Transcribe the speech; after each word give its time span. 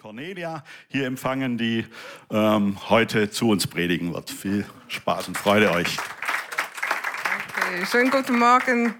Cornelia 0.00 0.64
hier 0.88 1.06
empfangen, 1.06 1.58
die 1.58 1.84
ähm, 2.30 2.78
heute 2.88 3.30
zu 3.30 3.50
uns 3.50 3.66
predigen 3.66 4.14
wird. 4.14 4.30
Viel 4.30 4.64
Spaß 4.88 5.28
und 5.28 5.36
Freude 5.36 5.70
euch. 5.72 5.98
Okay, 7.50 7.84
schönen 7.84 8.10
guten 8.10 8.38
Morgen. 8.38 8.94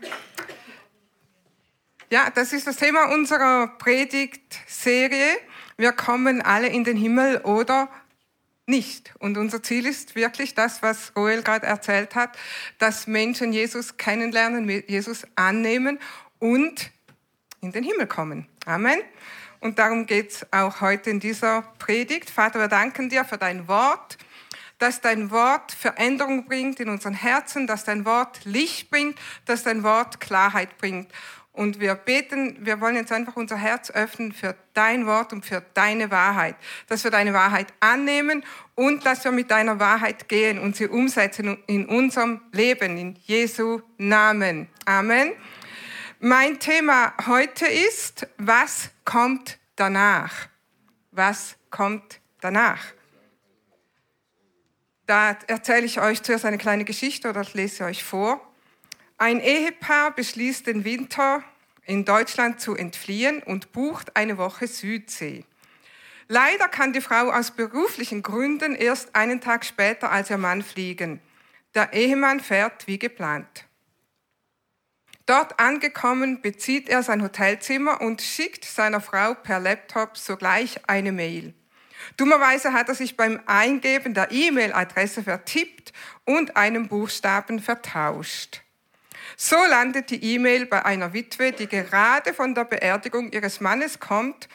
Ja, 2.11 2.29
das 2.29 2.53
ist 2.53 2.67
das 2.67 2.77
Thema 2.77 3.15
unserer 3.15 3.69
Predigtserie. 3.79 5.39
Wir 5.79 5.93
kommen 5.93 6.43
alle 6.43 6.69
in 6.69 6.85
den 6.85 6.99
Himmel 6.99 7.39
oder 7.39 7.89
nicht. 8.67 9.15
Und 9.21 9.39
unser 9.39 9.63
Ziel 9.63 9.87
ist 9.87 10.17
wirklich 10.17 10.55
das, 10.55 10.83
was 10.83 11.17
Roel 11.17 11.43
gerade 11.43 11.65
erzählt 11.65 12.15
hat, 12.15 12.37
dass 12.79 13.07
Menschen 13.07 13.55
Jesus 13.55 13.97
kennenlernen, 13.97 14.69
Jesus 14.87 15.27
annehmen 15.35 15.99
und 16.39 16.91
in 17.63 17.73
den 17.73 17.85
Himmel 17.85 18.07
kommen. 18.07 18.47
Amen. 18.67 18.99
Und 19.61 19.79
darum 19.79 20.07
geht 20.07 20.31
es 20.31 20.47
auch 20.53 20.81
heute 20.81 21.11
in 21.11 21.21
dieser 21.21 21.63
Predigt. 21.79 22.31
Vater, 22.31 22.59
wir 22.59 22.69
danken 22.69 23.11
dir 23.11 23.25
für 23.25 23.37
dein 23.37 23.69
Wort, 23.69 24.17
dass 24.79 25.03
dein 25.03 25.31
Wort 25.31 25.73
Veränderung 25.73 26.47
bringt 26.47 26.81
in 26.81 26.89
unseren 26.89 27.13
Herzen, 27.13 27.67
dass 27.67 27.85
dein 27.85 28.07
Wort 28.07 28.45
Licht 28.45 28.91
bringt, 28.91 29.19
dass 29.45 29.63
dein 29.63 29.83
Wort 29.83 30.21
Klarheit 30.21 30.79
bringt. 30.79 31.13
Und 31.53 31.79
wir 31.79 31.95
beten, 31.95 32.65
wir 32.65 32.81
wollen 32.81 32.97
jetzt 32.97 33.13
einfach 33.13 33.37
unser 33.37 33.57
Herz 33.57 33.91
öffnen 33.91 34.33
für 34.33 34.57
dein 34.73 35.05
Wort 35.05 35.35
und 35.35 35.45
für 35.45 35.63
deine 35.75 36.11
Wahrheit, 36.11 36.57
dass 36.87 37.05
wir 37.05 37.11
deine 37.11 37.35
Wahrheit 37.35 37.67
annehmen 37.81 38.45
und 38.77 39.05
dass 39.05 39.25
wir 39.25 39.33
mit 39.33 39.51
deiner 39.51 39.79
Wahrheit 39.79 40.29
gehen 40.29 40.59
und 40.59 40.77
sie 40.77 40.87
umsetzen 40.87 41.59
in 41.67 41.87
unserem 41.87 42.41
Leben, 42.53 42.97
in 42.97 43.17
Jesu 43.27 43.83
Namen. 43.99 44.69
Amen. 44.87 45.33
Mein 46.21 46.61
Thema 46.61 47.15
heute 47.27 47.67
ist, 47.67 48.27
was 48.39 48.91
kommt 49.05 49.60
danach? 49.81 50.49
Was 51.11 51.57
kommt 51.71 52.21
danach? 52.41 52.85
Da 55.07 55.37
erzähle 55.49 55.87
ich 55.87 56.01
euch 56.01 56.23
zuerst 56.23 56.45
eine 56.45 56.59
kleine 56.59 56.85
Geschichte 56.85 57.31
oder 57.31 57.45
lese 57.55 57.85
euch 57.85 58.05
vor. 58.05 58.41
Ein 59.17 59.41
Ehepaar 59.41 60.15
beschließt 60.15 60.67
den 60.67 60.85
Winter 60.85 61.43
in 61.85 62.05
Deutschland 62.05 62.61
zu 62.61 62.77
entfliehen 62.77 63.43
und 63.43 63.73
bucht 63.73 64.17
eine 64.17 64.39
Woche 64.39 64.69
Südsee. 64.69 65.45
Leider 66.29 66.69
kann 66.69 66.93
die 66.93 67.01
Frau 67.01 67.31
aus 67.33 67.51
beruflichen 67.51 68.23
Gründen 68.23 68.77
erst 68.77 69.17
einen 69.17 69.41
Tag 69.41 69.65
später 69.65 70.13
als 70.13 70.31
ihr 70.31 70.39
Mann 70.39 70.63
fliegen. 70.63 71.21
Der 71.75 71.93
Ehemann 71.93 72.39
fährt 72.39 72.87
wie 72.87 72.99
geplant. 72.99 73.67
Dort 75.31 75.61
angekommen 75.61 76.43
bezieht 76.43 76.89
er 76.89 77.05
sein 77.05 77.23
Hotelzimmer 77.23 78.01
und 78.01 78.21
schickt 78.21 78.65
seiner 78.65 79.01
Frau 79.01 79.35
per 79.35 79.61
Laptop 79.61 80.17
sogleich 80.17 80.81
eine 80.89 81.13
Mail. 81.13 81.55
Dummerweise 82.17 82.73
hat 82.73 82.89
er 82.89 82.97
sich 82.97 83.17
beim 83.17 83.41
Eingeben 83.47 84.13
der 84.13 84.33
E-Mail-Adresse 84.33 85.23
vertippt 85.23 85.93
und 86.25 86.57
einen 86.57 86.89
Buchstaben 86.89 87.61
vertauscht. 87.61 88.63
So 89.37 89.55
landet 89.55 90.11
die 90.11 90.35
E-Mail 90.35 90.67
bei 90.67 90.85
einer 90.85 91.13
Witwe, 91.13 91.53
die 91.53 91.69
gerade 91.69 92.35
von 92.35 92.57
der 92.57 92.65
Beerdigung 92.65 93.31
ihres 93.31 93.61
Mannes 93.61 94.01
kommt 94.01 94.49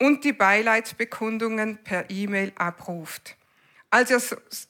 und 0.00 0.24
die 0.24 0.32
Beileidsbekundungen 0.32 1.76
per 1.84 2.08
E-Mail 2.08 2.52
abruft. 2.54 3.36
Als 3.90 4.10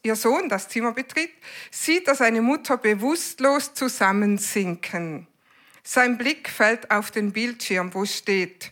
ihr 0.03 0.15
Sohn 0.17 0.49
das 0.49 0.67
Zimmer 0.67 0.91
betritt, 0.91 1.31
sieht 1.71 2.09
er 2.09 2.15
seine 2.15 2.41
Mutter 2.41 2.75
bewusstlos 2.75 3.73
zusammensinken. 3.73 5.29
Sein 5.83 6.17
Blick 6.17 6.49
fällt 6.49 6.89
auf 6.91 7.11
den 7.11 7.33
Bildschirm, 7.33 7.93
wo 7.93 8.05
steht, 8.05 8.71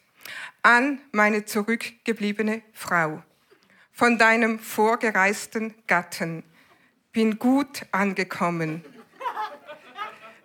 an 0.63 0.99
meine 1.11 1.43
zurückgebliebene 1.43 2.61
Frau, 2.73 3.21
von 3.91 4.17
deinem 4.17 4.59
vorgereisten 4.59 5.73
Gatten, 5.87 6.43
bin 7.11 7.37
gut 7.37 7.85
angekommen. 7.91 8.85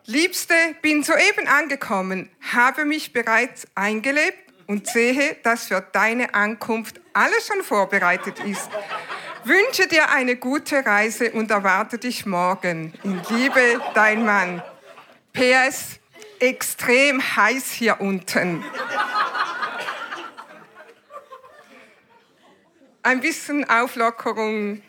Liebste, 0.07 0.55
bin 0.83 1.05
soeben 1.05 1.47
angekommen, 1.47 2.31
habe 2.53 2.85
mich 2.85 3.13
bereits 3.13 3.67
eingelebt 3.77 4.53
und 4.67 4.89
sehe, 4.89 5.37
dass 5.45 5.69
für 5.69 5.81
deine 5.81 6.35
Ankunft 6.35 7.01
alles 7.13 7.47
schon 7.47 7.63
vorbereitet 7.63 8.41
ist. 8.41 8.69
Wünsche 9.45 9.87
dir 9.87 10.11
eine 10.11 10.35
gute 10.35 10.85
Reise 10.85 11.31
und 11.31 11.53
erwarte 11.53 11.99
dich 11.99 12.27
morgen. 12.27 12.93
In 13.05 13.23
Liebe, 13.31 13.81
dein 13.95 14.25
Mann. 14.25 14.63
PS, 15.33 16.01
extrem 16.41 17.21
heiß 17.21 17.71
hier 17.73 18.01
unten. 18.01 18.65
Ein 23.03 23.21
bisschen 23.21 23.69
Auflockerung, 23.69 24.83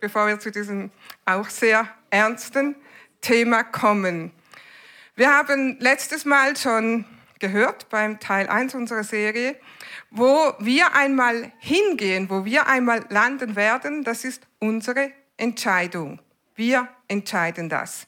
bevor 0.00 0.26
wir 0.26 0.40
zu 0.40 0.50
diesem 0.50 0.90
auch 1.24 1.48
sehr 1.48 1.88
ernsten 2.10 2.74
Thema 3.20 3.62
kommen. 3.62 4.32
Wir 5.14 5.32
haben 5.32 5.76
letztes 5.80 6.24
Mal 6.24 6.56
schon 6.56 7.04
gehört 7.38 7.88
beim 7.88 8.18
Teil 8.20 8.48
1 8.48 8.74
unserer 8.74 9.04
Serie, 9.04 9.56
wo 10.10 10.54
wir 10.58 10.94
einmal 10.94 11.52
hingehen, 11.58 12.30
wo 12.30 12.44
wir 12.44 12.66
einmal 12.66 13.04
landen 13.10 13.56
werden, 13.56 14.04
das 14.04 14.24
ist 14.24 14.46
unsere 14.58 15.12
Entscheidung. 15.36 16.20
Wir 16.54 16.88
entscheiden 17.08 17.68
das. 17.68 18.06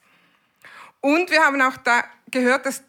Und 1.01 1.31
wir 1.31 1.41
haben 1.41 1.61
auch 1.61 1.77
da 1.77 2.03
gehört, 2.31 2.65
dass 2.65 2.83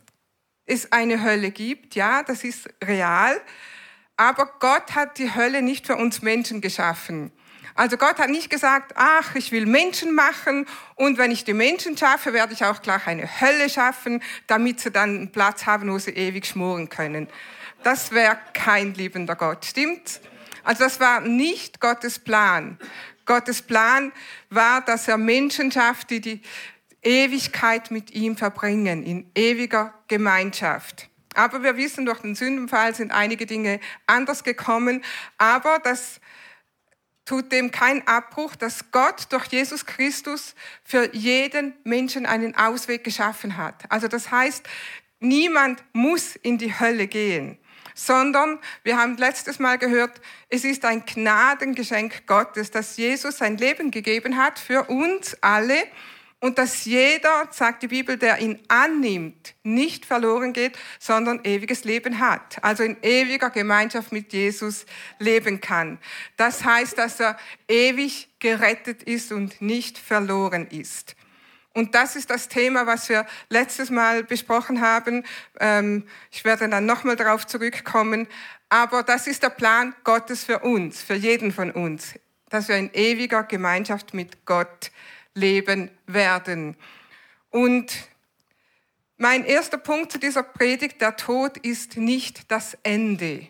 es 0.66 0.92
eine 0.92 1.22
Hölle 1.22 1.50
gibt. 1.50 1.94
Ja, 1.94 2.22
das 2.22 2.44
ist 2.44 2.68
real. 2.82 3.40
Aber 4.16 4.46
Gott 4.60 4.94
hat 4.94 5.18
die 5.18 5.34
Hölle 5.34 5.62
nicht 5.62 5.86
für 5.86 5.96
uns 5.96 6.22
Menschen 6.22 6.60
geschaffen. 6.60 7.32
Also 7.74 7.96
Gott 7.96 8.18
hat 8.18 8.28
nicht 8.28 8.50
gesagt, 8.50 8.92
ach, 8.96 9.34
ich 9.34 9.52
will 9.52 9.64
Menschen 9.64 10.14
machen 10.14 10.66
und 10.96 11.18
wenn 11.18 11.30
ich 11.30 11.44
die 11.44 11.54
Menschen 11.54 11.96
schaffe, 11.96 12.32
werde 12.32 12.52
ich 12.52 12.64
auch 12.64 12.82
gleich 12.82 13.06
eine 13.06 13.40
Hölle 13.40 13.70
schaffen, 13.70 14.22
damit 14.46 14.80
sie 14.80 14.90
dann 14.90 15.16
einen 15.16 15.32
Platz 15.32 15.66
haben, 15.66 15.90
wo 15.90 15.98
sie 15.98 16.10
ewig 16.10 16.46
schmoren 16.46 16.88
können. 16.88 17.28
Das 17.82 18.12
wäre 18.12 18.38
kein 18.52 18.92
liebender 18.94 19.36
Gott, 19.36 19.64
stimmt? 19.64 20.20
Also 20.64 20.84
das 20.84 21.00
war 21.00 21.20
nicht 21.20 21.80
Gottes 21.80 22.18
Plan. 22.18 22.78
Gottes 23.24 23.62
Plan 23.62 24.12
war, 24.50 24.82
dass 24.82 25.08
er 25.08 25.16
Menschen 25.16 25.72
schafft, 25.72 26.10
die 26.10 26.20
die 26.20 26.42
Ewigkeit 27.02 27.90
mit 27.90 28.10
ihm 28.12 28.36
verbringen, 28.36 29.02
in 29.02 29.30
ewiger 29.34 29.94
Gemeinschaft. 30.08 31.08
Aber 31.34 31.62
wir 31.62 31.76
wissen, 31.76 32.06
durch 32.06 32.20
den 32.20 32.34
Sündenfall 32.34 32.94
sind 32.94 33.12
einige 33.12 33.46
Dinge 33.46 33.80
anders 34.06 34.44
gekommen. 34.44 35.02
Aber 35.38 35.78
das 35.78 36.20
tut 37.24 37.52
dem 37.52 37.70
keinen 37.70 38.06
Abbruch, 38.08 38.56
dass 38.56 38.90
Gott 38.90 39.26
durch 39.30 39.46
Jesus 39.46 39.86
Christus 39.86 40.56
für 40.82 41.14
jeden 41.14 41.74
Menschen 41.84 42.26
einen 42.26 42.56
Ausweg 42.56 43.04
geschaffen 43.04 43.56
hat. 43.56 43.84
Also 43.88 44.08
das 44.08 44.32
heißt, 44.32 44.68
niemand 45.20 45.84
muss 45.92 46.34
in 46.34 46.58
die 46.58 46.78
Hölle 46.78 47.06
gehen, 47.06 47.56
sondern 47.94 48.58
wir 48.82 48.98
haben 48.98 49.16
letztes 49.16 49.60
Mal 49.60 49.78
gehört, 49.78 50.20
es 50.48 50.64
ist 50.64 50.84
ein 50.84 51.04
Gnadengeschenk 51.06 52.26
Gottes, 52.26 52.72
dass 52.72 52.96
Jesus 52.96 53.38
sein 53.38 53.56
Leben 53.56 53.92
gegeben 53.92 54.36
hat 54.36 54.58
für 54.58 54.84
uns 54.90 55.36
alle 55.40 55.84
und 56.40 56.56
dass 56.56 56.86
jeder, 56.86 57.48
sagt 57.50 57.82
die 57.82 57.88
Bibel, 57.88 58.16
der 58.16 58.38
ihn 58.38 58.58
annimmt, 58.68 59.54
nicht 59.62 60.06
verloren 60.06 60.54
geht, 60.54 60.78
sondern 60.98 61.44
ewiges 61.44 61.84
Leben 61.84 62.18
hat. 62.18 62.64
Also 62.64 62.82
in 62.82 62.96
ewiger 63.02 63.50
Gemeinschaft 63.50 64.10
mit 64.10 64.32
Jesus 64.32 64.86
leben 65.18 65.60
kann. 65.60 65.98
Das 66.38 66.64
heißt, 66.64 66.96
dass 66.96 67.20
er 67.20 67.38
ewig 67.68 68.30
gerettet 68.38 69.02
ist 69.02 69.32
und 69.32 69.60
nicht 69.60 69.98
verloren 69.98 70.66
ist. 70.68 71.14
Und 71.74 71.94
das 71.94 72.16
ist 72.16 72.30
das 72.30 72.48
Thema, 72.48 72.86
was 72.86 73.08
wir 73.10 73.26
letztes 73.50 73.90
Mal 73.90 74.24
besprochen 74.24 74.80
haben. 74.80 75.24
Ähm, 75.60 76.06
ich 76.30 76.44
werde 76.44 76.68
dann 76.68 76.86
nochmal 76.86 77.16
darauf 77.16 77.46
zurückkommen. 77.46 78.26
Aber 78.70 79.02
das 79.02 79.26
ist 79.26 79.42
der 79.42 79.50
Plan 79.50 79.94
Gottes 80.04 80.44
für 80.44 80.60
uns, 80.60 81.02
für 81.02 81.14
jeden 81.14 81.52
von 81.52 81.70
uns, 81.70 82.14
dass 82.48 82.68
wir 82.68 82.76
in 82.76 82.90
ewiger 82.94 83.44
Gemeinschaft 83.44 84.14
mit 84.14 84.46
Gott 84.46 84.90
leben 84.90 84.94
werden. 85.34 86.76
Und 87.50 87.92
mein 89.16 89.44
erster 89.44 89.78
Punkt 89.78 90.12
zu 90.12 90.18
dieser 90.18 90.42
Predigt, 90.42 91.00
der 91.00 91.16
Tod 91.16 91.58
ist 91.58 91.96
nicht 91.96 92.50
das 92.50 92.76
Ende. 92.82 93.48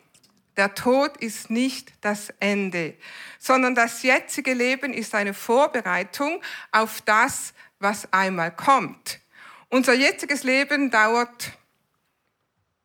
Der 0.56 0.74
Tod 0.74 1.16
ist 1.18 1.48
nicht 1.48 1.92
das 2.00 2.30
Ende, 2.40 2.94
sondern 3.38 3.74
das 3.74 4.02
jetzige 4.02 4.52
Leben 4.52 4.92
ist 4.92 5.14
eine 5.14 5.32
Vorbereitung 5.32 6.42
auf 6.72 7.00
das, 7.02 7.54
was 7.78 8.12
einmal 8.12 8.54
kommt. 8.54 9.20
Unser 9.68 9.94
jetziges 9.94 10.42
Leben 10.42 10.90
dauert 10.90 11.52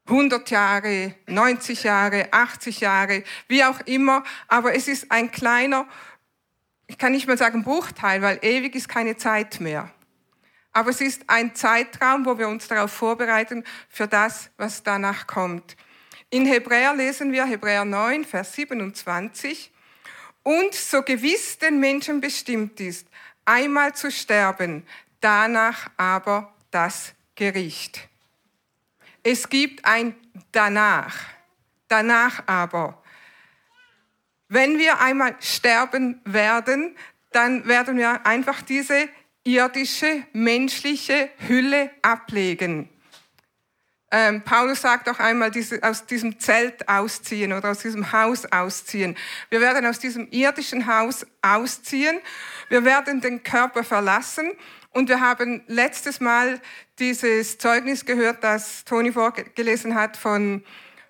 100 0.08 0.52
Jahre, 0.52 1.16
90 1.26 1.84
Jahre, 1.84 2.32
80 2.32 2.80
Jahre, 2.80 3.24
wie 3.48 3.64
auch 3.64 3.80
immer, 3.82 4.24
aber 4.48 4.76
es 4.76 4.88
ist 4.88 5.12
ein 5.12 5.32
kleiner 5.32 5.88
ich 6.88 6.98
kann 6.98 7.12
nicht 7.12 7.28
mal 7.28 7.38
sagen 7.38 7.64
Bruchteil, 7.64 8.22
weil 8.22 8.40
ewig 8.42 8.76
ist 8.76 8.90
keine 8.90 9.18
Zeit 9.18 9.60
mehr. 9.60 9.92
Aber 10.72 10.90
es 10.90 11.02
ist 11.02 11.24
ein 11.28 11.56
Zeitraum, 11.56 12.26
wo 12.26 12.38
wir 12.38 12.48
uns 12.48 12.68
darauf 12.68 12.92
vorbereiten 12.92 13.64
für 13.90 14.08
das, 14.08 14.50
was 14.58 14.84
danach 14.84 15.26
kommt. 15.26 15.78
In 16.30 16.46
Hebräer 16.46 16.94
lesen 16.94 17.32
wir 17.32 17.46
Hebräer 17.46 17.86
9, 17.86 18.26
Vers 18.26 18.54
27. 18.54 19.72
Und 20.44 20.76
so 20.76 21.02
gewiss 21.02 21.58
den 21.58 21.80
Menschen 21.80 22.22
bestimmt 22.22 22.80
ist, 22.80 23.08
einmal 23.46 23.96
zu 23.96 24.12
sterben, 24.12 24.86
danach 25.22 25.90
aber 25.98 26.54
das 26.72 27.14
Gericht. 27.36 28.08
Es 29.24 29.50
gibt 29.50 29.86
ein 29.86 30.16
danach, 30.52 31.16
danach 31.88 32.44
aber. 32.48 33.02
Wenn 34.56 34.80
wir 34.80 35.02
einmal 35.02 35.36
sterben 35.42 36.22
werden, 36.24 36.96
dann 37.34 37.68
werden 37.68 37.98
wir 37.98 38.26
einfach 38.26 38.62
diese 38.62 39.10
irdische, 39.44 40.24
menschliche 40.32 41.30
Hülle 41.46 41.92
ablegen. 42.02 42.88
Ähm, 44.12 44.44
Paulus 44.44 44.80
sagt 44.80 45.10
auch 45.10 45.20
einmal, 45.20 45.52
diese, 45.52 45.84
aus 45.84 46.06
diesem 46.06 46.40
Zelt 46.40 46.88
ausziehen 46.88 47.52
oder 47.52 47.72
aus 47.72 47.80
diesem 47.80 48.14
Haus 48.14 48.46
ausziehen. 48.46 49.18
Wir 49.50 49.60
werden 49.60 49.86
aus 49.86 50.00
diesem 50.00 50.30
irdischen 50.32 50.88
Haus 50.88 51.26
ausziehen. 51.42 52.22
Wir 52.70 52.86
werden 52.86 53.20
den 53.20 53.44
Körper 53.44 53.84
verlassen. 53.84 54.54
Und 54.92 55.10
wir 55.10 55.20
haben 55.20 55.66
letztes 55.68 56.22
Mal 56.22 56.62
dieses 56.98 57.58
Zeugnis 57.58 58.06
gehört, 58.06 58.42
das 58.42 58.86
Toni 58.86 59.12
vorgelesen 59.12 59.96
hat 59.96 60.16
von, 60.16 60.64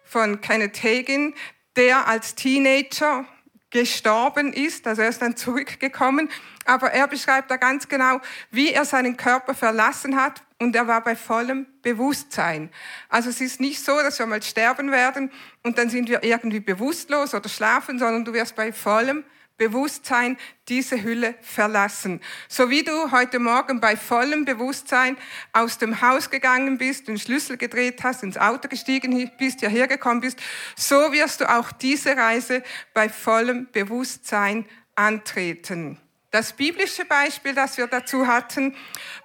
von 0.04 0.42
Kenneth 0.42 0.82
Hagin, 0.82 1.36
der 1.76 2.08
als 2.08 2.34
Teenager 2.34 3.28
gestorben 3.76 4.54
ist, 4.54 4.88
also 4.88 5.02
er 5.02 5.10
ist 5.10 5.22
dann 5.22 5.36
zurückgekommen, 5.36 6.30
aber 6.64 6.92
er 6.92 7.10
beschreibt 7.10 7.52
da 7.52 7.58
ganz 7.58 7.90
genau, 7.90 8.22
wie 8.50 8.72
er 8.72 8.86
seinen 8.86 9.18
Körper 9.18 9.54
verlassen 9.54 10.16
hat 10.16 10.42
und 10.60 10.78
er 10.78 10.88
war 10.88 11.04
bei 11.04 11.14
vollem 11.14 11.66
Bewusstsein. 11.82 12.70
Also 13.10 13.30
es 13.30 13.42
ist 13.42 13.60
nicht 13.60 13.84
so, 13.84 13.98
dass 13.98 14.18
wir 14.18 14.28
mal 14.28 14.42
sterben 14.42 14.92
werden 14.92 15.30
und 15.64 15.78
dann 15.78 15.90
sind 15.90 16.08
wir 16.08 16.24
irgendwie 16.24 16.62
bewusstlos 16.62 17.34
oder 17.34 17.50
schlafen, 17.50 18.00
sondern 18.00 18.24
du 18.24 18.32
wirst 18.32 18.56
bei 18.56 18.72
vollem 18.72 19.26
Bewusstsein 19.58 20.38
diese 20.68 21.02
Hülle 21.02 21.36
verlassen. 21.42 22.22
So 22.50 22.70
wie 22.70 22.84
du 22.84 23.12
heute 23.12 23.40
Morgen 23.40 23.80
bei 23.80 23.96
vollem 23.96 24.44
Bewusstsein 24.44 25.18
aus 25.54 25.78
dem 25.78 26.02
Haus 26.02 26.30
gegangen 26.30 26.78
bist, 26.78 27.08
den 27.08 27.18
Schlüssel 27.18 27.58
gedreht 27.58 28.04
hast, 28.04 28.24
ins 28.24 28.38
Auto 28.38 28.68
gestiegen 28.68 29.32
bist, 29.38 29.62
hierher 29.62 29.88
gekommen 29.88 30.22
bist, 30.22 30.40
so 30.76 31.12
wirst 31.14 31.42
du 31.42 31.50
auch 31.50 31.72
diese 31.72 32.18
Reise 32.18 32.64
bei 32.94 33.08
vollem 33.08 33.68
Bewusstsein 33.72 34.66
antreten. 34.96 36.00
Das 36.32 36.52
biblische 36.52 37.06
Beispiel, 37.06 37.54
das 37.54 37.78
wir 37.78 37.88
dazu 37.88 38.28
hatten, 38.28 38.76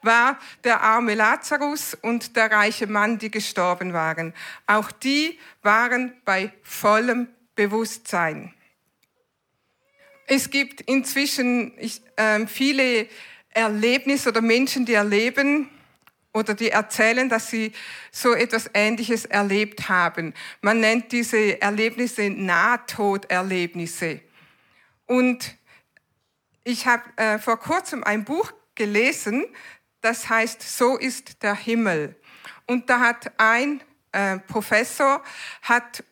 war 0.03 0.39
der 0.63 0.81
arme 0.81 1.15
Lazarus 1.15 1.95
und 1.95 2.37
der 2.37 2.53
reiche 2.53 2.87
Mann, 2.87 3.19
die 3.19 3.33
gestorben 3.33 3.93
waren. 3.93 4.33
Auch 4.69 4.93
die 4.93 5.37
waren 5.63 6.13
bei 6.25 6.53
vollem 6.63 7.27
Bewusstsein. 7.57 8.55
Es 10.33 10.49
gibt 10.49 10.83
inzwischen 10.83 11.77
äh, 11.77 12.47
viele 12.47 13.09
Erlebnisse 13.49 14.29
oder 14.29 14.41
Menschen, 14.41 14.87
die 14.87 14.93
erleben 14.93 15.69
oder 16.33 16.55
die 16.55 16.71
erzählen, 16.71 17.29
dass 17.29 17.51
sie 17.51 17.73
so 18.13 18.33
etwas 18.35 18.71
Ähnliches 18.73 19.25
erlebt 19.25 19.89
haben. 19.89 20.33
Man 20.61 20.79
nennt 20.79 21.11
diese 21.11 21.61
Erlebnisse 21.61 22.31
Nahtoderlebnisse. 22.31 24.21
Und 25.07 25.57
ich 26.63 26.87
habe 26.87 27.03
äh, 27.17 27.41
vor 27.41 27.59
kurzem 27.59 28.05
ein 28.05 28.23
Buch 28.25 28.53
gelesen, 28.77 29.45
das 30.01 30.29
heißt 30.29 30.63
So 30.63 30.97
ist 30.97 31.43
der 31.43 31.57
Himmel. 31.57 32.15
Und 32.69 32.89
da 32.89 33.01
hat 33.01 33.33
ein 33.37 33.83
äh, 34.13 34.39
Professor 34.39 35.25
hat 35.63 36.05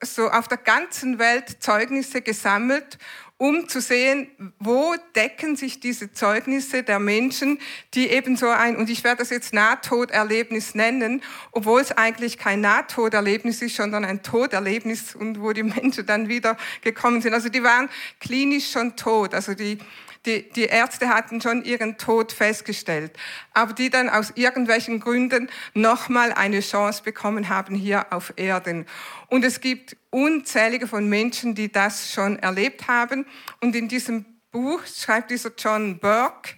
so 0.00 0.30
auf 0.30 0.48
der 0.48 0.58
ganzen 0.58 1.18
Welt 1.18 1.62
Zeugnisse 1.62 2.22
gesammelt 2.22 2.98
um 3.38 3.68
zu 3.68 3.80
sehen, 3.80 4.28
wo 4.58 4.94
decken 5.14 5.56
sich 5.56 5.78
diese 5.80 6.12
Zeugnisse 6.12 6.82
der 6.82 6.98
Menschen, 6.98 7.58
die 7.92 8.08
eben 8.08 8.36
so 8.36 8.48
ein, 8.48 8.76
und 8.76 8.88
ich 8.88 9.04
werde 9.04 9.18
das 9.18 9.30
jetzt 9.30 9.52
Nahtoderlebnis 9.52 10.74
nennen, 10.74 11.22
obwohl 11.52 11.82
es 11.82 11.92
eigentlich 11.92 12.38
kein 12.38 12.62
Nahtoderlebnis 12.62 13.60
ist, 13.60 13.76
sondern 13.76 14.06
ein 14.06 14.22
Toderlebnis 14.22 15.14
und 15.14 15.42
wo 15.42 15.52
die 15.52 15.62
Menschen 15.64 16.06
dann 16.06 16.28
wieder 16.28 16.56
gekommen 16.80 17.20
sind. 17.20 17.34
Also 17.34 17.50
die 17.50 17.62
waren 17.62 17.90
klinisch 18.20 18.70
schon 18.70 18.96
tot, 18.96 19.34
also 19.34 19.52
die, 19.52 19.78
die, 20.26 20.48
die 20.50 20.64
Ärzte 20.64 21.08
hatten 21.08 21.40
schon 21.40 21.64
ihren 21.64 21.96
Tod 21.96 22.32
festgestellt, 22.32 23.12
aber 23.54 23.72
die 23.72 23.88
dann 23.88 24.10
aus 24.10 24.32
irgendwelchen 24.34 25.00
Gründen 25.00 25.48
nochmal 25.72 26.32
eine 26.32 26.60
Chance 26.60 27.02
bekommen 27.02 27.48
haben 27.48 27.74
hier 27.74 28.12
auf 28.12 28.34
Erden. 28.36 28.86
Und 29.28 29.44
es 29.44 29.60
gibt 29.60 29.96
unzählige 30.10 30.86
von 30.86 31.08
Menschen, 31.08 31.54
die 31.54 31.70
das 31.70 32.12
schon 32.12 32.38
erlebt 32.38 32.88
haben. 32.88 33.26
Und 33.60 33.74
in 33.76 33.88
diesem 33.88 34.24
Buch 34.50 34.80
schreibt 34.86 35.30
dieser 35.30 35.52
John 35.56 35.98
Burke 35.98 36.54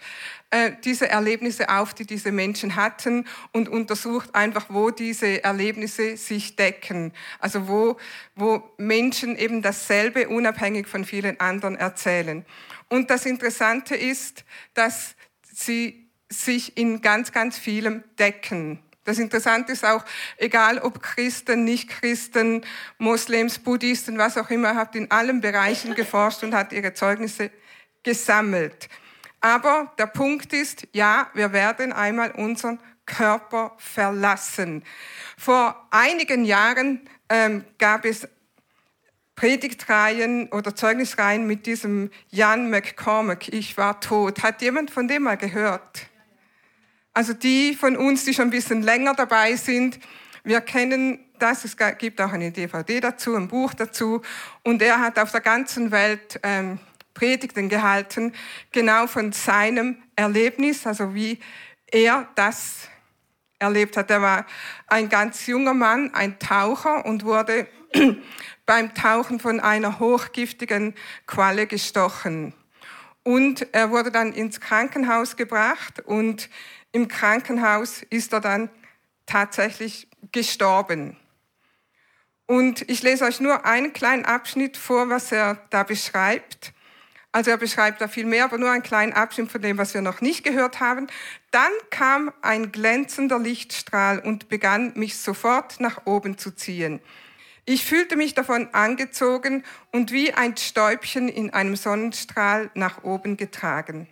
äh, 0.50 0.72
diese 0.82 1.08
Erlebnisse 1.08 1.68
auf, 1.68 1.92
die 1.92 2.06
diese 2.06 2.32
Menschen 2.32 2.76
hatten 2.76 3.26
und 3.52 3.68
untersucht 3.68 4.34
einfach, 4.34 4.66
wo 4.70 4.90
diese 4.90 5.44
Erlebnisse 5.44 6.16
sich 6.16 6.56
decken. 6.56 7.12
Also 7.38 7.68
wo, 7.68 7.98
wo 8.34 8.62
Menschen 8.78 9.36
eben 9.36 9.60
dasselbe 9.60 10.28
unabhängig 10.28 10.86
von 10.86 11.04
vielen 11.04 11.38
anderen 11.38 11.76
erzählen. 11.76 12.46
Und 12.88 13.10
das 13.10 13.26
Interessante 13.26 13.94
ist, 13.94 14.44
dass 14.74 15.14
sie 15.42 16.08
sich 16.28 16.76
in 16.76 17.00
ganz, 17.00 17.32
ganz 17.32 17.58
vielem 17.58 18.04
decken. 18.18 18.80
Das 19.04 19.18
Interessante 19.18 19.72
ist 19.72 19.86
auch, 19.86 20.04
egal 20.36 20.78
ob 20.78 21.02
Christen, 21.02 21.64
Nicht-Christen, 21.64 22.62
Moslems, 22.98 23.58
Buddhisten, 23.58 24.18
was 24.18 24.36
auch 24.36 24.50
immer, 24.50 24.74
hat 24.74 24.94
in 24.94 25.10
allen 25.10 25.40
Bereichen 25.40 25.94
geforscht 25.94 26.42
und 26.42 26.54
hat 26.54 26.72
ihre 26.72 26.92
Zeugnisse 26.92 27.50
gesammelt. 28.02 28.88
Aber 29.40 29.92
der 29.98 30.08
Punkt 30.08 30.52
ist, 30.52 30.86
ja, 30.92 31.30
wir 31.32 31.52
werden 31.52 31.92
einmal 31.92 32.32
unseren 32.32 32.78
Körper 33.06 33.74
verlassen. 33.78 34.84
Vor 35.38 35.88
einigen 35.90 36.44
Jahren 36.44 37.08
ähm, 37.30 37.64
gab 37.78 38.04
es 38.04 38.28
Predigtreihen 39.38 40.48
oder 40.48 40.74
Zeugnisreihen 40.74 41.46
mit 41.46 41.64
diesem 41.66 42.10
Jan 42.28 42.70
McCormack, 42.70 43.52
Ich 43.52 43.76
war 43.76 44.00
tot. 44.00 44.42
Hat 44.42 44.60
jemand 44.62 44.90
von 44.90 45.06
dem 45.06 45.22
mal 45.22 45.36
gehört? 45.36 46.08
Also 47.14 47.34
die 47.34 47.76
von 47.76 47.96
uns, 47.96 48.24
die 48.24 48.34
schon 48.34 48.48
ein 48.48 48.50
bisschen 48.50 48.82
länger 48.82 49.14
dabei 49.14 49.54
sind, 49.54 50.00
wir 50.42 50.60
kennen 50.60 51.20
das. 51.38 51.64
Es 51.64 51.76
gibt 51.98 52.20
auch 52.20 52.32
eine 52.32 52.50
DVD 52.50 52.98
dazu, 52.98 53.36
ein 53.36 53.46
Buch 53.46 53.74
dazu. 53.74 54.22
Und 54.64 54.82
er 54.82 54.98
hat 54.98 55.20
auf 55.20 55.30
der 55.30 55.40
ganzen 55.40 55.92
Welt 55.92 56.40
ähm, 56.42 56.80
Predigten 57.14 57.68
gehalten, 57.68 58.32
genau 58.72 59.06
von 59.06 59.30
seinem 59.30 60.02
Erlebnis, 60.16 60.84
also 60.84 61.14
wie 61.14 61.38
er 61.86 62.28
das 62.34 62.88
erlebt 63.60 63.96
hat. 63.96 64.10
Er 64.10 64.20
war 64.20 64.46
ein 64.88 65.08
ganz 65.08 65.46
junger 65.46 65.74
Mann, 65.74 66.12
ein 66.12 66.40
Taucher 66.40 67.06
und 67.06 67.24
wurde 67.24 67.68
beim 68.68 68.92
Tauchen 68.92 69.40
von 69.40 69.60
einer 69.60 69.98
hochgiftigen 69.98 70.94
Qualle 71.26 71.66
gestochen. 71.66 72.52
Und 73.22 73.66
er 73.72 73.90
wurde 73.90 74.12
dann 74.12 74.34
ins 74.34 74.60
Krankenhaus 74.60 75.36
gebracht 75.36 76.00
und 76.04 76.50
im 76.92 77.08
Krankenhaus 77.08 78.02
ist 78.10 78.34
er 78.34 78.40
dann 78.40 78.68
tatsächlich 79.24 80.06
gestorben. 80.32 81.16
Und 82.44 82.88
ich 82.90 83.02
lese 83.02 83.24
euch 83.24 83.40
nur 83.40 83.64
einen 83.64 83.94
kleinen 83.94 84.26
Abschnitt 84.26 84.76
vor, 84.76 85.08
was 85.08 85.32
er 85.32 85.54
da 85.70 85.82
beschreibt. 85.82 86.74
Also 87.32 87.50
er 87.50 87.56
beschreibt 87.56 88.02
da 88.02 88.08
viel 88.08 88.26
mehr, 88.26 88.44
aber 88.44 88.58
nur 88.58 88.70
einen 88.70 88.82
kleinen 88.82 89.14
Abschnitt 89.14 89.50
von 89.50 89.62
dem, 89.62 89.78
was 89.78 89.94
wir 89.94 90.02
noch 90.02 90.20
nicht 90.20 90.44
gehört 90.44 90.78
haben. 90.80 91.06
Dann 91.52 91.72
kam 91.88 92.32
ein 92.42 92.70
glänzender 92.70 93.38
Lichtstrahl 93.38 94.18
und 94.18 94.50
begann 94.50 94.92
mich 94.94 95.16
sofort 95.16 95.80
nach 95.80 96.04
oben 96.04 96.36
zu 96.36 96.50
ziehen. 96.50 97.00
Ich 97.70 97.84
fühlte 97.84 98.16
mich 98.16 98.32
davon 98.32 98.72
angezogen 98.72 99.62
und 99.92 100.10
wie 100.10 100.32
ein 100.32 100.56
Stäubchen 100.56 101.28
in 101.28 101.50
einem 101.50 101.76
Sonnenstrahl 101.76 102.70
nach 102.72 103.04
oben 103.04 103.36
getragen 103.36 104.08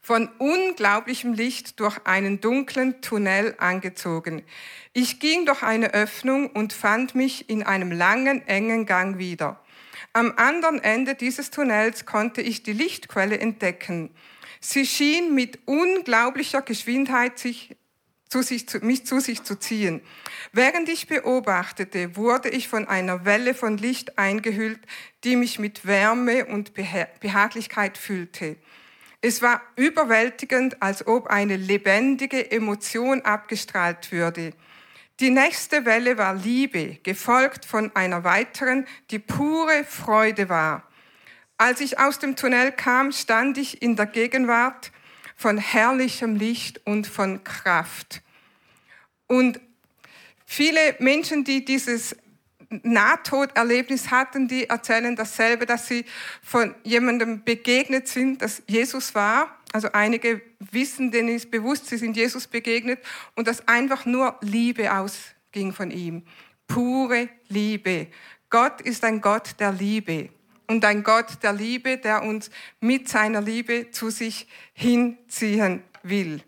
von 0.00 0.28
unglaublichem 0.38 1.34
Licht 1.34 1.80
durch 1.80 1.98
einen 2.06 2.40
dunklen 2.40 3.02
Tunnel 3.02 3.54
angezogen. 3.58 4.42
Ich 4.94 5.20
ging 5.20 5.44
durch 5.44 5.62
eine 5.62 5.92
Öffnung 5.92 6.50
und 6.50 6.72
fand 6.72 7.14
mich 7.14 7.50
in 7.50 7.62
einem 7.62 7.92
langen, 7.92 8.46
engen 8.48 8.86
Gang 8.86 9.18
wieder. 9.18 9.62
Am 10.14 10.32
anderen 10.36 10.82
Ende 10.82 11.14
dieses 11.14 11.50
Tunnels 11.50 12.06
konnte 12.06 12.40
ich 12.40 12.62
die 12.62 12.72
Lichtquelle 12.72 13.38
entdecken. 13.38 14.10
Sie 14.60 14.86
schien 14.86 15.34
mit 15.34 15.58
unglaublicher 15.66 16.62
Geschwindigkeit 16.62 17.38
sich, 17.38 17.76
zu 18.28 18.42
sich, 18.42 18.68
zu, 18.68 18.78
mich 18.78 19.06
zu 19.06 19.20
sich 19.20 19.42
zu 19.42 19.58
ziehen. 19.58 20.00
Während 20.52 20.88
ich 20.88 21.06
beobachtete, 21.06 22.16
wurde 22.16 22.48
ich 22.48 22.68
von 22.68 22.86
einer 22.86 23.24
Welle 23.24 23.54
von 23.54 23.78
Licht 23.78 24.18
eingehüllt, 24.18 24.80
die 25.24 25.36
mich 25.36 25.58
mit 25.58 25.86
Wärme 25.86 26.46
und 26.46 26.72
Behaglichkeit 26.74 27.98
füllte. 27.98 28.56
Es 29.20 29.42
war 29.42 29.60
überwältigend, 29.76 30.80
als 30.80 31.06
ob 31.06 31.26
eine 31.26 31.56
lebendige 31.56 32.50
Emotion 32.52 33.22
abgestrahlt 33.22 34.12
würde. 34.12 34.52
Die 35.18 35.30
nächste 35.30 35.84
Welle 35.84 36.16
war 36.16 36.34
Liebe, 36.34 36.98
gefolgt 37.02 37.64
von 37.64 37.90
einer 37.96 38.22
weiteren, 38.22 38.86
die 39.10 39.18
pure 39.18 39.82
Freude 39.84 40.48
war. 40.48 40.84
Als 41.56 41.80
ich 41.80 41.98
aus 41.98 42.20
dem 42.20 42.36
Tunnel 42.36 42.70
kam, 42.70 43.10
stand 43.10 43.58
ich 43.58 43.82
in 43.82 43.96
der 43.96 44.06
Gegenwart 44.06 44.92
von 45.38 45.56
herrlichem 45.56 46.34
Licht 46.34 46.84
und 46.84 47.06
von 47.06 47.44
Kraft. 47.44 48.22
Und 49.28 49.60
viele 50.44 50.96
Menschen, 50.98 51.44
die 51.44 51.64
dieses 51.64 52.16
Nahtoderlebnis 52.70 54.10
hatten, 54.10 54.48
die 54.48 54.68
erzählen 54.68 55.14
dasselbe, 55.14 55.64
dass 55.64 55.86
sie 55.86 56.04
von 56.42 56.74
jemandem 56.82 57.44
begegnet 57.44 58.08
sind, 58.08 58.42
das 58.42 58.62
Jesus 58.66 59.14
war. 59.14 59.56
Also 59.72 59.92
einige 59.92 60.42
wissen, 60.58 61.12
denen 61.12 61.28
ist 61.28 61.52
bewusst, 61.52 61.86
sie 61.86 61.98
sind 61.98 62.16
Jesus 62.16 62.48
begegnet 62.48 62.98
und 63.36 63.46
dass 63.46 63.66
einfach 63.68 64.06
nur 64.06 64.36
Liebe 64.40 64.92
ausging 64.92 65.72
von 65.72 65.92
ihm. 65.92 66.24
Pure 66.66 67.28
Liebe. 67.46 68.08
Gott 68.50 68.80
ist 68.80 69.04
ein 69.04 69.20
Gott 69.20 69.54
der 69.60 69.72
Liebe 69.72 70.30
und 70.68 70.84
ein 70.84 71.02
Gott 71.02 71.42
der 71.42 71.52
Liebe, 71.52 71.98
der 71.98 72.22
uns 72.22 72.50
mit 72.78 73.08
seiner 73.08 73.40
Liebe 73.40 73.90
zu 73.90 74.10
sich 74.10 74.46
hinziehen 74.74 75.82
will. 76.02 76.42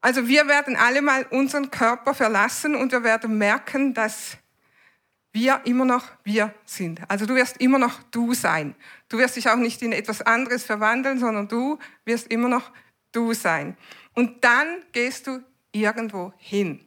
Also 0.00 0.28
wir 0.28 0.46
werden 0.46 0.76
alle 0.76 1.02
mal 1.02 1.24
unseren 1.30 1.70
Körper 1.70 2.14
verlassen 2.14 2.74
und 2.74 2.92
wir 2.92 3.02
werden 3.02 3.38
merken, 3.38 3.94
dass 3.94 4.36
wir 5.32 5.62
immer 5.64 5.84
noch 5.84 6.06
wir 6.24 6.54
sind. 6.66 7.00
Also 7.08 7.24
du 7.24 7.34
wirst 7.34 7.56
immer 7.58 7.78
noch 7.78 8.02
du 8.10 8.34
sein. 8.34 8.74
Du 9.08 9.18
wirst 9.18 9.36
dich 9.36 9.48
auch 9.48 9.56
nicht 9.56 9.80
in 9.80 9.92
etwas 9.92 10.20
anderes 10.20 10.64
verwandeln, 10.64 11.18
sondern 11.18 11.48
du 11.48 11.78
wirst 12.04 12.30
immer 12.30 12.48
noch 12.48 12.70
du 13.12 13.32
sein. 13.32 13.76
Und 14.14 14.44
dann 14.44 14.82
gehst 14.92 15.26
du 15.26 15.42
irgendwo 15.70 16.32
hin. 16.36 16.84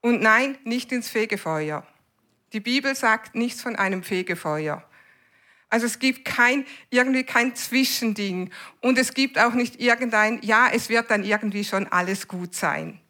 Und 0.00 0.20
nein, 0.20 0.58
nicht 0.64 0.92
ins 0.92 1.08
Fegefeuer. 1.08 1.84
Die 2.54 2.60
Bibel 2.60 2.94
sagt 2.94 3.34
nichts 3.34 3.60
von 3.60 3.74
einem 3.74 4.04
Fegefeuer. 4.04 4.88
Also 5.68 5.86
es 5.86 5.98
gibt 5.98 6.24
kein, 6.24 6.64
irgendwie 6.88 7.24
kein 7.24 7.56
Zwischending. 7.56 8.50
Und 8.80 8.96
es 8.96 9.12
gibt 9.12 9.40
auch 9.40 9.54
nicht 9.54 9.80
irgendein, 9.80 10.40
ja, 10.42 10.68
es 10.72 10.88
wird 10.88 11.10
dann 11.10 11.24
irgendwie 11.24 11.64
schon 11.64 11.88
alles 11.88 12.28
gut 12.28 12.54
sein. 12.54 13.00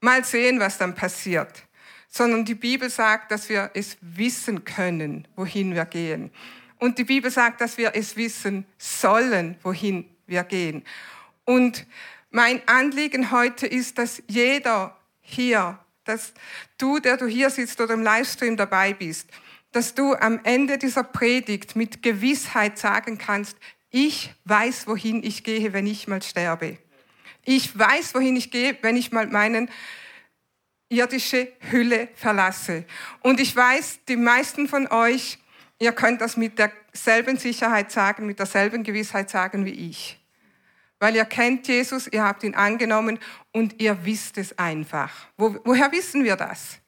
Mal 0.00 0.24
sehen, 0.24 0.58
was 0.58 0.78
dann 0.78 0.94
passiert. 0.94 1.66
Sondern 2.08 2.46
die 2.46 2.54
Bibel 2.54 2.88
sagt, 2.88 3.30
dass 3.30 3.50
wir 3.50 3.72
es 3.74 3.98
wissen 4.00 4.64
können, 4.64 5.28
wohin 5.36 5.74
wir 5.74 5.84
gehen. 5.84 6.30
Und 6.78 6.96
die 6.96 7.04
Bibel 7.04 7.30
sagt, 7.30 7.60
dass 7.60 7.76
wir 7.76 7.94
es 7.94 8.16
wissen 8.16 8.64
sollen, 8.78 9.58
wohin 9.62 10.08
wir 10.26 10.44
gehen. 10.44 10.82
Und 11.44 11.86
mein 12.30 12.66
Anliegen 12.66 13.32
heute 13.32 13.66
ist, 13.66 13.98
dass 13.98 14.22
jeder 14.28 14.96
hier 15.20 15.78
dass 16.10 16.32
du, 16.76 16.98
der 16.98 17.16
du 17.16 17.26
hier 17.26 17.50
sitzt 17.50 17.80
oder 17.80 17.94
im 17.94 18.02
Livestream 18.02 18.56
dabei 18.56 18.92
bist, 18.92 19.28
dass 19.72 19.94
du 19.94 20.14
am 20.14 20.40
Ende 20.42 20.76
dieser 20.76 21.04
Predigt 21.04 21.76
mit 21.76 22.02
Gewissheit 22.02 22.78
sagen 22.78 23.16
kannst, 23.16 23.56
ich 23.90 24.34
weiß, 24.44 24.86
wohin 24.88 25.22
ich 25.22 25.44
gehe, 25.44 25.72
wenn 25.72 25.86
ich 25.86 26.08
mal 26.08 26.22
sterbe. 26.22 26.78
Ich 27.44 27.78
weiß, 27.78 28.14
wohin 28.14 28.36
ich 28.36 28.50
gehe, 28.50 28.76
wenn 28.82 28.96
ich 28.96 29.12
mal 29.12 29.26
meine 29.28 29.68
irdische 30.88 31.48
Hülle 31.70 32.08
verlasse. 32.14 32.84
Und 33.20 33.40
ich 33.40 33.54
weiß, 33.54 34.00
die 34.08 34.16
meisten 34.16 34.68
von 34.68 34.88
euch, 34.88 35.38
ihr 35.78 35.92
könnt 35.92 36.20
das 36.20 36.36
mit 36.36 36.58
derselben 36.58 37.36
Sicherheit 37.36 37.92
sagen, 37.92 38.26
mit 38.26 38.38
derselben 38.40 38.82
Gewissheit 38.82 39.30
sagen 39.30 39.64
wie 39.64 39.90
ich 39.90 40.19
weil 41.00 41.16
ihr 41.16 41.24
kennt 41.24 41.66
Jesus, 41.66 42.06
ihr 42.06 42.22
habt 42.22 42.44
ihn 42.44 42.54
angenommen 42.54 43.18
und 43.52 43.80
ihr 43.80 44.04
wisst 44.04 44.38
es 44.38 44.56
einfach. 44.58 45.10
Wo, 45.36 45.56
woher 45.64 45.90
wissen 45.90 46.22
wir 46.22 46.36
das? 46.36 46.78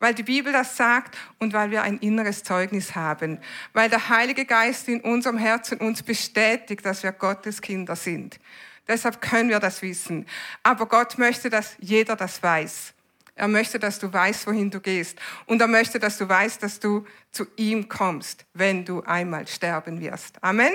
Weil 0.00 0.14
die 0.14 0.22
Bibel 0.24 0.52
das 0.52 0.76
sagt 0.76 1.16
und 1.38 1.52
weil 1.52 1.70
wir 1.70 1.82
ein 1.82 1.98
inneres 1.98 2.42
Zeugnis 2.42 2.94
haben. 2.94 3.38
Weil 3.72 3.88
der 3.88 4.08
Heilige 4.08 4.44
Geist 4.44 4.88
in 4.88 5.00
unserem 5.00 5.38
Herzen 5.38 5.78
uns 5.78 6.02
bestätigt, 6.02 6.84
dass 6.84 7.02
wir 7.02 7.12
Gottes 7.12 7.60
Kinder 7.60 7.94
sind. 7.94 8.40
Deshalb 8.88 9.20
können 9.20 9.48
wir 9.48 9.60
das 9.60 9.80
wissen. 9.82 10.26
Aber 10.62 10.86
Gott 10.86 11.16
möchte, 11.16 11.48
dass 11.48 11.76
jeder 11.78 12.16
das 12.16 12.42
weiß. 12.42 12.92
Er 13.36 13.48
möchte, 13.48 13.78
dass 13.78 13.98
du 13.98 14.12
weißt, 14.12 14.46
wohin 14.46 14.70
du 14.70 14.80
gehst. 14.80 15.18
Und 15.46 15.60
er 15.60 15.66
möchte, 15.68 15.98
dass 15.98 16.18
du 16.18 16.28
weißt, 16.28 16.62
dass 16.62 16.80
du 16.80 17.06
zu 17.32 17.46
ihm 17.56 17.88
kommst, 17.88 18.46
wenn 18.54 18.84
du 18.84 19.02
einmal 19.02 19.46
sterben 19.46 20.00
wirst. 20.00 20.42
Amen. 20.42 20.72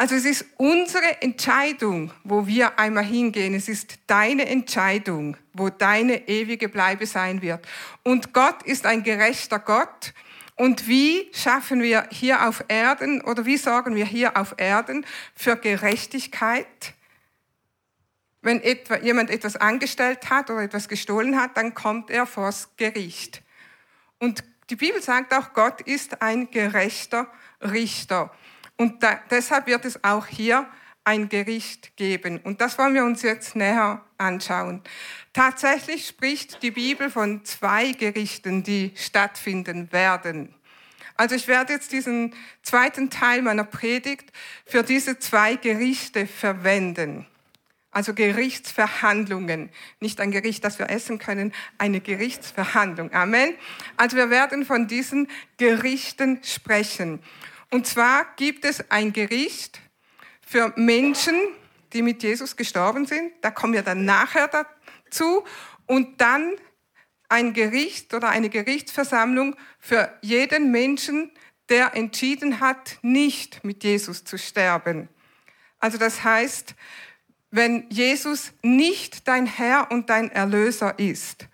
Also 0.00 0.14
es 0.14 0.24
ist 0.24 0.46
unsere 0.56 1.20
Entscheidung, 1.20 2.10
wo 2.24 2.46
wir 2.46 2.78
einmal 2.78 3.04
hingehen. 3.04 3.52
Es 3.52 3.68
ist 3.68 3.98
deine 4.06 4.46
Entscheidung, 4.46 5.36
wo 5.52 5.68
deine 5.68 6.26
ewige 6.26 6.70
Bleibe 6.70 7.04
sein 7.04 7.42
wird. 7.42 7.68
Und 8.02 8.32
Gott 8.32 8.62
ist 8.62 8.86
ein 8.86 9.02
gerechter 9.02 9.58
Gott. 9.58 10.14
Und 10.56 10.88
wie 10.88 11.28
schaffen 11.34 11.82
wir 11.82 12.08
hier 12.10 12.48
auf 12.48 12.64
Erden 12.68 13.20
oder 13.20 13.44
wie 13.44 13.58
sorgen 13.58 13.94
wir 13.94 14.06
hier 14.06 14.38
auf 14.38 14.54
Erden 14.56 15.04
für 15.34 15.56
Gerechtigkeit? 15.56 16.94
Wenn 18.40 18.62
etwa, 18.62 18.96
jemand 18.96 19.28
etwas 19.28 19.56
angestellt 19.56 20.30
hat 20.30 20.48
oder 20.48 20.62
etwas 20.62 20.88
gestohlen 20.88 21.38
hat, 21.38 21.58
dann 21.58 21.74
kommt 21.74 22.08
er 22.08 22.24
vors 22.24 22.70
Gericht. 22.78 23.42
Und 24.18 24.44
die 24.70 24.76
Bibel 24.76 25.02
sagt 25.02 25.34
auch, 25.34 25.52
Gott 25.52 25.82
ist 25.82 26.22
ein 26.22 26.50
gerechter 26.50 27.30
Richter. 27.60 28.32
Und 28.80 29.02
da, 29.02 29.20
deshalb 29.28 29.66
wird 29.66 29.84
es 29.84 30.02
auch 30.04 30.24
hier 30.24 30.66
ein 31.04 31.28
Gericht 31.28 31.98
geben. 31.98 32.38
Und 32.38 32.62
das 32.62 32.78
wollen 32.78 32.94
wir 32.94 33.04
uns 33.04 33.20
jetzt 33.20 33.54
näher 33.54 34.02
anschauen. 34.16 34.80
Tatsächlich 35.34 36.06
spricht 36.06 36.62
die 36.62 36.70
Bibel 36.70 37.10
von 37.10 37.44
zwei 37.44 37.92
Gerichten, 37.92 38.62
die 38.62 38.92
stattfinden 38.94 39.92
werden. 39.92 40.54
Also 41.18 41.34
ich 41.34 41.46
werde 41.46 41.74
jetzt 41.74 41.92
diesen 41.92 42.32
zweiten 42.62 43.10
Teil 43.10 43.42
meiner 43.42 43.64
Predigt 43.64 44.32
für 44.64 44.82
diese 44.82 45.18
zwei 45.18 45.56
Gerichte 45.56 46.26
verwenden. 46.26 47.26
Also 47.90 48.14
Gerichtsverhandlungen. 48.14 49.68
Nicht 49.98 50.22
ein 50.22 50.30
Gericht, 50.30 50.64
das 50.64 50.78
wir 50.78 50.88
essen 50.88 51.18
können, 51.18 51.52
eine 51.76 52.00
Gerichtsverhandlung. 52.00 53.12
Amen. 53.12 53.52
Also 53.98 54.16
wir 54.16 54.30
werden 54.30 54.64
von 54.64 54.86
diesen 54.86 55.28
Gerichten 55.58 56.40
sprechen. 56.42 57.20
Und 57.70 57.86
zwar 57.86 58.26
gibt 58.36 58.64
es 58.64 58.90
ein 58.90 59.12
Gericht 59.12 59.80
für 60.46 60.72
Menschen, 60.76 61.36
die 61.92 62.02
mit 62.02 62.22
Jesus 62.22 62.56
gestorben 62.56 63.06
sind. 63.06 63.32
Da 63.40 63.50
kommen 63.50 63.72
wir 63.72 63.82
dann 63.82 64.04
nachher 64.04 64.48
dazu. 64.48 65.44
Und 65.86 66.20
dann 66.20 66.56
ein 67.28 67.52
Gericht 67.52 68.12
oder 68.12 68.28
eine 68.28 68.50
Gerichtsversammlung 68.50 69.56
für 69.78 70.12
jeden 70.20 70.70
Menschen, 70.72 71.30
der 71.68 71.94
entschieden 71.94 72.60
hat, 72.60 72.98
nicht 73.02 73.62
mit 73.64 73.84
Jesus 73.84 74.24
zu 74.24 74.36
sterben. 74.36 75.08
Also 75.78 75.96
das 75.96 76.24
heißt, 76.24 76.74
wenn 77.52 77.88
Jesus 77.88 78.52
nicht 78.62 79.28
dein 79.28 79.46
Herr 79.46 79.90
und 79.90 80.10
dein 80.10 80.30
Erlöser 80.30 80.98
ist 80.98 81.46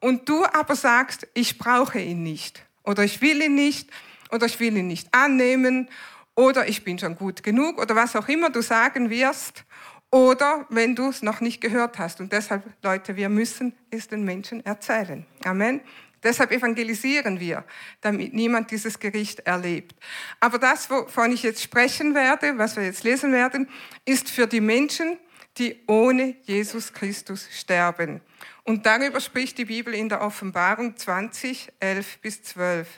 und 0.00 0.28
du 0.28 0.44
aber 0.46 0.76
sagst, 0.76 1.26
ich 1.34 1.58
brauche 1.58 2.00
ihn 2.00 2.22
nicht 2.22 2.64
oder 2.82 3.04
ich 3.04 3.20
will 3.20 3.42
ihn 3.42 3.54
nicht 3.54 3.90
oder 4.30 4.46
ich 4.46 4.60
will 4.60 4.76
ihn 4.76 4.86
nicht 4.86 5.12
annehmen 5.12 5.88
oder 6.34 6.68
ich 6.68 6.84
bin 6.84 6.98
schon 6.98 7.16
gut 7.16 7.42
genug 7.42 7.80
oder 7.80 7.96
was 7.96 8.14
auch 8.16 8.28
immer 8.28 8.50
du 8.50 8.62
sagen 8.62 9.10
wirst 9.10 9.64
oder 10.10 10.66
wenn 10.70 10.94
du 10.94 11.08
es 11.08 11.22
noch 11.22 11.40
nicht 11.40 11.60
gehört 11.60 11.98
hast. 11.98 12.20
Und 12.20 12.32
deshalb, 12.32 12.64
Leute, 12.82 13.16
wir 13.16 13.28
müssen 13.28 13.74
es 13.90 14.08
den 14.08 14.24
Menschen 14.24 14.64
erzählen. 14.64 15.26
Amen. 15.44 15.80
Deshalb 16.22 16.50
evangelisieren 16.50 17.38
wir, 17.38 17.64
damit 18.00 18.34
niemand 18.34 18.70
dieses 18.70 18.98
Gericht 18.98 19.40
erlebt. 19.40 19.94
Aber 20.40 20.58
das, 20.58 20.90
wovon 20.90 21.32
ich 21.32 21.44
jetzt 21.44 21.62
sprechen 21.62 22.14
werde, 22.14 22.58
was 22.58 22.76
wir 22.76 22.84
jetzt 22.84 23.04
lesen 23.04 23.32
werden, 23.32 23.68
ist 24.04 24.28
für 24.28 24.48
die 24.48 24.60
Menschen, 24.60 25.18
die 25.58 25.80
ohne 25.86 26.36
Jesus 26.42 26.92
Christus 26.92 27.48
sterben. 27.52 28.20
Und 28.64 28.84
darüber 28.84 29.20
spricht 29.20 29.58
die 29.58 29.64
Bibel 29.64 29.94
in 29.94 30.08
der 30.08 30.20
Offenbarung 30.20 30.96
20, 30.96 31.72
11 31.80 32.18
bis 32.18 32.42
12. 32.42 32.88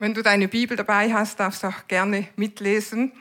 Wenn 0.00 0.14
du 0.14 0.22
deine 0.22 0.48
Bibel 0.48 0.78
dabei 0.78 1.12
hast, 1.12 1.38
darfst 1.40 1.62
du 1.62 1.66
auch 1.66 1.86
gerne 1.86 2.26
mitlesen. 2.34 3.12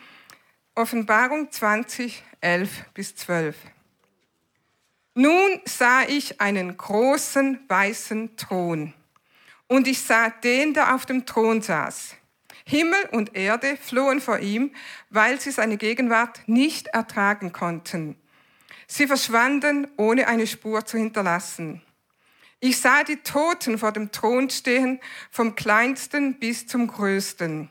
Offenbarung 0.76 1.52
20, 1.52 2.24
11 2.40 2.86
bis 2.94 3.18
12. 3.18 3.58
Nun 5.14 5.60
sah 5.66 6.04
ich 6.04 6.40
einen 6.40 6.78
großen 6.78 7.60
weißen 7.68 8.38
Thron 8.38 8.94
und 9.68 9.90
ich 9.90 10.02
sah 10.02 10.30
den, 10.30 10.74
der 10.74 10.96
auf 10.96 11.06
dem 11.06 11.26
Thron 11.26 11.62
saß. 11.62 12.16
Himmel 12.64 13.10
und 13.12 13.36
Erde 13.36 13.76
flohen 13.76 14.22
vor 14.22 14.40
ihm, 14.40 14.72
weil 15.10 15.38
sie 15.42 15.52
seine 15.52 15.76
Gegenwart 15.76 16.44
nicht 16.46 16.88
ertragen 16.88 17.52
konnten. 17.52 18.16
Sie 18.88 19.06
verschwanden, 19.06 19.90
ohne 19.98 20.30
eine 20.30 20.48
Spur 20.48 20.86
zu 20.86 20.98
hinterlassen. 20.98 21.82
Ich 22.62 22.80
sah 22.80 23.04
die 23.04 23.18
Toten 23.18 23.78
vor 23.78 23.94
dem 23.94 24.12
Thron 24.12 24.50
stehen, 24.50 25.00
vom 25.32 25.56
kleinsten 25.56 26.40
bis 26.40 26.68
zum 26.68 26.88
größten. 26.88 27.70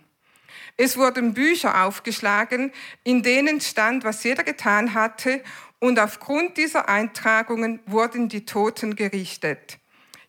Es 0.78 0.96
wurden 0.96 1.34
Bücher 1.34 1.84
aufgeschlagen, 1.84 2.72
in 3.04 3.22
denen 3.22 3.60
stand, 3.60 4.04
was 4.04 4.22
jeder 4.24 4.44
getan 4.44 4.94
hatte, 4.94 5.42
und 5.80 5.98
aufgrund 5.98 6.56
dieser 6.56 6.88
Eintragungen 6.88 7.80
wurden 7.86 8.28
die 8.28 8.44
Toten 8.44 8.96
gerichtet. 8.96 9.78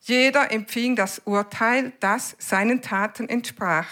Jeder 0.02 0.52
empfing 0.52 0.96
das 0.96 1.20
Urteil, 1.26 1.94
das 2.00 2.36
seinen 2.40 2.82
Taten 2.82 3.30
entsprach. 3.30 3.88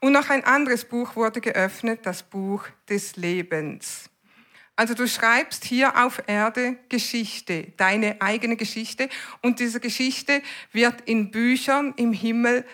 Und 0.00 0.12
noch 0.12 0.30
ein 0.30 0.44
anderes 0.44 0.84
Buch 0.84 1.16
wurde 1.16 1.40
geöffnet, 1.40 2.00
das 2.04 2.22
Buch 2.22 2.64
des 2.88 3.16
Lebens. 3.16 4.09
Also 4.76 4.94
du 4.94 5.06
schreibst 5.06 5.64
hier 5.64 6.04
auf 6.04 6.22
Erde 6.26 6.78
Geschichte, 6.88 7.72
deine 7.76 8.22
eigene 8.22 8.56
Geschichte, 8.56 9.08
und 9.42 9.60
diese 9.60 9.80
Geschichte 9.80 10.42
wird 10.72 11.02
in 11.02 11.30
Büchern 11.30 11.94
im 11.96 12.12
Himmel 12.12 12.64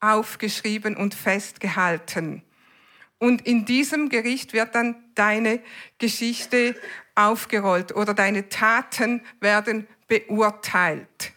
aufgeschrieben 0.00 0.96
und 0.96 1.14
festgehalten. 1.14 2.42
Und 3.18 3.46
in 3.46 3.64
diesem 3.64 4.10
Gericht 4.10 4.52
wird 4.52 4.74
dann 4.74 4.96
deine 5.14 5.60
Geschichte 5.98 6.74
aufgerollt 7.14 7.94
oder 7.94 8.12
deine 8.12 8.48
Taten 8.48 9.22
werden 9.40 9.86
beurteilt. 10.08 11.33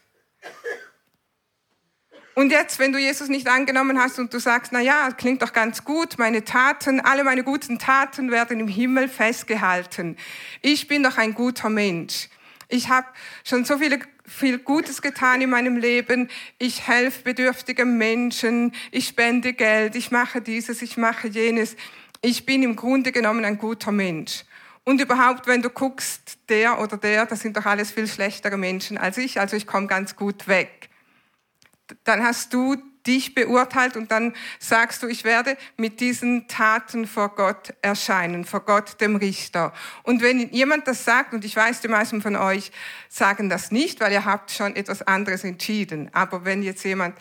Und 2.37 2.51
jetzt, 2.51 2.77
wenn 2.77 2.91
du 2.91 2.99
Jesus 2.99 3.29
nicht 3.29 3.47
angenommen 3.47 3.99
hast 3.99 4.19
und 4.19 4.31
du 4.31 4.37
sagst, 4.37 4.71
na 4.71 4.79
ja, 4.79 5.09
klingt 5.09 5.41
doch 5.41 5.53
ganz 5.53 5.83
gut, 5.83 6.19
meine 6.19 6.43
Taten, 6.43 6.99
alle 6.99 7.23
meine 7.23 7.43
guten 7.43 7.79
Taten 7.79 8.29
werden 8.29 8.59
im 8.59 8.67
Himmel 8.67 9.09
festgehalten. 9.09 10.17
Ich 10.61 10.87
bin 10.87 11.01
doch 11.01 11.17
ein 11.17 11.33
guter 11.33 11.69
Mensch. 11.69 12.29
Ich 12.69 12.89
habe 12.89 13.07
schon 13.43 13.65
so 13.65 13.79
viele, 13.79 13.97
viel 14.27 14.59
Gutes 14.59 15.01
getan 15.01 15.41
in 15.41 15.49
meinem 15.49 15.77
Leben. 15.77 16.29
Ich 16.59 16.87
helfe 16.87 17.23
bedürftigen 17.23 17.97
Menschen. 17.97 18.71
Ich 18.91 19.07
spende 19.07 19.53
Geld. 19.53 19.95
Ich 19.95 20.11
mache 20.11 20.39
dieses. 20.39 20.83
Ich 20.83 20.95
mache 20.95 21.29
jenes. 21.29 21.75
Ich 22.21 22.45
bin 22.45 22.61
im 22.61 22.75
Grunde 22.75 23.11
genommen 23.11 23.45
ein 23.45 23.57
guter 23.57 23.91
Mensch. 23.91 24.43
Und 24.83 25.01
überhaupt, 25.01 25.47
wenn 25.47 25.63
du 25.63 25.71
guckst, 25.71 26.37
der 26.49 26.79
oder 26.79 26.97
der, 26.97 27.25
das 27.25 27.39
sind 27.39 27.57
doch 27.57 27.65
alles 27.65 27.89
viel 27.89 28.07
schlechtere 28.07 28.57
Menschen 28.57 28.99
als 28.99 29.17
ich. 29.17 29.39
Also 29.39 29.55
ich 29.55 29.65
komme 29.65 29.87
ganz 29.87 30.15
gut 30.15 30.47
weg 30.47 30.86
dann 32.03 32.23
hast 32.23 32.53
du 32.53 32.75
dich 33.07 33.33
beurteilt 33.33 33.95
und 33.95 34.11
dann 34.11 34.33
sagst 34.59 35.01
du, 35.01 35.07
ich 35.07 35.23
werde 35.23 35.57
mit 35.77 36.01
diesen 36.01 36.47
Taten 36.47 37.07
vor 37.07 37.35
Gott 37.35 37.73
erscheinen, 37.81 38.43
vor 38.43 38.59
Gott, 38.59 38.99
dem 38.99 39.15
Richter. 39.15 39.73
Und 40.03 40.21
wenn 40.21 40.49
jemand 40.49 40.87
das 40.87 41.05
sagt, 41.05 41.33
und 41.33 41.45
ich 41.45 41.55
weiß, 41.55 41.81
die 41.81 41.87
meisten 41.87 42.21
von 42.21 42.35
euch 42.35 42.71
sagen 43.09 43.49
das 43.49 43.71
nicht, 43.71 44.01
weil 44.01 44.11
ihr 44.11 44.25
habt 44.25 44.51
schon 44.51 44.75
etwas 44.75 45.01
anderes 45.01 45.43
entschieden, 45.43 46.09
aber 46.13 46.43
wenn 46.45 46.61
jetzt 46.61 46.83
jemand 46.83 47.17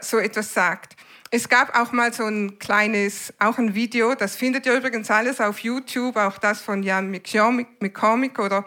so 0.00 0.18
etwas 0.18 0.52
sagt, 0.52 0.96
es 1.30 1.48
gab 1.48 1.76
auch 1.76 1.90
mal 1.90 2.12
so 2.12 2.24
ein 2.24 2.58
kleines, 2.58 3.32
auch 3.38 3.58
ein 3.58 3.74
Video, 3.74 4.14
das 4.14 4.36
findet 4.36 4.66
ihr 4.66 4.76
übrigens 4.76 5.10
alles 5.10 5.40
auf 5.40 5.60
YouTube, 5.60 6.16
auch 6.16 6.38
das 6.38 6.60
von 6.60 6.82
Jan 6.82 7.10
McCormick 7.10 8.38
oder 8.38 8.64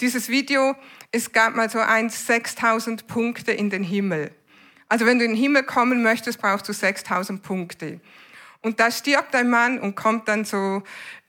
dieses 0.00 0.28
Video, 0.28 0.74
es 1.12 1.32
gab 1.32 1.54
mal 1.54 1.70
so 1.70 1.78
ein 1.78 2.10
6000 2.10 3.06
Punkte 3.06 3.52
in 3.52 3.70
den 3.70 3.84
Himmel. 3.84 4.32
Also 4.88 5.06
wenn 5.06 5.18
du 5.18 5.24
in 5.24 5.32
den 5.32 5.40
Himmel 5.40 5.64
kommen 5.64 6.02
möchtest, 6.02 6.40
brauchst 6.40 6.68
du 6.68 6.72
6000 6.72 7.42
Punkte. 7.42 8.00
Und 8.60 8.80
da 8.80 8.90
stirbt 8.90 9.34
ein 9.34 9.50
Mann 9.50 9.78
und 9.78 9.94
kommt 9.94 10.28
dann 10.28 10.44
so 10.44 10.82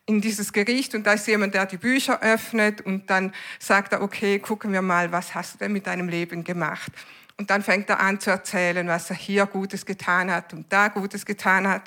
in 0.05 0.21
dieses 0.21 0.53
Gericht 0.53 0.95
und 0.95 1.05
da 1.05 1.13
ist 1.13 1.27
jemand, 1.27 1.53
der 1.53 1.67
die 1.67 1.77
Bücher 1.77 2.21
öffnet 2.23 2.81
und 2.81 3.09
dann 3.11 3.31
sagt 3.59 3.93
er, 3.93 4.01
okay, 4.01 4.39
gucken 4.39 4.73
wir 4.73 4.81
mal, 4.81 5.11
was 5.11 5.35
hast 5.35 5.53
du 5.53 5.57
denn 5.59 5.71
mit 5.71 5.85
deinem 5.85 6.09
Leben 6.09 6.43
gemacht? 6.43 6.91
Und 7.37 7.51
dann 7.51 7.61
fängt 7.61 7.89
er 7.89 7.99
an 7.99 8.19
zu 8.19 8.31
erzählen, 8.31 8.87
was 8.87 9.09
er 9.11 9.15
hier 9.15 9.45
Gutes 9.45 9.85
getan 9.85 10.31
hat 10.31 10.51
und 10.53 10.73
da 10.73 10.87
Gutes 10.87 11.25
getan 11.25 11.67
hat. 11.67 11.83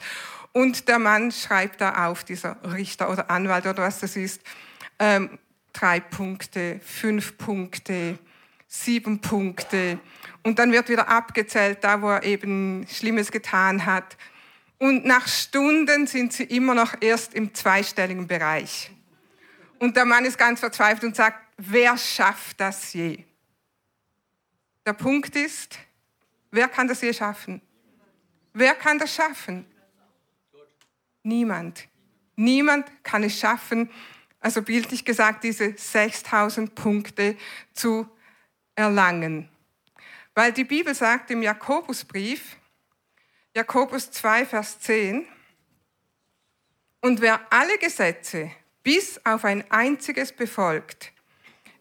Und 0.53 0.87
der 0.87 1.01
Mann 1.01 1.33
schreibt 1.33 1.81
da 1.81 2.07
auf, 2.07 2.23
dieser 2.23 2.57
Richter 2.73 3.11
oder 3.11 3.29
Anwalt 3.29 3.67
oder 3.67 3.83
was 3.83 3.99
das 3.99 4.15
ist, 4.15 4.41
ähm, 4.99 5.39
drei 5.73 5.99
Punkte, 5.99 6.81
fünf 6.85 7.37
Punkte, 7.39 8.19
sieben 8.73 9.21
Punkte. 9.21 9.99
Und 10.43 10.59
dann 10.59 10.73
wird 10.73 10.89
wieder 10.89 11.09
abgezählt, 11.09 11.85
da 11.85 12.01
wo 12.01 12.09
er 12.09 12.23
eben 12.23 12.87
Schlimmes 12.89 13.31
getan 13.31 13.85
hat. 13.85 14.17
Und 14.79 15.05
nach 15.05 15.29
Stunden 15.29 16.07
sind 16.07 16.33
sie 16.33 16.45
immer 16.45 16.75
noch 16.75 16.95
erst 17.01 17.35
im 17.35 17.55
zweistelligen 17.55 18.27
Bereich. 18.27 18.91
Und 19.79 19.97
der 19.97 20.07
Mann 20.07 20.25
ist 20.25 20.39
ganz 20.39 20.61
verzweifelt 20.61 21.05
und 21.05 21.17
sagt, 21.17 21.39
wer 21.59 21.99
schafft 21.99 22.59
das 22.61 22.95
je? 22.95 23.25
Der 24.87 24.95
Punkt 24.95 25.37
ist, 25.37 25.79
wer 26.51 26.67
kann 26.67 26.89
das 26.89 27.03
je 27.03 27.13
schaffen? 27.13 27.61
Wer 28.55 28.75
kann 28.75 28.99
das 28.99 29.15
schaffen? 29.15 29.67
Niemand. 31.23 31.89
Niemand 32.37 32.87
kann 33.05 33.23
es 33.23 33.39
schaffen, 33.39 33.91
also 34.41 34.63
bildlich 34.63 35.05
gesagt, 35.05 35.45
diese 35.45 35.75
6000 35.77 36.75
Punkte 36.75 37.37
zu 37.75 38.09
erlangen. 38.75 39.49
Weil 40.35 40.53
die 40.53 40.65
Bibel 40.65 40.95
sagt 40.95 41.31
im 41.31 41.43
Jakobusbrief, 41.43 42.57
Jakobus 43.55 44.11
2, 44.11 44.47
Vers 44.47 44.81
10, 44.81 45.27
und 47.01 47.21
wer 47.21 47.41
alle 47.51 47.79
Gesetze 47.79 48.51
bis 48.83 49.21
auf 49.25 49.45
ein 49.45 49.69
einziges 49.71 50.33
befolgt, 50.33 51.13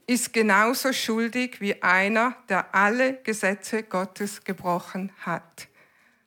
ist 0.07 0.33
genauso 0.33 0.91
schuldig 0.91 1.61
wie 1.61 1.81
einer, 1.81 2.35
der 2.49 2.73
alle 2.75 3.21
Gesetze 3.21 3.83
Gottes 3.83 4.43
gebrochen 4.43 5.11
hat. 5.21 5.67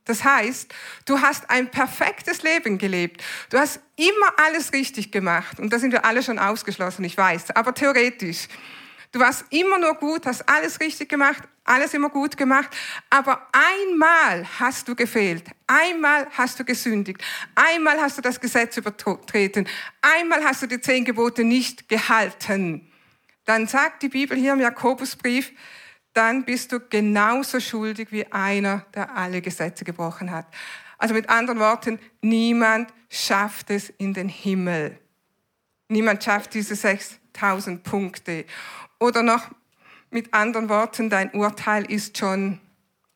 Das 0.04 0.22
heißt, 0.22 0.72
du 1.06 1.20
hast 1.20 1.50
ein 1.50 1.70
perfektes 1.70 2.42
Leben 2.42 2.78
gelebt. 2.78 3.22
Du 3.50 3.58
hast 3.58 3.80
immer 3.96 4.32
alles 4.38 4.72
richtig 4.72 5.10
gemacht. 5.10 5.58
Und 5.58 5.72
da 5.72 5.78
sind 5.78 5.92
wir 5.92 6.04
alle 6.04 6.22
schon 6.22 6.38
ausgeschlossen, 6.38 7.04
ich 7.04 7.16
weiß. 7.16 7.50
Aber 7.52 7.74
theoretisch. 7.74 8.48
Du 9.14 9.20
warst 9.20 9.44
immer 9.50 9.78
nur 9.78 9.94
gut, 9.94 10.26
hast 10.26 10.48
alles 10.48 10.80
richtig 10.80 11.08
gemacht, 11.08 11.44
alles 11.62 11.94
immer 11.94 12.08
gut 12.08 12.36
gemacht, 12.36 12.68
aber 13.10 13.46
einmal 13.52 14.44
hast 14.58 14.88
du 14.88 14.96
gefehlt, 14.96 15.44
einmal 15.68 16.26
hast 16.32 16.58
du 16.58 16.64
gesündigt, 16.64 17.22
einmal 17.54 18.00
hast 18.00 18.18
du 18.18 18.22
das 18.22 18.40
Gesetz 18.40 18.76
übertreten, 18.76 19.68
einmal 20.02 20.42
hast 20.42 20.62
du 20.62 20.66
die 20.66 20.80
zehn 20.80 21.04
Gebote 21.04 21.44
nicht 21.44 21.88
gehalten. 21.88 22.90
Dann 23.44 23.68
sagt 23.68 24.02
die 24.02 24.08
Bibel 24.08 24.36
hier 24.36 24.54
im 24.54 24.60
Jakobusbrief, 24.60 25.52
dann 26.12 26.44
bist 26.44 26.72
du 26.72 26.80
genauso 26.80 27.60
schuldig 27.60 28.10
wie 28.10 28.26
einer, 28.32 28.84
der 28.94 29.14
alle 29.16 29.40
Gesetze 29.42 29.84
gebrochen 29.84 30.32
hat. 30.32 30.48
Also 30.98 31.14
mit 31.14 31.28
anderen 31.28 31.60
Worten, 31.60 32.00
niemand 32.20 32.92
schafft 33.08 33.70
es 33.70 33.90
in 33.90 34.12
den 34.12 34.28
Himmel. 34.28 34.98
Niemand 35.86 36.24
schafft 36.24 36.54
diese 36.54 36.74
6000 37.34 37.82
Punkte. 37.82 38.44
Oder 38.98 39.22
noch 39.22 39.50
mit 40.10 40.32
anderen 40.32 40.68
Worten, 40.68 41.10
dein 41.10 41.32
Urteil 41.32 41.90
ist 41.90 42.16
schon 42.16 42.60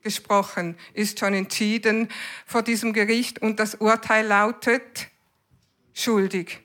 gesprochen, 0.02 0.76
ist 0.94 1.18
schon 1.18 1.34
entschieden 1.34 2.08
vor 2.46 2.62
diesem 2.62 2.92
Gericht 2.92 3.40
und 3.40 3.60
das 3.60 3.76
Urteil 3.76 4.26
lautet 4.26 5.08
schuldig. 5.94 6.60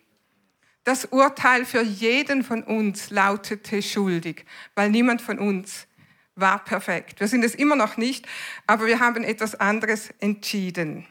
Das 0.84 1.06
Urteil 1.06 1.66
für 1.66 1.82
jeden 1.82 2.44
von 2.44 2.64
uns 2.64 3.10
lautete 3.10 3.82
schuldig, 3.82 4.46
weil 4.76 4.90
niemand 4.90 5.22
von 5.22 5.40
uns 5.40 5.88
war 6.36 6.64
perfekt. 6.64 7.20
Wir 7.20 7.28
sind 7.28 7.46
es 7.46 7.56
immer 7.56 7.76
noch 7.76 7.96
nicht, 7.96 8.28
aber 8.68 8.88
wir 8.88 9.00
haben 9.00 9.24
etwas 9.24 9.56
anderes 9.56 10.10
entschieden. 10.20 11.06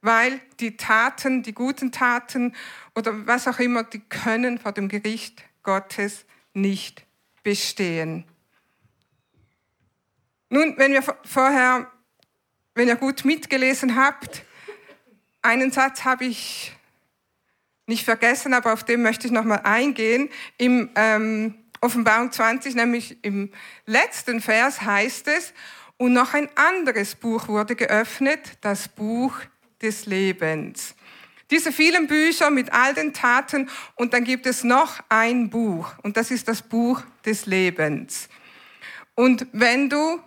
Weil 0.00 0.40
die 0.60 0.76
Taten, 0.76 1.42
die 1.42 1.52
guten 1.52 1.90
Taten 1.90 2.54
oder 2.94 3.26
was 3.26 3.48
auch 3.48 3.58
immer, 3.58 3.82
die 3.82 4.00
können 4.00 4.58
vor 4.58 4.72
dem 4.72 4.88
Gericht 4.88 5.42
Gottes 5.62 6.24
nicht 6.54 7.04
bestehen. 7.42 8.24
Nun, 10.50 10.74
wenn 10.78 10.92
wir 10.92 11.02
vorher, 11.02 11.90
wenn 12.74 12.88
ihr 12.88 12.96
gut 12.96 13.24
mitgelesen 13.24 13.96
habt, 13.96 14.44
einen 15.42 15.70
Satz 15.70 16.04
habe 16.04 16.24
ich 16.24 16.74
nicht 17.86 18.04
vergessen, 18.04 18.54
aber 18.54 18.72
auf 18.72 18.84
den 18.84 19.02
möchte 19.02 19.26
ich 19.26 19.32
nochmal 19.32 19.60
eingehen. 19.64 20.28
Im 20.58 20.90
ähm, 20.94 21.54
Offenbarung 21.80 22.30
20, 22.30 22.74
nämlich 22.74 23.22
im 23.22 23.50
letzten 23.86 24.40
Vers 24.40 24.82
heißt 24.82 25.28
es, 25.28 25.52
und 25.96 26.12
noch 26.12 26.32
ein 26.32 26.48
anderes 26.54 27.14
Buch 27.16 27.48
wurde 27.48 27.74
geöffnet, 27.74 28.58
das 28.60 28.88
Buch 28.88 29.34
des 29.82 30.06
Lebens. 30.06 30.94
Diese 31.50 31.72
vielen 31.72 32.06
Bücher 32.06 32.50
mit 32.50 32.72
all 32.72 32.92
den 32.92 33.14
Taten 33.14 33.70
und 33.94 34.12
dann 34.12 34.24
gibt 34.24 34.46
es 34.46 34.64
noch 34.64 35.00
ein 35.08 35.48
Buch 35.48 35.94
und 36.02 36.16
das 36.16 36.30
ist 36.30 36.46
das 36.46 36.60
Buch 36.60 37.02
des 37.24 37.46
Lebens. 37.46 38.28
Und 39.14 39.46
wenn 39.52 39.88
du 39.88 40.20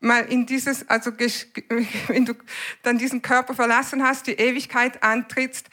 mal 0.00 0.24
in 0.26 0.46
dieses, 0.46 0.88
also 0.88 1.10
wenn 2.08 2.24
du 2.24 2.34
dann 2.82 2.98
diesen 2.98 3.22
Körper 3.22 3.54
verlassen 3.54 4.02
hast, 4.02 4.26
die 4.26 4.34
Ewigkeit 4.34 5.02
antrittst, 5.02 5.68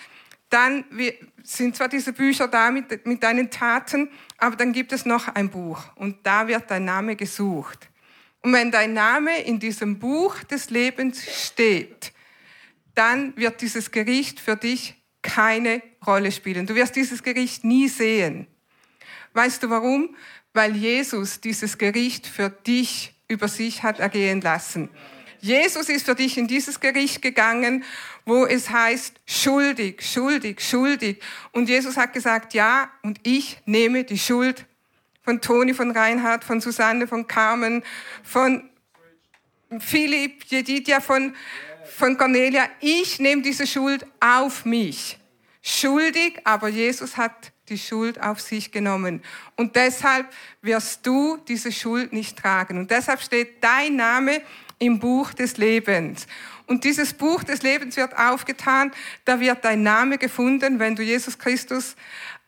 dann 0.50 0.86
sind 1.44 1.76
zwar 1.76 1.90
diese 1.90 2.14
Bücher 2.14 2.48
da 2.48 2.72
mit, 2.72 3.06
mit 3.06 3.22
deinen 3.22 3.50
Taten, 3.50 4.10
aber 4.38 4.56
dann 4.56 4.72
gibt 4.72 4.94
es 4.94 5.06
noch 5.06 5.28
ein 5.28 5.50
Buch 5.50 5.84
und 5.96 6.26
da 6.26 6.48
wird 6.48 6.72
dein 6.72 6.86
Name 6.86 7.16
gesucht. 7.16 7.90
Und 8.42 8.54
wenn 8.54 8.72
dein 8.72 8.94
Name 8.94 9.42
in 9.42 9.60
diesem 9.60 10.00
Buch 10.00 10.44
des 10.44 10.70
Lebens 10.70 11.24
steht, 11.48 12.14
dann 12.96 13.36
wird 13.38 13.62
dieses 13.62 13.92
Gericht 13.92 14.40
für 14.40 14.56
dich 14.56 14.96
keine 15.22 15.82
Rolle 16.06 16.32
spielen. 16.32 16.66
Du 16.66 16.76
wirst 16.76 16.96
dieses 16.96 17.24
Gericht 17.24 17.64
nie 17.64 17.88
sehen. 17.88 18.48
Weißt 19.34 19.62
du 19.64 19.70
warum? 19.70 20.16
Weil 20.54 20.76
Jesus 20.76 21.42
dieses 21.42 21.78
Gericht 21.78 22.28
für 22.28 22.50
dich 22.50 23.14
über 23.28 23.48
sich 23.48 23.84
hat 23.84 24.00
ergehen 24.00 24.42
lassen. 24.42 24.90
Jesus 25.42 25.90
ist 25.90 26.06
für 26.06 26.16
dich 26.16 26.38
in 26.38 26.48
dieses 26.48 26.80
Gericht 26.80 27.22
gegangen, 27.22 27.84
wo 28.26 28.46
es 28.46 28.70
heißt, 28.70 29.14
schuldig, 29.28 30.02
schuldig, 30.02 30.62
schuldig. 30.62 31.22
Und 31.52 31.70
Jesus 31.70 31.98
hat 31.98 32.14
gesagt, 32.14 32.54
ja, 32.54 32.90
und 33.04 33.20
ich 33.24 33.60
nehme 33.66 34.04
die 34.04 34.18
Schuld 34.18 34.66
von 35.24 35.42
Toni, 35.42 35.74
von 35.74 35.92
Reinhard, 35.92 36.44
von 36.44 36.62
Susanne, 36.62 37.08
von 37.08 37.28
Carmen, 37.28 37.84
von 38.24 38.70
Philipp, 39.80 40.46
Jedidia, 40.46 41.02
von, 41.02 41.36
von 41.96 42.18
Cornelia. 42.18 42.68
Ich 42.80 43.20
nehme 43.20 43.42
diese 43.42 43.66
Schuld 43.66 44.06
auf 44.20 44.66
mich. 44.66 45.18
Schuldig, 45.62 46.40
aber 46.44 46.68
Jesus 46.68 47.18
hat 47.18 47.52
die 47.70 47.78
Schuld 47.78 48.22
auf 48.22 48.40
sich 48.40 48.72
genommen. 48.72 49.24
Und 49.56 49.76
deshalb 49.76 50.28
wirst 50.62 51.06
du 51.08 51.38
diese 51.48 51.72
Schuld 51.72 52.14
nicht 52.14 52.38
tragen. 52.38 52.78
Und 52.78 52.92
deshalb 52.92 53.22
steht 53.22 53.64
dein 53.64 53.96
Name 53.96 54.42
im 54.78 55.00
Buch 55.00 55.34
des 55.34 55.58
Lebens. 55.58 56.28
Und 56.68 56.84
dieses 56.84 57.14
Buch 57.14 57.44
des 57.44 57.64
Lebens 57.64 57.98
wird 57.98 58.18
aufgetan, 58.18 58.92
da 59.24 59.40
wird 59.40 59.64
dein 59.64 59.84
Name 59.84 60.18
gefunden, 60.18 60.80
wenn 60.80 60.96
du 60.96 61.04
Jesus 61.04 61.40
Christus 61.40 61.96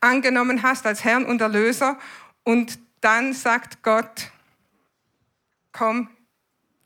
angenommen 0.02 0.62
hast 0.62 0.86
als 0.86 1.04
Herrn 1.04 1.26
und 1.26 1.42
Erlöser. 1.42 1.98
Und 2.44 2.80
dann 3.02 3.34
sagt 3.34 3.82
Gott, 3.82 4.32
komm 5.72 6.10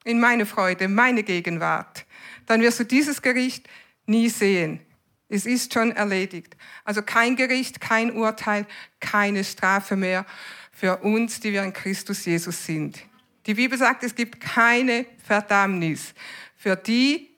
in 0.04 0.19
meine 0.19 0.45
Freude, 0.45 0.88
meine 0.88 1.24
Gegenwart. 1.24 2.06
Dann 2.45 2.62
wirst 2.62 2.80
du 2.80 2.86
dieses 2.86 3.21
Gericht 3.21 3.67
nie 4.06 4.30
sehen. 4.30 4.82
Es 5.30 5.45
ist 5.45 5.73
schon 5.73 5.91
erledigt. 5.91 6.58
Also 6.84 7.01
kein 7.01 7.36
Gericht, 7.36 7.80
kein 7.80 8.12
Urteil, 8.12 8.65
keine 8.99 9.43
Strafe 9.43 9.95
mehr 9.95 10.25
für 10.71 10.97
uns, 10.97 11.39
die 11.39 11.54
wir 11.54 11.63
in 11.63 11.71
Christus 11.71 12.25
Jesus 12.25 12.65
sind. 12.65 12.99
Die 13.45 13.54
Bibel 13.54 13.77
sagt, 13.77 14.04
es 14.04 14.13
gibt 14.13 14.41
keine 14.41 15.06
Verdammnis 15.23 16.13
für 16.56 16.75
die, 16.75 17.30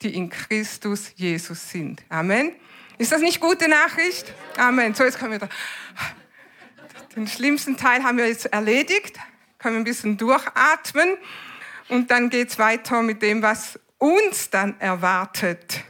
die 0.00 0.14
in 0.14 0.30
Christus 0.30 1.12
Jesus 1.14 1.70
sind. 1.70 2.02
Amen. 2.08 2.52
Ist 2.98 3.12
das 3.12 3.20
nicht 3.20 3.40
gute 3.40 3.68
Nachricht? 3.68 4.32
Amen. 4.56 4.94
So, 4.94 5.04
jetzt 5.04 5.18
können 5.18 5.32
wir 5.32 5.38
da. 5.38 5.48
Den 7.14 7.26
schlimmsten 7.26 7.76
Teil 7.76 8.02
haben 8.02 8.16
wir 8.16 8.26
jetzt 8.26 8.46
erledigt. 8.46 9.18
Können 9.58 9.76
wir 9.76 9.80
ein 9.80 9.84
bisschen 9.84 10.16
durchatmen. 10.16 11.16
Und 11.88 12.10
dann 12.10 12.30
geht 12.30 12.50
es 12.50 12.58
weiter 12.58 13.02
mit 13.02 13.22
dem, 13.22 13.42
was 13.42 13.78
uns 14.02 14.50
dann 14.50 14.78
erwartet. 14.80 15.84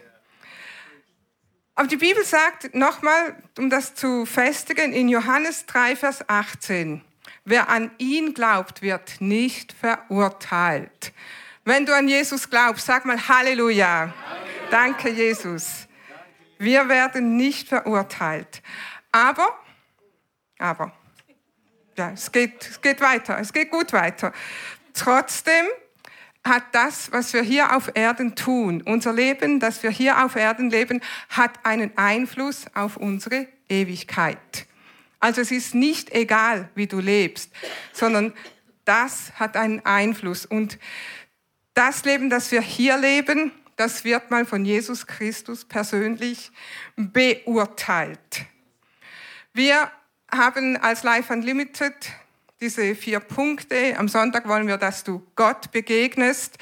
Aber 1.75 1.89
die 1.89 1.97
Bibel 1.97 2.23
sagt 2.25 2.75
nochmal, 2.75 3.43
um 3.57 3.71
das 3.71 3.95
zu 3.95 4.27
festigen, 4.27 4.93
in 4.93 5.09
Johannes 5.09 5.65
3, 5.65 5.97
Vers 5.97 6.29
18, 6.29 7.03
wer 7.47 7.71
an 7.71 7.91
ihn 7.97 8.35
glaubt, 8.35 8.83
wird 8.83 9.21
nicht 9.21 9.73
verurteilt. 9.73 11.15
Wenn 11.65 11.87
du 11.87 11.97
an 11.97 12.07
Jesus 12.07 12.51
glaubst, 12.51 12.85
sag 12.85 13.07
mal 13.07 13.29
Halleluja. 13.29 14.13
Halleluja. 14.29 14.71
Danke, 14.71 15.09
Jesus. 15.09 15.89
Wir 16.59 16.89
werden 16.91 17.37
nicht 17.37 17.69
verurteilt. 17.69 18.63
Aber, 19.11 19.59
aber, 20.59 20.93
ja, 21.97 22.11
es 22.11 22.31
geht, 22.31 22.69
es 22.69 22.81
geht 22.81 23.01
weiter, 23.01 23.39
es 23.39 23.53
geht 23.53 23.71
gut 23.71 23.93
weiter. 23.95 24.33
Trotzdem 24.93 25.67
hat 26.45 26.65
das, 26.73 27.13
was 27.13 27.33
wir 27.33 27.43
hier 27.43 27.77
auf 27.77 27.91
Erden 27.95 28.35
tun, 28.35 28.83
unser 28.83 29.13
Leben, 29.13 29.61
das 29.61 29.83
wir 29.83 29.91
hier 29.91 30.25
auf 30.25 30.37
Erden 30.37 30.71
leben, 30.71 31.01
hat 31.29 31.65
einen 31.65 31.97
Einfluss 31.97 32.67
auf 32.75 32.97
unsere 32.97 33.47
Ewigkeit. 33.69 34.67
Also 35.21 35.41
es 35.41 35.53
ist 35.53 35.75
nicht 35.75 36.13
egal, 36.13 36.69
wie 36.75 36.89
du 36.89 36.99
lebst, 36.99 37.53
sondern 37.93 38.33
das 38.85 39.33
hat 39.37 39.57
einen 39.57 39.85
Einfluss. 39.87 40.45
Und 40.45 40.79
das 41.75 42.05
Leben, 42.05 42.29
das 42.29 42.51
wir 42.51 42.61
hier 42.61 42.99
leben, 42.99 43.53
das 43.77 44.05
wird 44.05 44.31
mal 44.31 44.45
von 44.45 44.65
Jesus 44.65 45.07
Christus 45.07 45.65
persönlich 45.65 46.51
beurteilt. 46.97 48.47
Wir 49.53 49.91
haben 50.31 50.77
als 50.77 51.03
Life 51.03 51.33
Unlimited 51.33 51.95
diese 52.63 52.95
vier 52.95 53.19
Punkte. 53.19 53.99
Am 53.99 54.07
Sonntag 54.07 54.47
wollen 54.49 54.69
wir, 54.69 54.79
dass 54.79 55.03
du 55.03 55.21
Gott 55.35 55.73
begegnest. 55.73 56.57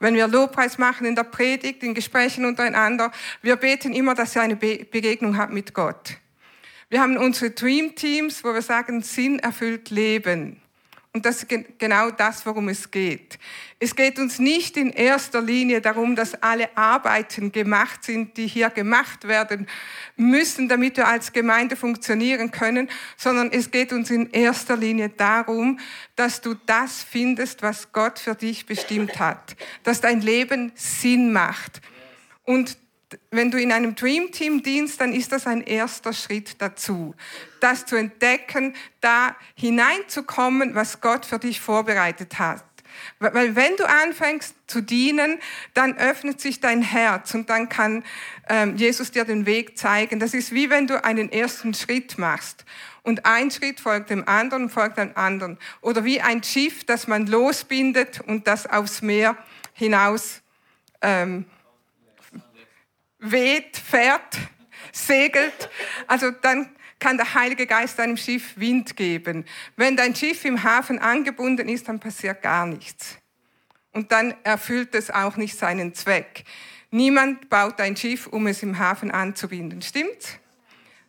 Wenn 0.00 0.16
wir 0.16 0.26
Lobpreis 0.26 0.78
machen 0.78 1.06
in 1.06 1.14
der 1.14 1.22
Predigt, 1.22 1.82
in 1.84 1.94
Gesprächen 1.94 2.44
untereinander, 2.44 3.12
wir 3.40 3.54
beten 3.56 3.92
immer, 3.92 4.14
dass 4.14 4.34
ihr 4.34 4.42
eine 4.42 4.56
Be 4.56 4.84
Begegnung 4.84 5.38
habt 5.38 5.52
mit 5.52 5.72
Gott. 5.72 6.18
Wir 6.90 7.00
haben 7.00 7.16
unsere 7.16 7.52
Dream 7.52 7.94
Teams, 7.94 8.42
wo 8.42 8.52
wir 8.52 8.62
sagen, 8.62 9.00
Sinn 9.02 9.38
erfüllt 9.38 9.90
Leben. 9.90 10.60
Und 11.16 11.24
das 11.24 11.44
ist 11.44 11.78
genau 11.78 12.10
das, 12.10 12.44
worum 12.44 12.68
es 12.68 12.90
geht. 12.90 13.38
Es 13.78 13.94
geht 13.94 14.18
uns 14.18 14.40
nicht 14.40 14.76
in 14.76 14.90
erster 14.90 15.40
Linie 15.40 15.80
darum, 15.80 16.16
dass 16.16 16.34
alle 16.42 16.76
Arbeiten 16.76 17.52
gemacht 17.52 18.02
sind, 18.02 18.36
die 18.36 18.48
hier 18.48 18.68
gemacht 18.68 19.28
werden 19.28 19.68
müssen, 20.16 20.68
damit 20.68 20.96
wir 20.96 21.06
als 21.06 21.32
Gemeinde 21.32 21.76
funktionieren 21.76 22.50
können, 22.50 22.90
sondern 23.16 23.52
es 23.52 23.70
geht 23.70 23.92
uns 23.92 24.10
in 24.10 24.28
erster 24.30 24.76
Linie 24.76 25.08
darum, 25.08 25.78
dass 26.16 26.40
du 26.40 26.54
das 26.66 27.04
findest, 27.04 27.62
was 27.62 27.92
Gott 27.92 28.18
für 28.18 28.34
dich 28.34 28.66
bestimmt 28.66 29.20
hat, 29.20 29.54
dass 29.84 30.00
dein 30.00 30.20
Leben 30.20 30.72
Sinn 30.74 31.32
macht. 31.32 31.80
Und 32.42 32.76
wenn 33.30 33.50
du 33.50 33.60
in 33.60 33.72
einem 33.72 33.94
Dream 33.94 34.32
Team 34.32 34.62
dienst, 34.62 35.00
dann 35.00 35.12
ist 35.12 35.32
das 35.32 35.46
ein 35.46 35.62
erster 35.62 36.12
Schritt 36.12 36.60
dazu, 36.60 37.14
das 37.60 37.86
zu 37.86 37.96
entdecken, 37.96 38.74
da 39.00 39.36
hineinzukommen, 39.54 40.74
was 40.74 41.00
Gott 41.00 41.26
für 41.26 41.38
dich 41.38 41.60
vorbereitet 41.60 42.38
hat. 42.38 42.64
Weil 43.18 43.56
wenn 43.56 43.76
du 43.76 43.88
anfängst 43.88 44.54
zu 44.66 44.80
dienen, 44.80 45.38
dann 45.72 45.96
öffnet 45.96 46.40
sich 46.40 46.60
dein 46.60 46.82
Herz 46.82 47.34
und 47.34 47.50
dann 47.50 47.68
kann 47.68 48.04
ähm, 48.48 48.76
Jesus 48.76 49.10
dir 49.10 49.24
den 49.24 49.46
Weg 49.46 49.76
zeigen. 49.78 50.20
Das 50.20 50.34
ist 50.34 50.52
wie 50.52 50.70
wenn 50.70 50.86
du 50.86 51.02
einen 51.04 51.30
ersten 51.30 51.74
Schritt 51.74 52.18
machst 52.18 52.64
und 53.02 53.26
ein 53.26 53.50
Schritt 53.50 53.80
folgt 53.80 54.10
dem 54.10 54.26
anderen, 54.28 54.70
folgt 54.70 54.98
dem 54.98 55.16
anderen. 55.16 55.58
Oder 55.80 56.04
wie 56.04 56.20
ein 56.20 56.42
Schiff, 56.42 56.84
das 56.84 57.06
man 57.06 57.26
losbindet 57.26 58.20
und 58.20 58.46
das 58.46 58.66
aufs 58.66 59.02
Meer 59.02 59.36
hinaus 59.74 60.40
ähm, 61.02 61.44
weht, 63.30 63.76
fährt, 63.76 64.38
segelt, 64.92 65.68
also 66.06 66.30
dann 66.30 66.70
kann 66.98 67.16
der 67.16 67.34
Heilige 67.34 67.66
Geist 67.66 67.98
deinem 67.98 68.16
Schiff 68.16 68.56
Wind 68.56 68.96
geben. 68.96 69.44
Wenn 69.76 69.96
dein 69.96 70.14
Schiff 70.14 70.44
im 70.44 70.62
Hafen 70.62 70.98
angebunden 70.98 71.68
ist, 71.68 71.88
dann 71.88 72.00
passiert 72.00 72.42
gar 72.42 72.66
nichts. 72.66 73.18
Und 73.92 74.10
dann 74.10 74.34
erfüllt 74.42 74.94
es 74.94 75.10
auch 75.10 75.36
nicht 75.36 75.56
seinen 75.56 75.94
Zweck. 75.94 76.44
Niemand 76.90 77.48
baut 77.48 77.80
ein 77.80 77.96
Schiff, 77.96 78.26
um 78.26 78.46
es 78.46 78.62
im 78.62 78.78
Hafen 78.78 79.10
anzubinden. 79.10 79.82
Stimmt's? 79.82 80.38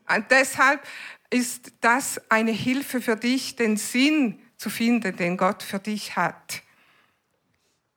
Und 0.08 0.30
deshalb 0.30 0.82
ist 1.30 1.72
das 1.82 2.22
eine 2.30 2.52
Hilfe 2.52 3.02
für 3.02 3.16
dich, 3.16 3.56
den 3.56 3.78
Sinn 3.78 4.40
zu 4.58 4.70
finden, 4.70 5.16
den 5.16 5.38
Gott 5.38 5.64
für 5.64 5.80
dich 5.80 6.16
hat. 6.16 6.62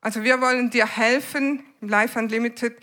Also 0.01 0.23
wir 0.23 0.41
wollen 0.41 0.71
dir 0.71 0.87
helfen, 0.87 1.65
im 1.81 1.89
Life 1.89 2.19
Unlimited, 2.19 2.77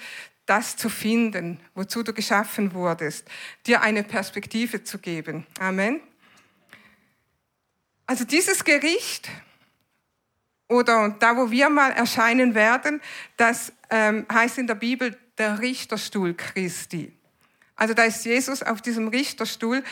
das 0.46 0.78
zu 0.78 0.90
finden, 0.90 1.60
wozu 1.74 2.04
du 2.04 2.14
geschaffen 2.14 2.74
wurdest, 2.74 3.28
dir 3.66 3.82
eine 3.82 4.04
Perspektive 4.04 4.84
zu 4.84 5.00
geben. 5.00 5.46
Amen. 5.60 6.02
Also 8.06 8.24
dieses 8.24 8.64
Gericht 8.64 9.30
oder 10.68 11.16
da, 11.20 11.38
wo 11.38 11.50
wir 11.52 11.70
mal 11.70 11.92
erscheinen 11.92 12.54
werden, 12.54 13.02
das 13.38 13.74
ähm, 13.90 14.26
heißt 14.32 14.58
in 14.58 14.68
der 14.68 14.76
Bibel 14.76 15.18
der 15.38 15.60
Richterstuhl 15.60 16.34
Christi. 16.34 17.12
Also 17.76 17.94
da 17.94 18.04
ist 18.04 18.24
Jesus 18.26 18.64
auf 18.64 18.82
diesem 18.82 19.10
Richterstuhl. 19.10 19.84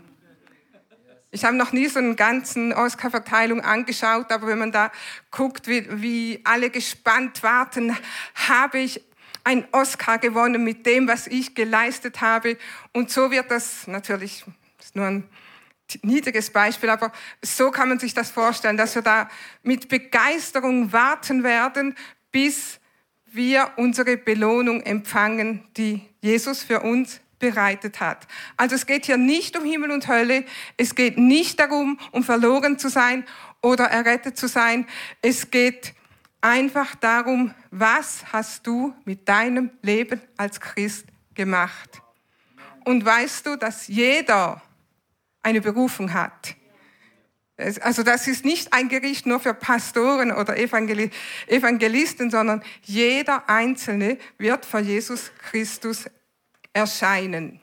Ich 1.33 1.45
habe 1.45 1.57
noch 1.57 1.73
nie 1.73 1.89
so 1.89 1.99
einen 1.99 2.15
ganzen 2.15 2.73
Oscar-Verteilung 2.73 3.61
angeschaut, 3.61 4.31
aber 4.31 4.47
wenn 4.47 4.59
man 4.59 4.71
da 4.71 4.93
guckt, 5.33 5.67
wie, 5.67 5.85
wie 6.01 6.43
alle 6.45 6.71
gespannt 6.71 7.43
warten, 7.43 7.97
habe 8.35 8.79
ich 8.79 9.03
einen 9.43 9.67
Oscar 9.73 10.19
gewonnen 10.19 10.63
mit 10.63 10.87
dem, 10.87 11.09
was 11.09 11.27
ich 11.27 11.57
geleistet 11.57 12.21
habe. 12.21 12.57
Und 12.93 13.11
so 13.11 13.33
wird 13.33 13.51
das 13.51 13.89
natürlich, 13.89 14.45
ist 14.91 14.97
nur 14.97 15.07
ein 15.07 15.29
niedriges 16.03 16.51
Beispiel, 16.51 16.91
aber 16.91 17.13
so 17.43 17.71
kann 17.71 17.89
man 17.89 18.01
sich 18.01 18.13
das 18.13 18.31
vorstellen, 18.31 18.77
dass 18.77 18.97
wir 18.97 19.03
da 19.03 19.31
mit 19.63 19.89
Begeisterung 19.89 20.93
warten 20.93 21.45
werden, 21.45 21.95
bis 22.33 22.81
wir 23.27 23.71
unsere 23.77 24.17
Belohnung 24.17 24.83
empfangen, 24.83 25.65
die 25.77 26.03
Jesus 26.21 26.65
für 26.65 26.81
uns 26.81 27.21
bereitet 27.39 28.01
hat. 28.01 28.27
Also 28.57 28.75
es 28.75 28.85
geht 28.85 29.07
hier 29.07 29.17
nicht 29.17 29.57
um 29.57 29.65
Himmel 29.65 29.93
und 29.93 30.09
Hölle, 30.09 30.45
es 30.77 30.97
geht 30.97 31.19
nicht 31.19 31.61
darum, 31.61 31.99
um 32.11 32.25
verloren 32.25 32.77
zu 32.77 32.89
sein 32.89 33.25
oder 33.63 33.85
errettet 33.85 34.37
zu 34.37 34.49
sein. 34.49 34.89
Es 35.23 35.53
geht 35.53 35.95
einfach 36.41 36.97
darum, 36.97 37.55
was 37.71 38.25
hast 38.33 38.67
du 38.67 38.93
mit 39.05 39.29
deinem 39.29 39.71
Leben 39.83 40.21
als 40.37 40.61
Christ 40.61 41.07
gemacht? 41.35 42.03
Und 42.85 43.05
weißt 43.05 43.47
du, 43.47 43.57
dass 43.57 43.87
jeder 43.87 44.61
eine 45.43 45.61
Berufung 45.61 46.13
hat? 46.13 46.57
Also 47.83 48.03
das 48.03 48.27
ist 48.27 48.45
nicht 48.45 48.73
ein 48.73 48.89
Gericht 48.89 49.27
nur 49.27 49.39
für 49.39 49.53
Pastoren 49.53 50.33
oder 50.33 50.57
Evangelisten, 50.57 52.31
sondern 52.31 52.63
jeder 52.83 53.51
Einzelne 53.51 54.17
wird 54.39 54.65
vor 54.65 54.81
Jesus 54.81 55.31
Christus 55.51 56.07
erscheinen. 56.73 57.61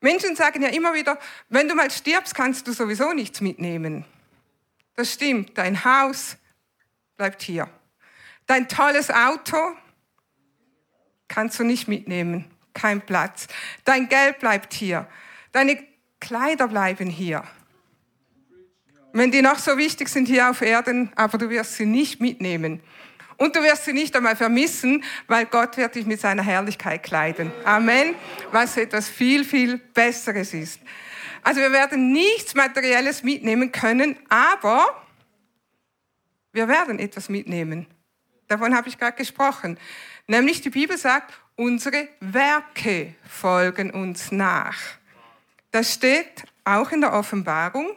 Menschen 0.00 0.36
sagen 0.36 0.62
ja 0.62 0.68
immer 0.68 0.92
wieder, 0.92 1.18
wenn 1.48 1.66
du 1.66 1.74
mal 1.74 1.90
stirbst, 1.90 2.34
kannst 2.34 2.68
du 2.68 2.72
sowieso 2.72 3.14
nichts 3.14 3.40
mitnehmen. 3.40 4.04
Das 4.94 5.14
stimmt, 5.14 5.56
dein 5.56 5.84
Haus 5.84 6.36
bleibt 7.16 7.42
hier. 7.42 7.70
Dein 8.46 8.68
tolles 8.68 9.10
Auto 9.10 9.56
kannst 11.28 11.58
du 11.58 11.64
nicht 11.64 11.88
mitnehmen, 11.88 12.44
kein 12.74 13.00
Platz. 13.00 13.48
Dein 13.84 14.08
Geld 14.08 14.38
bleibt 14.40 14.74
hier. 14.74 15.08
Deine 15.52 15.82
Kleider 16.20 16.68
bleiben 16.68 17.08
hier. 17.08 17.44
Wenn 19.12 19.30
die 19.30 19.42
noch 19.42 19.58
so 19.58 19.78
wichtig 19.78 20.08
sind 20.08 20.26
hier 20.26 20.50
auf 20.50 20.60
Erden, 20.60 21.10
aber 21.16 21.38
du 21.38 21.48
wirst 21.48 21.76
sie 21.76 21.86
nicht 21.86 22.20
mitnehmen. 22.20 22.82
Und 23.38 23.54
du 23.54 23.62
wirst 23.62 23.84
sie 23.84 23.92
nicht 23.92 24.16
einmal 24.16 24.36
vermissen, 24.36 25.04
weil 25.26 25.46
Gott 25.46 25.76
wird 25.76 25.94
dich 25.94 26.06
mit 26.06 26.20
seiner 26.20 26.42
Herrlichkeit 26.42 27.02
kleiden. 27.02 27.52
Amen. 27.64 28.14
Was 28.50 28.76
etwas 28.76 29.08
viel, 29.08 29.44
viel 29.44 29.78
Besseres 29.78 30.54
ist. 30.54 30.80
Also 31.42 31.60
wir 31.60 31.70
werden 31.70 32.12
nichts 32.12 32.54
Materielles 32.54 33.22
mitnehmen 33.22 33.72
können, 33.72 34.16
aber 34.28 34.86
wir 36.52 36.66
werden 36.68 36.98
etwas 36.98 37.28
mitnehmen. 37.28 37.86
Davon 38.48 38.74
habe 38.74 38.88
ich 38.88 38.98
gerade 38.98 39.16
gesprochen. 39.16 39.78
Nämlich 40.26 40.60
die 40.60 40.70
Bibel 40.70 40.96
sagt, 40.96 41.32
unsere 41.54 42.08
Werke 42.20 43.14
folgen 43.28 43.90
uns 43.90 44.32
nach. 44.32 44.76
Das 45.70 45.92
steht 45.92 46.44
auch 46.64 46.90
in 46.92 47.00
der 47.00 47.12
Offenbarung. 47.12 47.96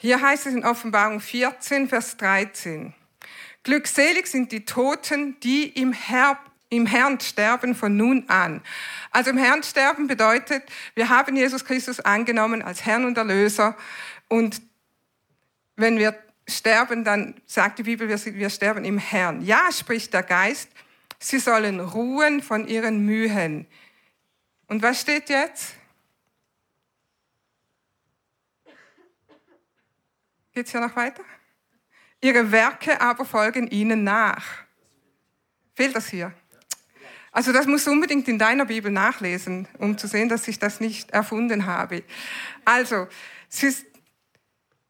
Hier 0.00 0.20
heißt 0.20 0.46
es 0.46 0.54
in 0.54 0.64
Offenbarung 0.64 1.20
14, 1.20 1.88
Vers 1.88 2.16
13. 2.16 2.94
Glückselig 3.64 4.28
sind 4.28 4.52
die 4.52 4.64
Toten, 4.64 5.38
die 5.40 5.68
im, 5.68 5.92
Herr, 5.92 6.38
im 6.70 6.86
Herrn 6.86 7.18
sterben 7.20 7.74
von 7.74 7.96
nun 7.96 8.28
an. 8.28 8.62
Also 9.10 9.30
im 9.30 9.38
Herrn 9.38 9.62
sterben 9.62 10.06
bedeutet, 10.06 10.62
wir 10.94 11.08
haben 11.08 11.36
Jesus 11.36 11.64
Christus 11.64 12.00
angenommen 12.00 12.62
als 12.62 12.86
Herrn 12.86 13.04
und 13.04 13.18
Erlöser. 13.18 13.76
Und 14.28 14.62
wenn 15.74 15.98
wir 15.98 16.16
sterben, 16.48 17.04
dann 17.04 17.34
sagt 17.46 17.80
die 17.80 17.82
Bibel, 17.82 18.08
wir, 18.08 18.24
wir 18.24 18.50
sterben 18.50 18.84
im 18.84 18.98
Herrn. 18.98 19.42
Ja, 19.42 19.70
spricht 19.72 20.14
der 20.14 20.22
Geist, 20.22 20.70
sie 21.18 21.40
sollen 21.40 21.80
ruhen 21.80 22.40
von 22.40 22.66
ihren 22.68 23.04
Mühen. 23.04 23.66
Und 24.68 24.82
was 24.82 25.00
steht 25.00 25.28
jetzt? 25.30 25.74
Geht 30.52 30.66
es 30.66 30.72
hier 30.72 30.80
noch 30.80 30.94
weiter? 30.94 31.24
Ihre 32.20 32.50
Werke 32.52 33.00
aber 33.00 33.24
folgen 33.24 33.68
ihnen 33.68 34.04
nach. 34.04 34.44
Fehlt 35.74 35.96
das 35.96 36.08
hier? 36.08 36.34
Also 37.32 37.52
das 37.52 37.66
musst 37.66 37.86
du 37.86 37.92
unbedingt 37.92 38.26
in 38.28 38.38
deiner 38.38 38.64
Bibel 38.64 38.90
nachlesen, 38.90 39.68
um 39.78 39.96
zu 39.96 40.06
sehen, 40.06 40.28
dass 40.28 40.48
ich 40.48 40.58
das 40.58 40.80
nicht 40.80 41.10
erfunden 41.12 41.66
habe. 41.66 42.02
Also, 42.64 43.06
ist, 43.48 43.86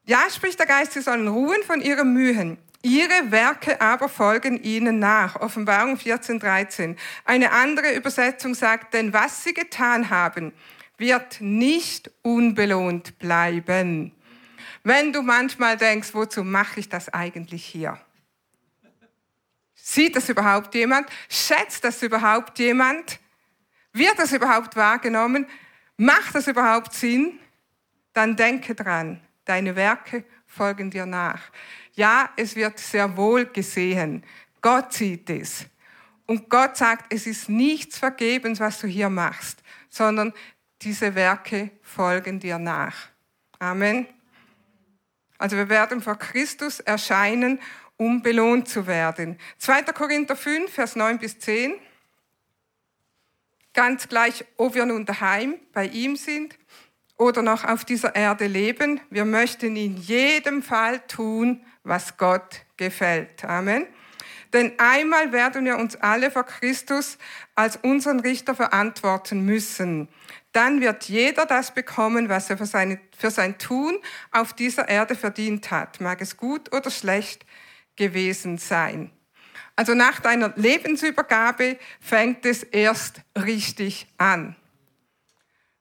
ja, 0.05 0.29
spricht 0.29 0.59
der 0.59 0.65
Geist, 0.65 0.93
sie 0.93 1.01
sollen 1.01 1.27
ruhen 1.27 1.61
von 1.63 1.81
ihren 1.81 2.13
Mühen. 2.13 2.57
Ihre 2.81 3.31
Werke 3.31 3.81
aber 3.81 4.07
folgen 4.07 4.63
ihnen 4.63 4.99
nach. 4.99 5.35
Offenbarung 5.35 5.97
14, 5.97 6.39
13. 6.39 6.97
Eine 7.25 7.51
andere 7.51 7.93
Übersetzung 7.93 8.55
sagt, 8.55 8.93
denn 8.93 9.11
was 9.11 9.43
sie 9.43 9.53
getan 9.53 10.09
haben, 10.09 10.53
wird 10.97 11.41
nicht 11.41 12.09
unbelohnt 12.21 13.19
bleiben. 13.19 14.13
Wenn 14.83 15.11
du 15.11 15.21
manchmal 15.21 15.75
denkst, 15.75 16.13
wozu 16.13 16.43
mache 16.43 16.79
ich 16.79 16.87
das 16.87 17.09
eigentlich 17.09 17.65
hier? 17.65 17.99
Sieht 19.75 20.15
das 20.15 20.29
überhaupt 20.29 20.73
jemand? 20.75 21.09
Schätzt 21.27 21.83
das 21.83 22.01
überhaupt 22.01 22.59
jemand? 22.59 23.19
Wird 23.91 24.17
das 24.19 24.31
überhaupt 24.31 24.75
wahrgenommen? 24.75 25.47
Macht 25.97 26.35
das 26.35 26.47
überhaupt 26.47 26.93
Sinn? 26.93 27.39
Dann 28.13 28.35
denke 28.35 28.75
dran, 28.75 29.19
deine 29.45 29.75
Werke 29.75 30.23
folgen 30.45 30.91
dir 30.91 31.05
nach. 31.05 31.41
Ja, 31.99 32.29
es 32.37 32.55
wird 32.55 32.79
sehr 32.79 33.17
wohl 33.17 33.47
gesehen. 33.47 34.23
Gott 34.61 34.93
sieht 34.93 35.29
es. 35.29 35.65
Und 36.27 36.49
Gott 36.49 36.77
sagt, 36.77 37.11
es 37.11 37.27
ist 37.27 37.49
nichts 37.49 37.97
vergebens, 37.97 38.61
was 38.61 38.79
du 38.79 38.87
hier 38.87 39.09
machst, 39.09 39.61
sondern 39.89 40.33
diese 40.81 41.13
Werke 41.13 41.71
folgen 41.81 42.39
dir 42.39 42.57
nach. 42.57 42.95
Amen. 43.59 44.07
Also 45.37 45.57
wir 45.57 45.67
werden 45.67 46.01
vor 46.01 46.17
Christus 46.17 46.79
erscheinen, 46.79 47.59
um 47.97 48.21
belohnt 48.21 48.69
zu 48.69 48.87
werden. 48.87 49.37
2. 49.57 49.81
Korinther 49.91 50.37
5, 50.37 50.71
Vers 50.71 50.95
9 50.95 51.19
bis 51.19 51.37
10. 51.39 51.73
Ganz 53.73 54.07
gleich, 54.07 54.45
ob 54.55 54.73
wir 54.73 54.85
nun 54.85 55.05
daheim 55.05 55.59
bei 55.73 55.87
ihm 55.87 56.15
sind 56.15 56.57
oder 57.19 57.43
noch 57.43 57.63
auf 57.63 57.85
dieser 57.85 58.15
Erde 58.15 58.47
leben, 58.47 58.99
wir 59.11 59.25
möchten 59.25 59.75
in 59.75 59.97
jedem 59.97 60.63
Fall 60.63 60.99
tun, 61.01 61.61
was 61.83 62.17
Gott 62.17 62.61
gefällt. 62.77 63.45
Amen. 63.45 63.85
Denn 64.51 64.73
einmal 64.79 65.31
werden 65.31 65.65
wir 65.65 65.77
uns 65.77 65.95
alle 65.97 66.31
vor 66.31 66.43
Christus 66.43 67.19
als 67.53 67.75
unseren 67.75 68.19
Richter 68.19 68.55
verantworten 68.55 69.45
müssen 69.45 70.09
dann 70.51 70.81
wird 70.81 71.05
jeder 71.05 71.45
das 71.45 71.73
bekommen, 71.73 72.29
was 72.29 72.49
er 72.49 72.57
für, 72.57 72.65
seine, 72.65 72.99
für 73.17 73.31
sein 73.31 73.57
Tun 73.57 73.99
auf 74.31 74.53
dieser 74.53 74.89
Erde 74.89 75.15
verdient 75.15 75.69
hat, 75.71 76.01
mag 76.01 76.21
es 76.21 76.37
gut 76.37 76.73
oder 76.73 76.89
schlecht 76.89 77.45
gewesen 77.95 78.57
sein. 78.57 79.11
Also 79.75 79.93
nach 79.93 80.19
deiner 80.19 80.51
Lebensübergabe 80.55 81.77
fängt 82.01 82.45
es 82.45 82.63
erst 82.63 83.21
richtig 83.37 84.07
an. 84.17 84.55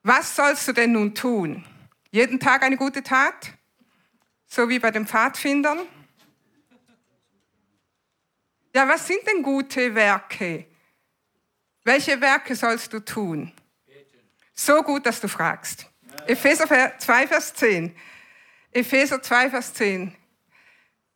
Was 0.02 0.36
sollst 0.36 0.68
du 0.68 0.72
denn 0.72 0.92
nun 0.92 1.14
tun? 1.14 1.64
Jeden 2.10 2.40
Tag 2.40 2.62
eine 2.62 2.76
gute 2.76 3.02
Tat? 3.02 3.52
So 4.46 4.68
wie 4.68 4.78
bei 4.78 4.90
den 4.90 5.06
Pfadfindern? 5.06 5.80
Ja, 8.74 8.88
was 8.88 9.06
sind 9.06 9.26
denn 9.26 9.42
gute 9.42 9.94
Werke? 9.94 10.66
Welche 11.84 12.20
Werke 12.20 12.54
sollst 12.54 12.92
du 12.92 13.00
tun? 13.00 13.52
So 14.54 14.82
gut, 14.82 15.06
dass 15.06 15.20
du 15.20 15.28
fragst. 15.28 15.86
Epheser 16.26 16.98
2, 16.98 17.28
Vers 17.28 17.54
10. 17.54 17.96
Epheser 18.72 19.22
2, 19.22 19.50
Vers 19.50 19.74
10. 19.74 20.14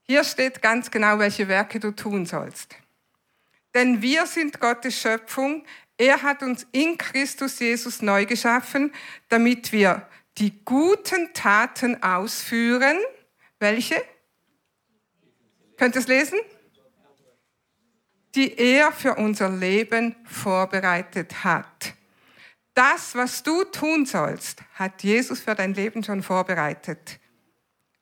Hier 0.03 0.25
steht 0.25 0.62
ganz 0.62 0.90
genau, 0.90 1.18
welche 1.18 1.49
Werke 1.49 1.79
du 1.79 1.90
tun 1.92 2.27
sollst. 2.27 2.77
Denn 3.75 4.03
wir 4.03 4.27
sind 4.27 4.61
Gottes 4.61 5.01
Schöpfung. 5.01 5.64
Er 6.03 6.21
hat 6.23 6.43
uns 6.43 6.67
in 6.73 6.99
Christus 6.99 7.61
Jesus 7.61 8.03
neu 8.03 8.27
geschaffen, 8.27 8.93
damit 9.29 9.71
wir 9.71 10.09
die 10.37 10.65
guten 10.65 11.33
Taten 11.33 12.03
ausführen. 12.03 12.99
Welche? 13.61 14.03
Könnt 15.77 15.95
ihr 15.95 16.01
es 16.01 16.09
lesen? 16.09 16.41
Die 18.35 18.59
er 18.59 18.91
für 18.91 19.15
unser 19.15 19.49
Leben 19.49 20.17
vorbereitet 20.25 21.45
hat. 21.45 21.95
Das, 22.75 23.15
was 23.15 23.45
du 23.45 23.62
tun 23.62 24.05
sollst, 24.05 24.61
hat 24.75 25.05
Jesus 25.05 25.38
für 25.38 25.55
dein 25.55 25.73
Leben 25.73 26.03
schon 26.03 26.25
vorbereitet. 26.25 27.21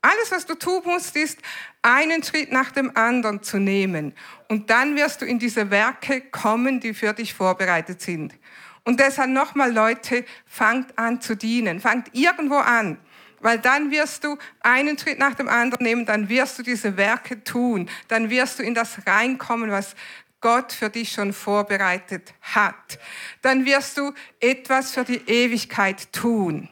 Alles, 0.03 0.31
was 0.31 0.47
du 0.47 0.55
tun 0.55 0.83
musst, 0.85 1.15
ist, 1.17 1.39
einen 1.83 2.23
Schritt 2.23 2.53
nach 2.53 2.71
dem 2.71 2.97
anderen 2.97 3.43
zu 3.43 3.59
nehmen. 3.59 4.15
Und 4.49 4.71
dann 4.71 4.97
wirst 4.97 5.21
du 5.21 5.27
in 5.27 5.39
diese 5.39 5.71
Werke 5.71 6.23
kommen, 6.23 6.81
die 6.81 6.95
für 6.95 7.13
dich 7.13 7.35
vorbereitet 7.35 8.01
sind. 8.01 8.35
Und 8.85 8.99
deshalb 8.99 9.31
nochmal, 9.31 9.73
Leute, 9.73 10.25
fangt 10.47 10.99
an 10.99 11.21
zu 11.21 11.37
dienen. 11.37 11.81
Fangt 11.81 12.09
irgendwo 12.13 12.57
an. 12.57 12.99
Weil 13.41 13.59
dann 13.59 13.91
wirst 13.91 14.25
du 14.25 14.37
einen 14.61 14.99
Schritt 14.99 15.19
nach 15.19 15.35
dem 15.35 15.49
anderen 15.49 15.85
nehmen, 15.85 16.07
dann 16.07 16.29
wirst 16.29 16.59
du 16.59 16.63
diese 16.63 16.97
Werke 16.97 17.43
tun. 17.43 17.89
Dann 18.09 18.31
wirst 18.31 18.59
du 18.59 18.63
in 18.63 18.75
das 18.75 19.07
reinkommen, 19.07 19.71
was 19.71 19.95
Gott 20.41 20.73
für 20.73 20.89
dich 20.89 21.13
schon 21.13 21.33
vorbereitet 21.33 22.33
hat. 22.41 22.99
Dann 23.43 23.65
wirst 23.67 23.99
du 23.99 24.13
etwas 24.41 24.93
für 24.93 25.05
die 25.05 25.23
Ewigkeit 25.27 26.13
tun. 26.13 26.69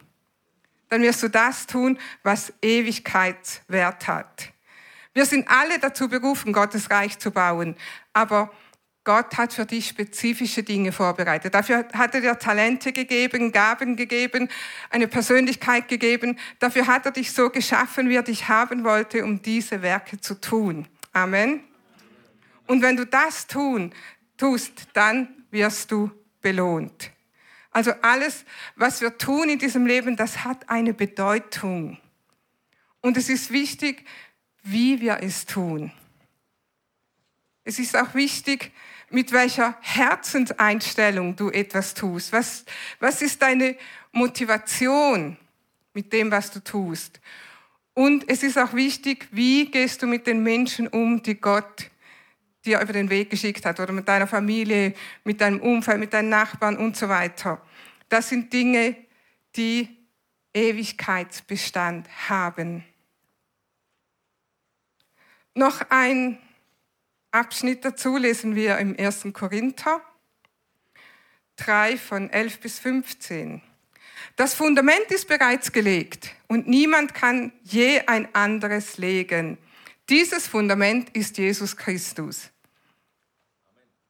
Dann 0.89 1.03
wirst 1.03 1.23
du 1.23 1.29
das 1.29 1.67
tun, 1.67 1.99
was 2.23 2.53
Ewigkeitswert 2.63 4.09
hat. 4.09 4.53
Wir 5.13 5.27
sind 5.27 5.49
alle 5.51 5.79
dazu 5.79 6.09
berufen, 6.09 6.53
Gottes 6.53 6.91
Reich 6.91 7.19
zu 7.19 7.31
bauen. 7.31 7.77
Aber 8.13 8.51
Gott 9.09 9.39
hat 9.39 9.55
für 9.55 9.65
dich 9.65 9.89
spezifische 9.89 10.63
Dinge 10.63 10.93
vorbereitet. 10.93 11.55
Dafür 11.55 11.89
hat 11.95 12.15
er 12.15 12.21
dir 12.21 12.39
Talente 12.39 12.93
gegeben, 12.93 13.53
Gaben 13.53 13.97
gegeben, 13.97 14.51
eine 14.91 15.09
Persönlichkeit 15.09 15.89
gegeben. 15.89 16.39
Dafür 16.59 16.87
hat 16.87 17.07
er 17.07 17.13
dich 17.13 17.33
so 17.33 17.49
geschaffen, 17.49 18.11
wie 18.11 18.17
er 18.17 18.23
dich 18.23 18.49
haben 18.49 18.85
wollte, 18.85 19.25
um 19.25 19.41
diese 19.41 19.81
Werke 19.81 20.21
zu 20.21 20.39
tun. 20.39 20.87
Amen. 21.15 21.65
Und 22.67 22.83
wenn 22.83 22.97
du 22.99 23.07
das 23.07 23.47
tun, 23.47 23.95
tust, 24.37 24.89
dann 24.93 25.29
wirst 25.51 25.91
du 25.91 26.11
belohnt. 26.43 27.11
Also 27.79 27.93
alles, 28.03 28.45
was 28.75 29.01
wir 29.03 29.19
tun 29.19 29.49
in 29.49 29.61
diesem 29.61 29.87
Leben, 29.87 30.17
das 30.17 30.43
hat 30.43 30.69
eine 30.69 30.93
Bedeutung. 30.93 31.97
Und 33.01 33.17
es 33.17 33.29
ist 33.29 33.53
wichtig, 33.53 34.05
wie 34.65 35.01
wir 35.01 35.19
es 35.23 35.47
tun. 35.47 35.93
Es 37.63 37.79
ist 37.79 37.97
auch 37.97 38.15
wichtig, 38.15 38.73
mit 39.11 39.31
welcher 39.31 39.79
Herzenseinstellung 39.81 41.37
du 41.37 41.51
etwas 41.51 41.95
tust. 41.95 42.33
Was, 42.33 42.65
was 42.99 43.23
ist 43.23 43.41
deine 43.43 43.77
Motivation 44.11 45.37
mit 45.95 46.13
dem, 46.13 46.33
was 46.33 46.51
du 46.51 46.59
tust? 46.59 47.21
Und 47.95 48.29
es 48.29 48.43
ist 48.43 48.59
auch 48.59 48.73
wichtig, 48.73 49.29
wie 49.31 49.71
gehst 49.71 50.03
du 50.03 50.09
mit 50.09 50.27
den 50.27 50.43
Menschen 50.43 50.89
um, 50.89 51.23
die 51.23 51.41
Gott 51.41 51.93
dir 52.65 52.81
über 52.81 52.93
den 52.93 53.09
Weg 53.09 53.31
geschickt 53.31 53.65
hat 53.65 53.79
oder 53.79 53.93
mit 53.93 54.09
deiner 54.09 54.27
Familie, 54.27 54.95
mit 55.23 55.41
deinem 55.41 55.61
Umfeld, 55.61 56.01
mit 56.01 56.13
deinen 56.13 56.29
Nachbarn 56.29 56.77
und 56.77 56.97
so 56.97 57.09
weiter. 57.09 57.63
Das 58.09 58.29
sind 58.29 58.53
Dinge, 58.53 58.97
die 59.57 59.89
Ewigkeitsbestand 60.55 62.09
haben. 62.29 62.85
Noch 65.55 65.83
ein 65.91 66.39
Abschnitt 67.31 67.85
dazu 67.85 68.17
lesen 68.17 68.55
wir 68.55 68.79
im 68.79 68.97
1. 68.99 69.27
Korinther 69.33 70.01
3 71.57 71.99
von 71.99 72.31
11 72.31 72.61
bis 72.61 72.79
15. 72.79 73.61
Das 74.37 74.55
Fundament 74.55 75.11
ist 75.11 75.29
bereits 75.29 75.73
gelegt 75.73 76.35
und 76.47 76.69
niemand 76.69 77.15
kann 77.15 77.53
je 77.65 78.01
ein 78.07 78.33
anderes 78.35 78.99
legen. 78.99 79.59
Dieses 80.09 80.47
Fundament 80.47 81.11
ist 81.11 81.39
Jesus 81.39 81.77
Christus. 81.77 82.51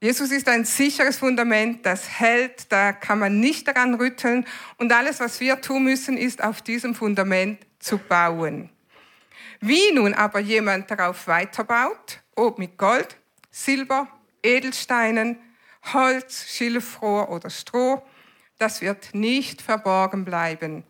Jesus 0.01 0.31
ist 0.31 0.49
ein 0.49 0.65
sicheres 0.65 1.19
Fundament, 1.19 1.85
das 1.85 2.09
hält, 2.09 2.71
da 2.71 2.93
kann 2.93 3.19
man 3.19 3.41
nicht 3.41 3.67
daran 3.67 3.95
rütteln 3.95 4.47
und 4.77 4.93
alles, 4.93 5.19
was 5.19 5.41
wir 5.41 5.61
tun 5.61 5.83
müssen, 5.83 6.17
ist 6.17 6.43
auf 6.43 6.63
diesem 6.63 6.95
Fundament 6.95 7.67
zu 7.81 7.99
bauen. 7.99 8.71
Wie 9.61 9.93
nun 9.93 10.15
aber 10.15 10.39
jemand 10.39 10.89
darauf 10.89 11.27
weiterbaut, 11.27 12.23
ob 12.37 12.61
mit 12.61 12.79
Gold, 12.79 13.17
Silber, 13.51 14.07
Edelsteinen, 14.41 15.37
Holz, 15.93 16.47
Schilfrohr 16.49 17.29
oder 17.31 17.51
Stroh, 17.51 18.01
das 18.59 18.81
wird 18.81 19.15
nicht 19.15 19.63
verborgen 19.63 20.25
bleiben. 20.25 20.85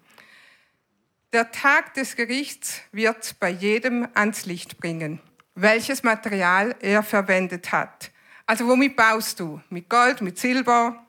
Der 1.33 1.51
Tag 1.51 1.94
des 1.94 2.14
Gerichts 2.14 2.83
wird 2.92 3.37
bei 3.40 3.49
jedem 3.49 4.07
ans 4.12 4.44
Licht 4.44 4.77
bringen, 4.77 5.21
welches 5.55 6.03
Material 6.03 6.75
er 6.81 7.03
verwendet 7.03 7.73
hat. 7.73 8.11
Also 8.49 8.67
womit 8.67 8.97
baust 8.97 9.41
du? 9.41 9.61
Mit 9.69 9.91
Gold, 9.91 10.23
mit 10.23 10.39
Silber, 10.39 11.07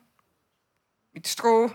mit 1.14 1.26
Stroh? 1.26 1.72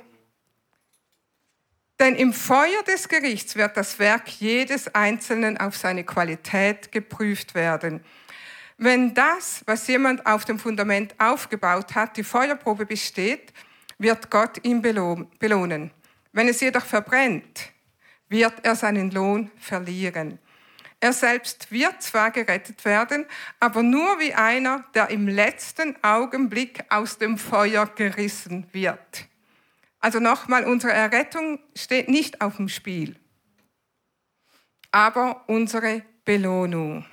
Denn 1.98 2.16
im 2.16 2.34
Feuer 2.34 2.82
des 2.86 3.08
Gerichts 3.08 3.56
wird 3.56 3.74
das 3.74 3.98
Werk 3.98 4.28
jedes 4.28 4.94
Einzelnen 4.94 5.56
auf 5.56 5.74
seine 5.74 6.04
Qualität 6.04 6.92
geprüft 6.92 7.54
werden. 7.54 8.04
Wenn 8.76 9.14
das, 9.14 9.62
was 9.64 9.86
jemand 9.86 10.26
auf 10.26 10.44
dem 10.44 10.58
Fundament 10.58 11.14
aufgebaut 11.18 11.94
hat, 11.94 12.18
die 12.18 12.24
Feuerprobe 12.24 12.84
besteht, 12.84 13.54
wird 13.96 14.30
Gott 14.30 14.62
ihn 14.66 14.82
belohnen. 14.82 15.92
Wenn 16.32 16.48
es 16.48 16.60
jedoch 16.60 16.84
verbrennt, 16.84 17.72
wird 18.28 18.66
er 18.66 18.76
seinen 18.76 19.10
Lohn 19.10 19.50
verlieren. 19.56 20.38
Er 21.04 21.12
selbst 21.12 21.70
wird 21.70 22.00
zwar 22.02 22.30
gerettet 22.30 22.82
werden, 22.86 23.26
aber 23.60 23.82
nur 23.82 24.20
wie 24.20 24.32
einer, 24.32 24.86
der 24.94 25.10
im 25.10 25.28
letzten 25.28 26.02
Augenblick 26.02 26.82
aus 26.88 27.18
dem 27.18 27.36
Feuer 27.36 27.84
gerissen 27.84 28.66
wird. 28.72 29.26
Also 30.00 30.18
nochmal, 30.18 30.64
unsere 30.64 30.94
Errettung 30.94 31.58
steht 31.76 32.08
nicht 32.08 32.40
auf 32.40 32.56
dem 32.56 32.70
Spiel, 32.70 33.16
aber 34.92 35.44
unsere 35.46 36.00
Belohnung. 36.24 37.04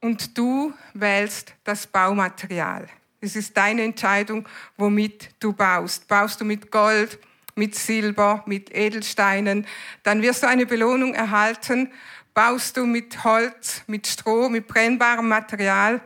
Und 0.00 0.38
du 0.38 0.72
wählst 0.94 1.52
das 1.64 1.86
Baumaterial. 1.86 2.88
Es 3.20 3.36
ist 3.36 3.54
deine 3.54 3.82
Entscheidung, 3.82 4.48
womit 4.78 5.34
du 5.38 5.52
baust. 5.52 6.08
Baust 6.08 6.40
du 6.40 6.46
mit 6.46 6.70
Gold, 6.70 7.18
mit 7.54 7.74
Silber, 7.74 8.42
mit 8.46 8.74
Edelsteinen, 8.74 9.66
dann 10.02 10.22
wirst 10.22 10.42
du 10.42 10.48
eine 10.48 10.66
Belohnung 10.66 11.14
erhalten. 11.14 11.90
Baust 12.34 12.76
du 12.76 12.84
mit 12.84 13.22
Holz, 13.22 13.82
mit 13.86 14.06
Stroh, 14.06 14.48
mit 14.48 14.66
brennbarem 14.66 15.28
Material, 15.28 16.00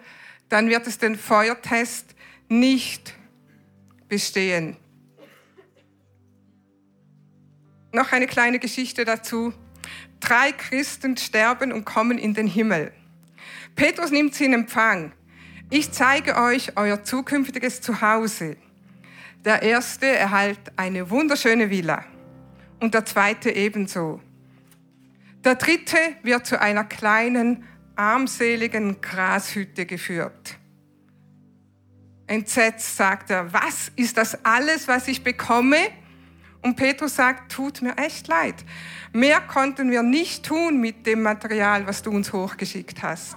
dann 0.51 0.69
wird 0.69 0.87
es 0.87 0.99
den 0.99 1.17
Feuertest 1.17 2.15
nicht 2.49 3.15
bestehen. 4.09 4.77
Noch 7.93 8.13
eine 8.13 8.27
kleine 8.27 8.59
Geschichte 8.59 9.05
dazu. 9.05 9.55
Drei 10.21 10.53
Christen 10.53 11.17
sterben 11.17 11.73
und 11.73 11.85
kommen 11.85 12.19
in 12.19 12.35
den 12.35 12.47
Himmel. 12.47 12.93
Petrus 13.75 14.11
nimmt 14.11 14.35
sie 14.35 14.45
in 14.45 14.53
Empfang. 14.53 15.13
Ich 15.71 15.93
zeige 15.93 16.37
euch 16.37 16.77
euer 16.77 17.05
zukünftiges 17.05 17.81
Zuhause. 17.81 18.57
Der 19.44 19.62
erste 19.62 20.07
erhält 20.07 20.61
eine 20.77 21.11
wunderschöne 21.11 21.70
Villa 21.70 22.05
und 22.81 22.94
der 22.94 23.05
zweite 23.05 23.51
ebenso. 23.51 24.20
Der 25.44 25.55
dritte 25.55 25.96
wird 26.22 26.46
zu 26.46 26.61
einer 26.61 26.85
kleinen, 26.85 27.64
armseligen 27.94 29.01
Grashütte 29.01 29.87
geführt. 29.87 30.57
Entsetzt 32.27 32.96
sagt 32.96 33.31
er, 33.31 33.53
was 33.53 33.90
ist 33.96 34.16
das 34.16 34.44
alles, 34.44 34.87
was 34.87 35.09
ich 35.09 35.24
bekomme? 35.24 35.79
Und 36.61 36.77
Petrus 36.77 37.16
sagt, 37.16 37.53
tut 37.53 37.81
mir 37.81 37.96
echt 37.96 38.29
leid. 38.29 38.57
Mehr 39.12 39.40
konnten 39.40 39.90
wir 39.90 40.03
nicht 40.03 40.44
tun 40.44 40.81
mit 40.81 41.07
dem 41.07 41.22
Material, 41.22 41.87
was 41.87 42.03
du 42.03 42.11
uns 42.11 42.33
hochgeschickt 42.33 43.03
hast. 43.03 43.37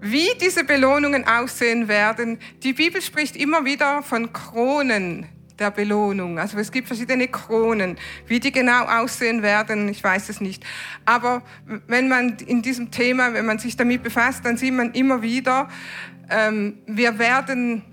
Wie 0.00 0.28
diese 0.40 0.64
Belohnungen 0.64 1.26
aussehen 1.26 1.88
werden, 1.88 2.38
die 2.62 2.72
Bibel 2.72 3.02
spricht 3.02 3.36
immer 3.36 3.64
wieder 3.64 4.02
von 4.02 4.32
Kronen 4.32 5.26
der 5.58 5.70
Belohnung. 5.70 6.38
Also 6.38 6.58
es 6.58 6.72
gibt 6.72 6.86
verschiedene 6.88 7.28
Kronen. 7.28 7.98
Wie 8.26 8.40
die 8.40 8.50
genau 8.50 8.84
aussehen 8.84 9.42
werden, 9.42 9.88
ich 9.88 10.02
weiß 10.02 10.30
es 10.30 10.40
nicht. 10.40 10.64
Aber 11.04 11.42
wenn 11.86 12.08
man 12.08 12.38
in 12.46 12.62
diesem 12.62 12.90
Thema, 12.90 13.34
wenn 13.34 13.44
man 13.44 13.58
sich 13.58 13.76
damit 13.76 14.02
befasst, 14.02 14.44
dann 14.44 14.56
sieht 14.56 14.72
man 14.72 14.92
immer 14.92 15.20
wieder, 15.20 15.68
ähm, 16.30 16.78
wir 16.86 17.18
werden 17.18 17.84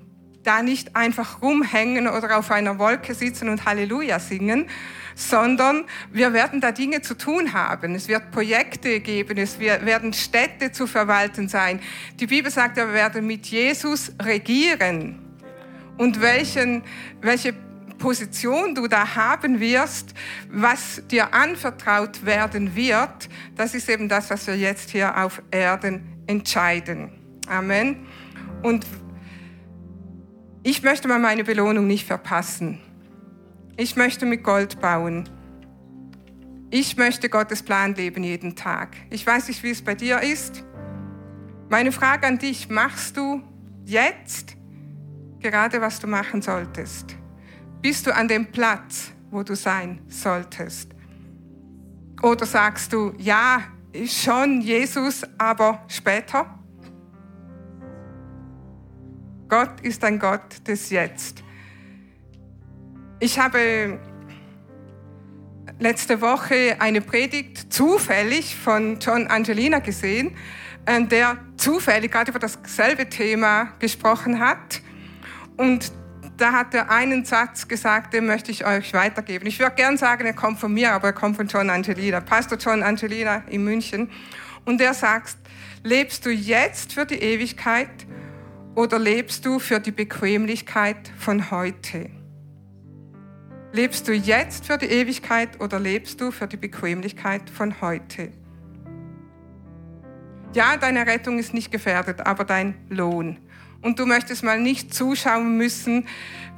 da 0.48 0.64
nicht 0.64 0.96
einfach 0.96 1.42
rumhängen 1.42 2.08
oder 2.08 2.38
auf 2.38 2.52
einer 2.52 2.80
Wolke 2.80 3.14
sitzen 3.14 3.50
und 3.50 3.66
Halleluja 3.66 4.20
singen, 4.20 4.68
sondern 5.14 5.86
wir 6.12 6.32
werden 6.32 6.62
da 6.62 6.72
Dinge 6.72 7.02
zu 7.02 7.16
tun 7.16 7.54
haben. 7.54 7.96
Es 7.96 8.08
wird 8.08 8.32
Projekte 8.32 9.00
geben, 9.00 9.38
es 9.38 9.60
werden 9.60 10.14
Städte 10.14 10.72
zu 10.72 10.88
verwalten 10.88 11.50
sein. 11.50 11.82
Die 12.20 12.28
Bibel 12.28 12.52
sagt, 12.52 12.78
wir 12.78 12.94
werden 12.94 13.28
mit 13.28 13.48
Jesus 13.48 14.12
regieren. 14.22 15.20
Und 15.98 16.22
welchen, 16.22 16.84
welche 17.22 17.54
Position 17.98 18.76
du 18.76 18.88
da 18.88 19.16
haben 19.16 19.60
wirst, 19.60 20.14
was 20.50 21.02
dir 21.08 21.34
anvertraut 21.34 22.24
werden 22.26 22.76
wird, 22.76 23.28
das 23.56 23.74
ist 23.74 23.90
eben 23.90 24.08
das, 24.08 24.30
was 24.30 24.46
wir 24.46 24.56
jetzt 24.56 24.92
hier 24.92 25.18
auf 25.18 25.42
Erden 25.50 26.24
entscheiden. 26.28 27.10
Amen. 27.48 28.06
Und 28.62 28.86
ich 30.70 30.84
möchte 30.84 31.08
mal 31.08 31.18
meine 31.18 31.46
Belohnung 31.46 31.88
nicht 31.88 32.06
verpassen. 32.06 32.80
Ich 33.78 33.96
möchte 33.96 34.26
mit 34.26 34.44
Gold 34.44 34.82
bauen. 34.82 35.30
Ich 36.72 36.98
möchte 36.98 37.30
Gottes 37.30 37.64
Plan 37.64 37.96
leben 37.96 38.22
jeden 38.22 38.54
Tag. 38.54 38.98
Ich 39.10 39.26
weiß 39.26 39.48
nicht, 39.48 39.64
wie 39.64 39.70
es 39.70 39.82
bei 39.82 39.96
dir 39.96 40.20
ist. 40.20 40.66
Meine 41.70 41.94
Frage 41.94 42.28
an 42.28 42.38
dich, 42.38 42.68
machst 42.68 43.16
du 43.16 43.42
jetzt 43.86 44.58
gerade, 45.40 45.80
was 45.80 46.02
du 46.02 46.08
machen 46.08 46.42
solltest? 46.42 47.16
Bist 47.82 48.06
du 48.06 48.14
an 48.14 48.28
dem 48.28 48.52
Platz, 48.52 49.14
wo 49.32 49.44
du 49.44 49.56
sein 49.56 50.02
solltest? 50.10 50.94
Oder 52.22 52.46
sagst 52.46 52.92
du, 52.92 53.14
ja, 53.18 53.62
schon 54.06 54.60
Jesus, 54.60 55.24
aber 55.38 55.86
später? 55.88 56.60
Gott 59.50 59.80
ist 59.82 60.04
ein 60.04 60.20
Gott 60.20 60.68
des 60.68 60.90
Jetzt. 60.90 61.44
Ich 63.20 63.40
habe 63.40 64.00
letzte 65.80 66.22
Woche 66.22 66.76
eine 66.80 67.02
Predigt 67.02 67.72
zufällig 67.72 68.56
von 68.56 69.00
John 69.00 69.28
Angelina 69.28 69.80
gesehen, 69.80 70.36
äh, 70.86 71.02
der 71.04 71.38
zufällig 71.56 72.12
gerade 72.12 72.32
über 72.32 72.40
dasselbe 72.40 73.10
Thema 73.10 73.74
gesprochen 73.80 74.40
hat. 74.40 74.82
Und 75.56 75.92
da 76.36 76.52
hat 76.52 76.74
er 76.74 76.92
einen 76.92 77.26
Satz 77.26 77.68
gesagt, 77.68 78.14
den 78.14 78.26
möchte 78.26 78.52
ich 78.52 78.66
euch 78.66 78.94
weitergeben. 78.94 79.48
Ich 79.48 79.60
würde 79.60 79.76
gern 79.76 79.98
sagen, 79.98 80.26
er 80.26 80.34
kommt 80.34 80.60
von 80.60 80.74
mir, 80.74 80.92
aber 80.92 81.08
er 81.08 81.14
kommt 81.14 81.38
von 81.38 81.48
John 81.48 81.70
Angelina, 81.70 82.20
Pastor 82.20 82.58
John 82.58 82.84
Angelina 82.84 83.44
in 83.50 83.64
München. 83.64 84.12
Und 84.66 84.82
er 84.82 84.94
sagt, 84.94 85.38
lebst 85.84 86.26
du 86.26 86.30
jetzt 86.30 86.94
für 86.94 87.06
die 87.06 87.16
Ewigkeit 87.16 88.07
oder 88.78 89.00
lebst 89.00 89.44
du 89.44 89.58
für 89.58 89.80
die 89.80 89.92
Bequemlichkeit 89.92 91.12
von 91.18 91.50
heute? 91.50 92.12
Lebst 93.74 94.08
du 94.08 94.14
jetzt 94.14 94.68
für 94.68 94.78
die 94.78 94.86
Ewigkeit 94.86 95.60
oder 95.60 95.80
lebst 95.80 96.22
du 96.22 96.30
für 96.30 96.46
die 96.46 96.58
Bequemlichkeit 96.58 97.50
von 97.50 97.82
heute? 97.82 98.32
Ja, 100.54 100.78
deine 100.78 101.08
Rettung 101.08 101.40
ist 101.40 101.56
nicht 101.56 101.72
gefährdet, 101.72 102.22
aber 102.22 102.46
dein 102.46 102.76
Lohn. 102.90 103.40
Und 103.82 103.98
du 103.98 104.06
möchtest 104.06 104.44
mal 104.44 104.60
nicht 104.62 104.94
zuschauen 104.94 105.58
müssen, 105.58 106.08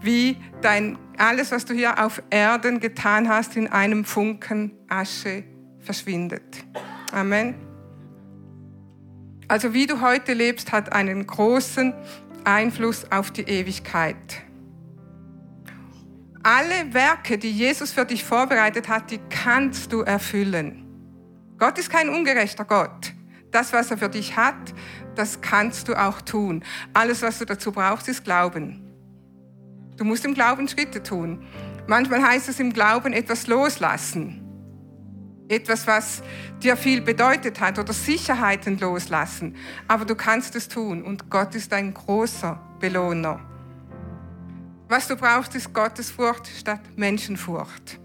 wie 0.02 0.36
dein, 0.62 0.98
alles, 1.18 1.52
was 1.52 1.64
du 1.64 1.74
hier 1.74 2.04
auf 2.04 2.22
Erden 2.30 2.82
getan 2.82 3.30
hast, 3.30 3.56
in 3.56 3.68
einem 3.68 4.04
Funken 4.04 4.72
Asche 4.90 5.46
verschwindet. 5.80 6.66
Amen. 7.14 7.69
Also 9.50 9.74
wie 9.74 9.88
du 9.88 10.00
heute 10.00 10.34
lebst, 10.34 10.72
hat 10.72 10.94
einen 10.94 11.26
großen 11.26 11.94
Einfluss 12.44 13.12
auf 13.12 13.32
die 13.32 13.42
Ewigkeit. 13.42 14.44
Alle 16.44 16.94
Werke, 16.94 17.38
die 17.40 17.52
Jesus 17.52 17.92
für 17.92 18.06
dich 18.06 18.24
vorbereitet 18.24 18.88
hat, 18.88 19.10
die 19.10 19.20
kannst 19.30 19.92
du 19.92 20.02
erfüllen. 20.02 20.86
Gott 21.58 21.80
ist 21.80 21.90
kein 21.90 22.10
ungerechter 22.10 22.64
Gott. 22.64 23.14
Das, 23.52 23.74
was 23.74 23.90
er 23.90 23.98
für 23.98 24.10
dich 24.10 24.38
hat, 24.38 24.74
das 25.16 25.42
kannst 25.42 25.88
du 25.88 25.96
auch 25.96 26.22
tun. 26.22 26.64
Alles, 26.94 27.24
was 27.24 27.40
du 27.40 27.46
dazu 27.46 27.72
brauchst, 27.72 28.08
ist 28.08 28.24
Glauben. 28.24 28.86
Du 29.98 30.06
musst 30.06 30.24
im 30.26 30.36
Glauben 30.36 30.68
Schritte 30.68 31.02
tun. 31.02 31.44
Manchmal 31.88 32.24
heißt 32.24 32.50
es 32.50 32.60
im 32.60 32.72
Glauben 32.72 33.14
etwas 33.14 33.48
loslassen. 33.48 34.49
Etwas, 35.50 35.88
was 35.88 36.22
dir 36.62 36.78
viel 36.78 37.02
bedeutet 37.02 37.60
hat 37.60 37.80
oder 37.80 37.92
Sicherheiten 37.92 38.78
loslassen. 38.80 39.56
Aber 39.88 40.06
du 40.06 40.16
kannst 40.16 40.56
es 40.56 40.68
tun 40.68 41.02
und 41.02 41.30
Gott 41.32 41.56
ist 41.56 41.74
ein 41.74 41.92
großer 41.94 42.62
Belohner. 42.80 43.40
Was 44.88 45.08
du 45.08 45.16
brauchst, 45.16 45.56
ist 45.56 45.74
Gottesfurcht 45.74 46.48
statt 46.48 46.82
Menschenfurcht. 46.96 48.00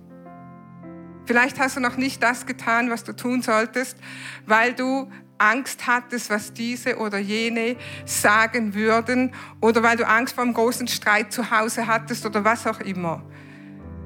Vielleicht 1.27 1.59
hast 1.59 1.77
du 1.77 1.81
noch 1.81 1.97
nicht 1.97 2.23
das 2.23 2.47
getan, 2.47 2.91
was 2.91 3.05
du 3.05 3.15
tun 3.15 3.43
solltest, 3.43 3.99
weil 4.47 4.73
du 4.75 5.11
Angst 5.37 5.87
hattest, 5.87 6.31
was 6.31 6.53
diese 6.53 6.97
oder 6.97 7.19
jene 7.19 7.77
sagen 8.07 8.75
würden 8.75 9.35
oder 9.61 9.83
weil 9.83 9.99
du 9.99 10.07
Angst 10.07 10.35
vor 10.35 10.45
einem 10.45 10.55
großen 10.55 10.89
Streit 10.89 11.33
zu 11.33 11.51
Hause 11.51 11.87
hattest 11.87 12.25
oder 12.25 12.45
was 12.45 12.67
auch 12.67 12.81
immer. 12.81 13.23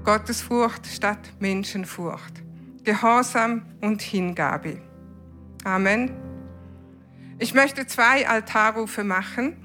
Gottesfurcht 0.05 0.86
statt 0.86 1.32
Menschenfurcht. 1.39 2.47
Gehorsam 2.89 3.66
und 3.82 4.01
Hingabe. 4.01 4.80
Amen. 5.62 6.11
Ich 7.39 7.53
möchte 7.53 7.86
zwei 7.86 8.26
Altarrufe 8.26 9.05
machen. 9.05 9.59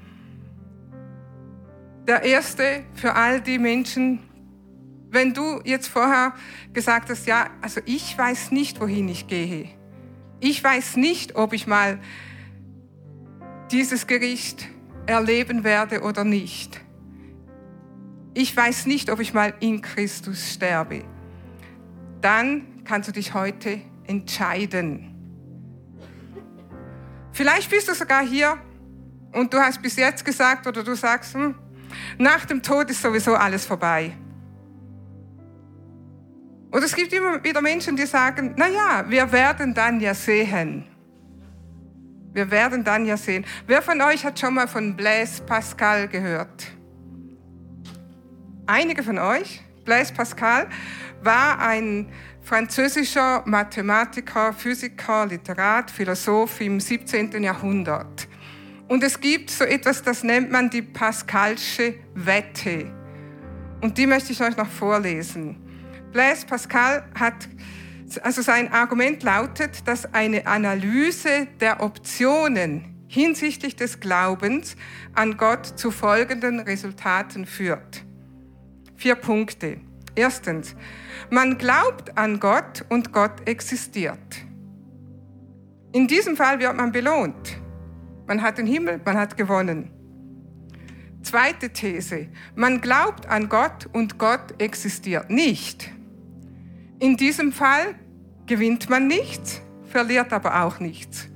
Der 2.06 2.22
erste 2.22 2.84
für 2.92 3.14
all 3.14 3.40
die 3.40 3.58
Menschen, 3.58 4.18
wenn 5.08 5.32
du 5.32 5.62
jetzt 5.64 5.88
vorher 5.88 6.34
gesagt 6.74 7.08
hast, 7.08 7.26
ja, 7.26 7.48
also 7.62 7.80
ich 7.86 8.18
weiß 8.18 8.50
nicht, 8.50 8.78
wohin 8.78 9.08
ich 9.08 9.26
gehe. 9.26 9.70
Ich 10.40 10.62
weiß 10.62 10.96
nicht, 10.96 11.34
ob 11.34 11.54
ich 11.54 11.66
mal 11.66 12.00
dieses 13.70 14.06
Gericht 14.06 14.68
erleben 15.06 15.64
werde 15.64 16.02
oder 16.02 16.24
nicht. 16.24 16.78
Ich 18.34 18.54
weiß 18.54 18.84
nicht, 18.84 19.08
ob 19.08 19.20
ich 19.20 19.32
mal 19.32 19.54
in 19.60 19.80
Christus 19.80 20.52
sterbe. 20.52 21.04
Dann 22.20 22.73
kannst 22.84 23.08
du 23.08 23.12
dich 23.12 23.34
heute 23.34 23.80
entscheiden. 24.06 25.10
Vielleicht 27.32 27.70
bist 27.70 27.88
du 27.88 27.94
sogar 27.94 28.22
hier 28.22 28.58
und 29.32 29.52
du 29.52 29.58
hast 29.58 29.82
bis 29.82 29.96
jetzt 29.96 30.24
gesagt 30.24 30.66
oder 30.66 30.84
du 30.84 30.94
sagst, 30.94 31.34
hm, 31.34 31.54
nach 32.18 32.44
dem 32.44 32.62
Tod 32.62 32.90
ist 32.90 33.02
sowieso 33.02 33.34
alles 33.34 33.66
vorbei. 33.66 34.16
Und 36.70 36.82
es 36.82 36.94
gibt 36.94 37.12
immer 37.12 37.42
wieder 37.42 37.60
Menschen, 37.60 37.96
die 37.96 38.06
sagen, 38.06 38.54
na 38.56 38.68
ja, 38.68 39.04
wir 39.08 39.30
werden 39.30 39.74
dann 39.74 40.00
ja 40.00 40.14
sehen. 40.14 40.84
Wir 42.32 42.50
werden 42.50 42.82
dann 42.82 43.06
ja 43.06 43.16
sehen. 43.16 43.44
Wer 43.66 43.80
von 43.80 44.00
euch 44.00 44.24
hat 44.24 44.40
schon 44.40 44.54
mal 44.54 44.66
von 44.66 44.96
Blaise 44.96 45.40
Pascal 45.42 46.08
gehört? 46.08 46.66
Einige 48.66 49.04
von 49.04 49.18
euch? 49.18 49.62
Blaise 49.84 50.12
Pascal 50.12 50.66
war 51.22 51.60
ein 51.60 52.08
französischer 52.44 53.42
Mathematiker, 53.46 54.52
Physiker, 54.52 55.26
Literat, 55.26 55.90
Philosoph 55.90 56.60
im 56.60 56.78
17. 56.78 57.42
Jahrhundert. 57.42 58.28
Und 58.86 59.02
es 59.02 59.18
gibt 59.18 59.50
so 59.50 59.64
etwas, 59.64 60.02
das 60.02 60.22
nennt 60.22 60.50
man 60.50 60.68
die 60.68 60.82
Pascalsche 60.82 61.94
Wette. 62.14 62.92
Und 63.80 63.96
die 63.96 64.06
möchte 64.06 64.32
ich 64.32 64.42
euch 64.42 64.56
noch 64.58 64.68
vorlesen. 64.68 65.56
Blaise 66.12 66.46
Pascal 66.46 67.04
hat, 67.18 67.48
also 68.22 68.42
sein 68.42 68.70
Argument 68.70 69.22
lautet, 69.22 69.88
dass 69.88 70.12
eine 70.12 70.46
Analyse 70.46 71.48
der 71.60 71.82
Optionen 71.82 72.94
hinsichtlich 73.08 73.74
des 73.74 74.00
Glaubens 74.00 74.76
an 75.14 75.38
Gott 75.38 75.66
zu 75.78 75.90
folgenden 75.90 76.60
Resultaten 76.60 77.46
führt. 77.46 78.04
Vier 78.96 79.14
Punkte. 79.14 79.80
Erstens, 80.16 80.76
man 81.30 81.58
glaubt 81.58 82.16
an 82.16 82.38
Gott 82.38 82.84
und 82.88 83.12
Gott 83.12 83.48
existiert. 83.48 84.18
In 85.92 86.06
diesem 86.06 86.36
Fall 86.36 86.58
wird 86.60 86.76
man 86.76 86.92
belohnt. 86.92 87.60
Man 88.26 88.42
hat 88.42 88.58
den 88.58 88.66
Himmel, 88.66 89.00
man 89.04 89.16
hat 89.16 89.36
gewonnen. 89.36 89.90
Zweite 91.22 91.70
These. 91.70 92.28
Man 92.54 92.80
glaubt 92.80 93.26
an 93.26 93.48
Gott 93.48 93.88
und 93.92 94.18
Gott 94.18 94.60
existiert 94.60 95.30
nicht. 95.30 95.90
In 97.00 97.16
diesem 97.16 97.52
Fall 97.52 97.94
gewinnt 98.46 98.90
man 98.90 99.06
nichts, 99.06 99.62
verliert 99.86 100.32
aber 100.32 100.62
auch 100.62 100.80
nichts. 100.80 101.28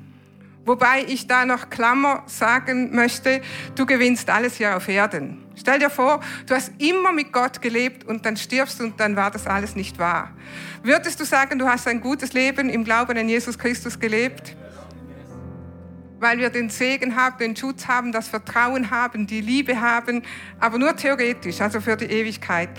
Wobei 0.68 1.02
ich 1.08 1.26
da 1.26 1.46
noch 1.46 1.70
Klammer 1.70 2.24
sagen 2.26 2.94
möchte, 2.94 3.40
du 3.74 3.86
gewinnst 3.86 4.28
alles 4.28 4.56
hier 4.56 4.76
auf 4.76 4.86
Erden. 4.86 5.42
Stell 5.56 5.78
dir 5.78 5.88
vor, 5.88 6.20
du 6.46 6.54
hast 6.54 6.72
immer 6.76 7.10
mit 7.10 7.32
Gott 7.32 7.62
gelebt 7.62 8.04
und 8.04 8.26
dann 8.26 8.36
stirbst 8.36 8.78
und 8.82 9.00
dann 9.00 9.16
war 9.16 9.30
das 9.30 9.46
alles 9.46 9.74
nicht 9.74 9.98
wahr. 9.98 10.36
Würdest 10.82 11.18
du 11.20 11.24
sagen, 11.24 11.58
du 11.58 11.66
hast 11.66 11.88
ein 11.88 12.02
gutes 12.02 12.34
Leben 12.34 12.68
im 12.68 12.84
Glauben 12.84 13.16
an 13.16 13.28
Jesus 13.28 13.58
Christus 13.58 13.98
gelebt? 13.98 14.56
weil 16.20 16.38
wir 16.38 16.50
den 16.50 16.68
Segen 16.68 17.14
haben, 17.14 17.38
den 17.38 17.54
Schutz 17.54 17.86
haben, 17.86 18.10
das 18.10 18.26
Vertrauen 18.26 18.90
haben, 18.90 19.28
die 19.28 19.40
Liebe 19.40 19.80
haben, 19.80 20.24
aber 20.58 20.76
nur 20.76 20.96
theoretisch, 20.96 21.60
also 21.60 21.80
für 21.80 21.96
die 21.96 22.06
Ewigkeit. 22.06 22.70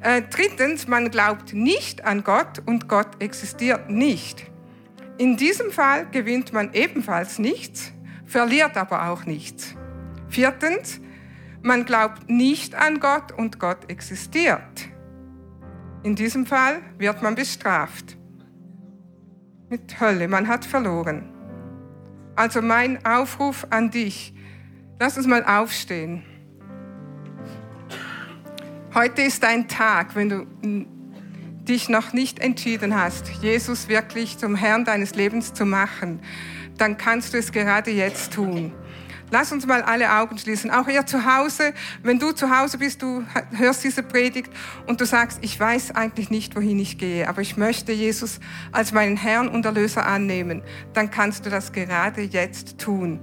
Äh, 0.00 0.22
drittens, 0.28 0.88
man 0.88 1.12
glaubt 1.12 1.52
nicht 1.52 2.04
an 2.04 2.24
Gott 2.24 2.60
und 2.66 2.88
Gott 2.88 3.06
existiert 3.20 3.88
nicht. 3.88 4.51
In 5.18 5.36
diesem 5.36 5.70
Fall 5.70 6.06
gewinnt 6.10 6.52
man 6.52 6.72
ebenfalls 6.72 7.38
nichts, 7.38 7.92
verliert 8.24 8.76
aber 8.76 9.08
auch 9.08 9.26
nichts. 9.26 9.74
Viertens, 10.28 11.00
man 11.62 11.84
glaubt 11.84 12.28
nicht 12.28 12.74
an 12.74 12.98
Gott 12.98 13.30
und 13.32 13.60
Gott 13.60 13.90
existiert. 13.90 14.88
In 16.02 16.16
diesem 16.16 16.46
Fall 16.46 16.80
wird 16.98 17.22
man 17.22 17.34
bestraft. 17.34 18.16
Mit 19.68 20.00
Hölle, 20.00 20.26
man 20.26 20.48
hat 20.48 20.64
verloren. 20.64 21.32
Also 22.34 22.62
mein 22.62 23.04
Aufruf 23.04 23.66
an 23.70 23.90
dich, 23.90 24.34
lass 24.98 25.16
uns 25.16 25.26
mal 25.26 25.44
aufstehen. 25.44 26.24
Heute 28.94 29.22
ist 29.22 29.44
ein 29.44 29.68
Tag, 29.68 30.14
wenn 30.16 30.28
du 30.28 30.46
dich 31.68 31.88
noch 31.88 32.12
nicht 32.12 32.38
entschieden 32.38 32.98
hast, 32.98 33.28
Jesus 33.40 33.88
wirklich 33.88 34.38
zum 34.38 34.54
Herrn 34.54 34.84
deines 34.84 35.14
Lebens 35.14 35.54
zu 35.54 35.64
machen, 35.64 36.20
dann 36.78 36.96
kannst 36.96 37.34
du 37.34 37.38
es 37.38 37.52
gerade 37.52 37.90
jetzt 37.90 38.32
tun. 38.32 38.72
Lass 39.32 39.50
uns 39.50 39.66
mal 39.66 39.80
alle 39.80 40.12
Augen 40.12 40.36
schließen. 40.36 40.70
Auch 40.70 40.88
ihr 40.88 41.06
zu 41.06 41.24
Hause, 41.24 41.72
wenn 42.02 42.18
du 42.18 42.32
zu 42.32 42.54
Hause 42.54 42.76
bist, 42.76 43.00
du 43.00 43.24
hörst 43.52 43.82
diese 43.82 44.02
Predigt 44.02 44.52
und 44.86 45.00
du 45.00 45.06
sagst, 45.06 45.38
ich 45.40 45.58
weiß 45.58 45.92
eigentlich 45.92 46.28
nicht, 46.28 46.54
wohin 46.54 46.78
ich 46.78 46.98
gehe, 46.98 47.26
aber 47.26 47.40
ich 47.40 47.56
möchte 47.56 47.92
Jesus 47.92 48.40
als 48.72 48.92
meinen 48.92 49.16
Herrn 49.16 49.48
und 49.48 49.64
Erlöser 49.64 50.04
annehmen, 50.04 50.62
dann 50.92 51.10
kannst 51.10 51.46
du 51.46 51.50
das 51.50 51.72
gerade 51.72 52.20
jetzt 52.20 52.76
tun. 52.78 53.20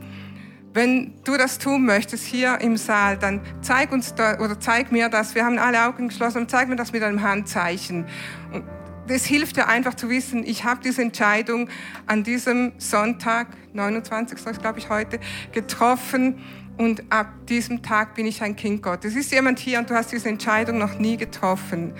Wenn 0.74 1.16
du 1.24 1.36
das 1.36 1.58
tun 1.58 1.86
möchtest 1.86 2.26
hier 2.26 2.62
im 2.62 2.78
Saal, 2.78 3.18
dann 3.18 3.42
zeig 3.62 3.92
uns 3.92 4.14
da, 4.14 4.40
oder 4.40 4.60
zeig 4.60 4.92
mir 4.92 5.10
das. 5.10 5.34
Wir 5.34 5.46
haben 5.46 5.58
alle 5.58 5.88
Augen 5.88 6.10
geschlossen. 6.10 6.48
Zeig 6.48 6.70
mir 6.70 6.76
das 6.76 6.92
mit 6.92 7.02
einem 7.02 7.24
Handzeichen. 7.24 8.06
Und 8.54 8.64
das 9.08 9.26
hilft 9.26 9.58
ja 9.58 9.66
einfach 9.66 9.96
zu 9.96 10.10
wissen, 10.10 10.44
ich 10.46 10.64
habe 10.64 10.82
diese 10.84 11.02
Entscheidung 11.02 11.70
an 12.06 12.24
diesem 12.24 12.74
Sonntag, 12.78 13.48
29. 13.74 14.38
glaube 14.60 14.78
ich 14.78 14.90
heute, 14.90 15.20
getroffen 15.52 16.44
und 16.78 17.12
ab 17.12 17.28
diesem 17.48 17.82
Tag 17.82 18.14
bin 18.14 18.28
ich 18.28 18.44
ein 18.44 18.56
Kind 18.56 18.84
Gottes. 18.84 19.16
Ist 19.16 19.32
jemand 19.32 19.58
hier 19.58 19.80
und 19.80 19.90
du 19.90 19.96
hast 19.96 20.12
diese 20.12 20.30
Entscheidung 20.30 20.78
noch 20.78 21.00
nie 21.00 21.18
getroffen, 21.18 21.94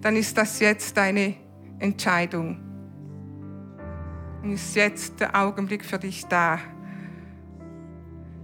dann 0.00 0.16
ist 0.16 0.36
das 0.36 0.58
jetzt 0.58 0.96
deine 0.96 1.36
Entscheidung. 1.78 2.58
Und 4.42 4.52
ist 4.52 4.74
jetzt 4.74 5.20
der 5.20 5.36
Augenblick 5.36 5.84
für 5.84 5.98
dich 5.98 6.26
da. 6.26 6.58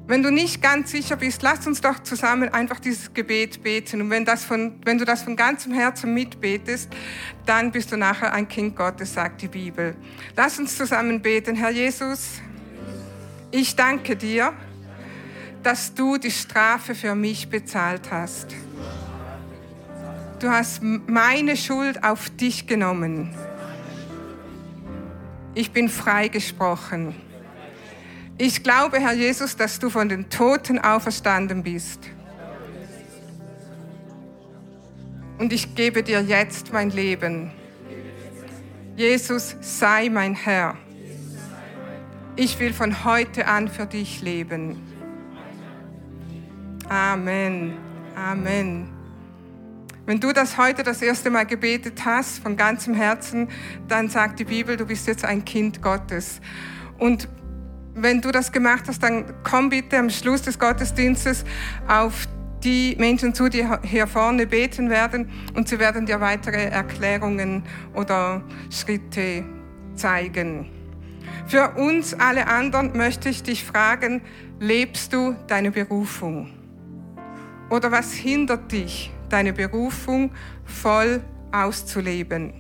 Wenn 0.08 0.22
du 0.22 0.30
nicht 0.30 0.62
ganz 0.62 0.92
sicher 0.92 1.16
bist, 1.16 1.42
lass 1.42 1.66
uns 1.66 1.80
doch 1.80 2.00
zusammen 2.00 2.48
einfach 2.48 2.78
dieses 2.78 3.12
Gebet 3.12 3.64
beten. 3.64 4.02
Und 4.02 4.10
wenn, 4.10 4.24
das 4.24 4.44
von, 4.44 4.78
wenn 4.84 4.98
du 4.98 5.04
das 5.04 5.22
von 5.22 5.34
ganzem 5.34 5.72
Herzen 5.72 6.14
mitbetest, 6.14 6.88
dann 7.44 7.72
bist 7.72 7.90
du 7.90 7.96
nachher 7.96 8.32
ein 8.32 8.46
Kind 8.46 8.76
Gottes, 8.76 9.14
sagt 9.14 9.42
die 9.42 9.48
Bibel. 9.48 9.96
Lass 10.36 10.60
uns 10.60 10.76
zusammen 10.76 11.20
beten. 11.22 11.56
Herr 11.56 11.70
Jesus, 11.70 12.40
ich 13.50 13.74
danke 13.74 14.14
dir, 14.14 14.52
dass 15.64 15.92
du 15.92 16.18
die 16.18 16.30
Strafe 16.30 16.94
für 16.94 17.16
mich 17.16 17.48
bezahlt 17.48 18.12
hast. 18.12 18.54
Du 20.38 20.48
hast 20.48 20.82
meine 20.82 21.56
Schuld 21.56 22.04
auf 22.04 22.30
dich 22.30 22.68
genommen. 22.68 23.34
Ich 25.54 25.72
bin 25.72 25.88
freigesprochen. 25.88 27.25
Ich 28.38 28.62
glaube, 28.62 29.00
Herr 29.00 29.14
Jesus, 29.14 29.56
dass 29.56 29.78
du 29.78 29.88
von 29.88 30.10
den 30.10 30.28
Toten 30.28 30.78
auferstanden 30.78 31.62
bist. 31.62 32.00
Und 35.38 35.52
ich 35.52 35.74
gebe 35.74 36.02
dir 36.02 36.20
jetzt 36.20 36.72
mein 36.72 36.90
Leben. 36.90 37.50
Jesus, 38.94 39.56
sei 39.60 40.10
mein 40.10 40.34
Herr. 40.34 40.76
Ich 42.36 42.58
will 42.60 42.74
von 42.74 43.04
heute 43.04 43.46
an 43.46 43.68
für 43.68 43.86
dich 43.86 44.20
leben. 44.20 44.82
Amen. 46.88 47.78
Amen. 48.14 48.88
Wenn 50.04 50.20
du 50.20 50.32
das 50.32 50.58
heute 50.58 50.82
das 50.82 51.00
erste 51.00 51.30
Mal 51.30 51.46
gebetet 51.46 52.04
hast, 52.04 52.38
von 52.38 52.56
ganzem 52.56 52.94
Herzen, 52.94 53.48
dann 53.88 54.10
sagt 54.10 54.38
die 54.38 54.44
Bibel, 54.44 54.76
du 54.76 54.86
bist 54.86 55.06
jetzt 55.06 55.24
ein 55.24 55.44
Kind 55.44 55.80
Gottes. 55.80 56.40
Und 56.98 57.28
wenn 57.96 58.20
du 58.20 58.30
das 58.30 58.52
gemacht 58.52 58.84
hast, 58.86 59.02
dann 59.02 59.24
komm 59.42 59.70
bitte 59.70 59.98
am 59.98 60.10
Schluss 60.10 60.42
des 60.42 60.58
Gottesdienstes 60.58 61.44
auf 61.88 62.28
die 62.62 62.94
Menschen 62.98 63.34
zu, 63.34 63.48
die 63.48 63.66
hier 63.82 64.06
vorne 64.06 64.46
beten 64.46 64.90
werden 64.90 65.30
und 65.54 65.68
sie 65.68 65.78
werden 65.78 66.06
dir 66.06 66.20
weitere 66.20 66.64
Erklärungen 66.66 67.64
oder 67.94 68.42
Schritte 68.70 69.44
zeigen. 69.94 70.70
Für 71.46 71.70
uns 71.76 72.12
alle 72.14 72.46
anderen 72.48 72.96
möchte 72.96 73.28
ich 73.28 73.42
dich 73.42 73.64
fragen, 73.64 74.20
lebst 74.60 75.12
du 75.12 75.34
deine 75.46 75.70
Berufung? 75.70 76.50
Oder 77.70 77.90
was 77.92 78.12
hindert 78.12 78.70
dich, 78.72 79.10
deine 79.28 79.52
Berufung 79.52 80.32
voll 80.64 81.22
auszuleben? 81.52 82.52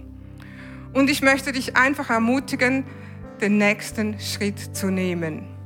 Und 0.94 1.10
ich 1.10 1.20
möchte 1.20 1.52
dich 1.52 1.76
einfach 1.76 2.10
ermutigen, 2.10 2.84
den 3.40 3.58
nächsten 3.58 4.18
Schritt 4.20 4.58
zu 4.76 4.90
nehmen. 4.90 5.56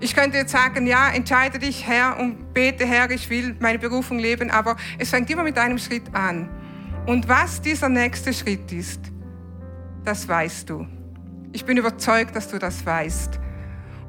Ich 0.00 0.14
könnte 0.14 0.36
jetzt 0.36 0.52
sagen, 0.52 0.86
ja, 0.86 1.10
entscheide 1.10 1.58
dich, 1.58 1.86
Herr, 1.86 2.18
und 2.18 2.52
bete, 2.52 2.84
Herr, 2.84 3.10
ich 3.10 3.30
will 3.30 3.56
meine 3.60 3.78
Berufung 3.78 4.18
leben, 4.18 4.50
aber 4.50 4.76
es 4.98 5.10
fängt 5.10 5.30
immer 5.30 5.44
mit 5.44 5.56
einem 5.56 5.78
Schritt 5.78 6.14
an. 6.14 6.48
Und 7.06 7.28
was 7.28 7.60
dieser 7.60 7.88
nächste 7.88 8.32
Schritt 8.32 8.70
ist, 8.72 9.00
das 10.04 10.28
weißt 10.28 10.68
du. 10.68 10.86
Ich 11.52 11.64
bin 11.64 11.76
überzeugt, 11.76 12.34
dass 12.36 12.48
du 12.48 12.58
das 12.58 12.84
weißt. 12.84 13.38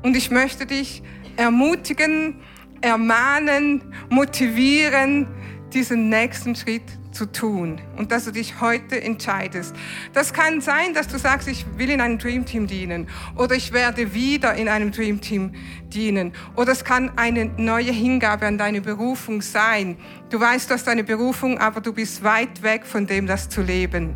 Und 0.02 0.18
ich 0.18 0.32
möchte 0.32 0.66
dich 0.66 1.04
ermutigen, 1.38 2.42
ermahnen, 2.82 3.82
motivieren, 4.10 5.28
diesen 5.74 6.10
nächsten 6.10 6.56
Schritt 6.56 6.84
zu 7.16 7.26
tun 7.32 7.82
und 7.98 8.12
dass 8.12 8.26
du 8.26 8.32
dich 8.32 8.62
heute 8.62 9.02
entscheidest. 9.02 9.76
Das 10.14 10.34
kann 10.34 10.62
sein, 10.62 10.94
dass 10.94 11.08
du 11.08 11.18
sagst, 11.18 11.48
ich 11.48 11.66
will 11.78 11.90
in 11.90 12.02
einem 12.02 12.20
Dream 12.20 12.46
Team 12.46 12.68
dienen 12.68 13.08
oder 13.36 13.56
ich 13.56 13.74
werde 13.74 14.14
wieder 14.14 14.54
in 14.54 14.68
einem 14.68 14.92
Dream 14.92 15.22
Team 15.22 15.54
dienen 15.88 16.34
oder 16.56 16.74
es 16.74 16.84
kann 16.84 17.18
eine 17.18 17.46
neue 17.58 17.92
Hingabe 17.92 18.46
an 18.46 18.58
deine 18.58 18.82
Berufung 18.82 19.42
sein. 19.42 19.98
Du 20.30 20.40
weißt, 20.40 20.70
du 20.70 20.74
hast 20.74 20.86
deine 20.86 21.04
Berufung, 21.04 21.58
aber 21.58 21.82
du 21.82 21.94
bist 21.94 22.24
weit 22.24 22.62
weg 22.62 22.86
von 22.86 23.08
dem, 23.08 23.26
das 23.26 23.50
zu 23.50 23.62
leben. 23.62 24.16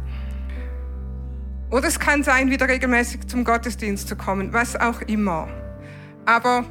Oder 1.71 1.87
es 1.87 1.99
kann 1.99 2.23
sein, 2.23 2.49
wieder 2.49 2.67
regelmäßig 2.67 3.27
zum 3.27 3.43
Gottesdienst 3.43 4.07
zu 4.07 4.15
kommen, 4.15 4.53
was 4.53 4.75
auch 4.75 5.01
immer. 5.01 5.47
Aber 6.25 6.65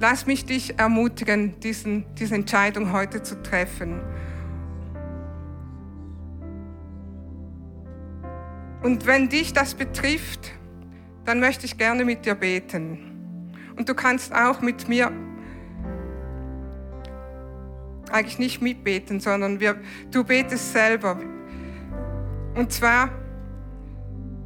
lass 0.00 0.26
mich 0.26 0.44
dich 0.44 0.78
ermutigen, 0.78 1.58
diesen, 1.60 2.04
diese 2.14 2.34
Entscheidung 2.34 2.92
heute 2.92 3.22
zu 3.22 3.42
treffen. 3.42 4.00
Und 8.86 9.04
wenn 9.04 9.28
dich 9.28 9.52
das 9.52 9.74
betrifft, 9.74 10.52
dann 11.24 11.40
möchte 11.40 11.66
ich 11.66 11.76
gerne 11.76 12.04
mit 12.04 12.24
dir 12.24 12.36
beten. 12.36 13.50
Und 13.76 13.88
du 13.88 13.94
kannst 13.94 14.32
auch 14.32 14.60
mit 14.60 14.88
mir 14.88 15.10
eigentlich 18.12 18.38
nicht 18.38 18.62
mitbeten, 18.62 19.18
sondern 19.18 19.58
wir, 19.58 19.80
du 20.12 20.22
betest 20.22 20.72
selber. 20.72 21.18
Und 22.54 22.70
zwar, 22.70 23.10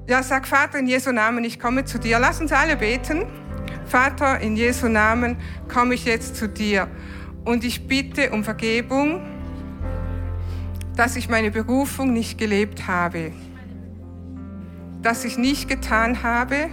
ja, 0.09 0.23
sag 0.23 0.47
Vater 0.47 0.79
in 0.79 0.87
Jesu 0.87 1.13
Namen, 1.13 1.45
ich 1.45 1.61
komme 1.61 1.85
zu 1.85 1.99
dir. 1.99 2.19
Lass 2.19 2.41
uns 2.41 2.51
alle 2.51 2.79
beten. 2.79 3.27
Vater, 3.85 4.41
in 4.41 4.57
Jesu 4.57 4.89
Namen 4.89 5.37
komme 5.69 5.93
ich 5.93 6.07
jetzt 6.07 6.37
zu 6.37 6.49
dir. 6.49 6.89
Und 7.45 7.63
ich 7.63 7.87
bitte 7.87 8.31
um 8.31 8.43
Vergebung, 8.43 9.21
dass 10.97 11.17
ich 11.17 11.29
meine 11.29 11.51
Berufung 11.51 12.15
nicht 12.15 12.39
gelebt 12.39 12.87
habe 12.87 13.33
dass 15.03 15.25
ich 15.25 15.39
nicht 15.39 15.69
getan 15.69 16.23
habe, 16.23 16.69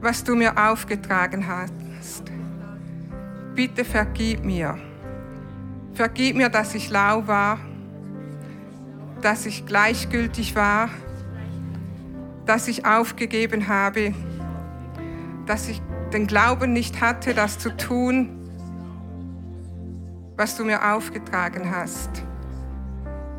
was 0.00 0.24
du 0.24 0.34
mir 0.34 0.56
aufgetragen 0.56 1.46
hast. 1.46 2.24
Bitte 3.54 3.84
vergib 3.84 4.44
mir. 4.44 4.78
Vergib 5.94 6.36
mir, 6.36 6.48
dass 6.48 6.74
ich 6.74 6.90
lau 6.90 7.26
war, 7.26 7.58
dass 9.20 9.46
ich 9.46 9.66
gleichgültig 9.66 10.54
war, 10.54 10.90
dass 12.46 12.68
ich 12.68 12.86
aufgegeben 12.86 13.68
habe, 13.68 14.14
dass 15.46 15.68
ich 15.68 15.82
den 16.12 16.26
Glauben 16.26 16.72
nicht 16.72 17.00
hatte, 17.00 17.34
das 17.34 17.58
zu 17.58 17.76
tun, 17.76 18.30
was 20.36 20.56
du 20.56 20.64
mir 20.64 20.94
aufgetragen 20.94 21.70
hast. 21.70 22.22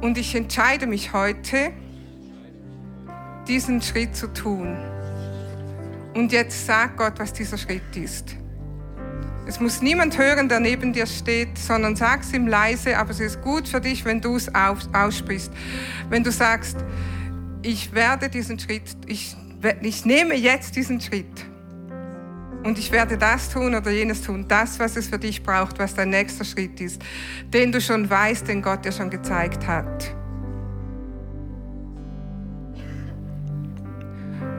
Und 0.02 0.18
ich 0.18 0.36
entscheide 0.36 0.86
mich 0.86 1.14
heute, 1.14 1.72
diesen 3.50 3.82
Schritt 3.82 4.16
zu 4.16 4.28
tun. 4.28 4.78
Und 6.14 6.32
jetzt 6.32 6.66
sag 6.66 6.96
Gott, 6.96 7.14
was 7.18 7.34
dieser 7.34 7.58
Schritt 7.58 7.96
ist. 7.96 8.36
Es 9.48 9.60
muss 9.60 9.82
niemand 9.82 10.18
hören, 10.18 10.48
der 10.48 10.60
neben 10.60 10.94
dir 10.94 11.08
steht, 11.08 11.58
sondern 11.58 11.96
sag 11.96 12.22
es 12.22 12.32
ihm 12.34 12.46
leise, 12.46 12.98
aber 12.98 13.10
es 13.10 13.20
ist 13.20 13.42
gut 13.42 13.68
für 13.68 13.82
dich, 13.82 14.06
wenn 14.06 14.22
du 14.22 14.36
es 14.36 14.54
aussprichst. 14.54 15.52
Wenn 16.10 16.24
du 16.24 16.32
sagst, 16.32 16.78
ich 17.64 17.94
werde 17.94 18.30
diesen 18.30 18.60
Schritt, 18.60 18.84
ich, 19.08 19.36
ich 19.82 20.06
nehme 20.06 20.36
jetzt 20.36 20.76
diesen 20.76 21.02
Schritt 21.02 21.46
und 22.64 22.78
ich 22.78 22.92
werde 22.92 23.18
das 23.18 23.50
tun 23.50 23.74
oder 23.74 23.90
jenes 23.90 24.22
tun, 24.22 24.46
das, 24.48 24.78
was 24.78 24.96
es 24.96 25.08
für 25.08 25.18
dich 25.18 25.42
braucht, 25.42 25.80
was 25.80 25.96
dein 25.96 26.12
nächster 26.12 26.46
Schritt 26.46 26.80
ist, 26.80 27.02
den 27.52 27.72
du 27.72 27.82
schon 27.82 28.08
weißt, 28.08 28.48
den 28.48 28.62
Gott 28.62 28.86
dir 28.86 28.92
schon 28.92 29.10
gezeigt 29.10 29.66
hat. 29.66 30.19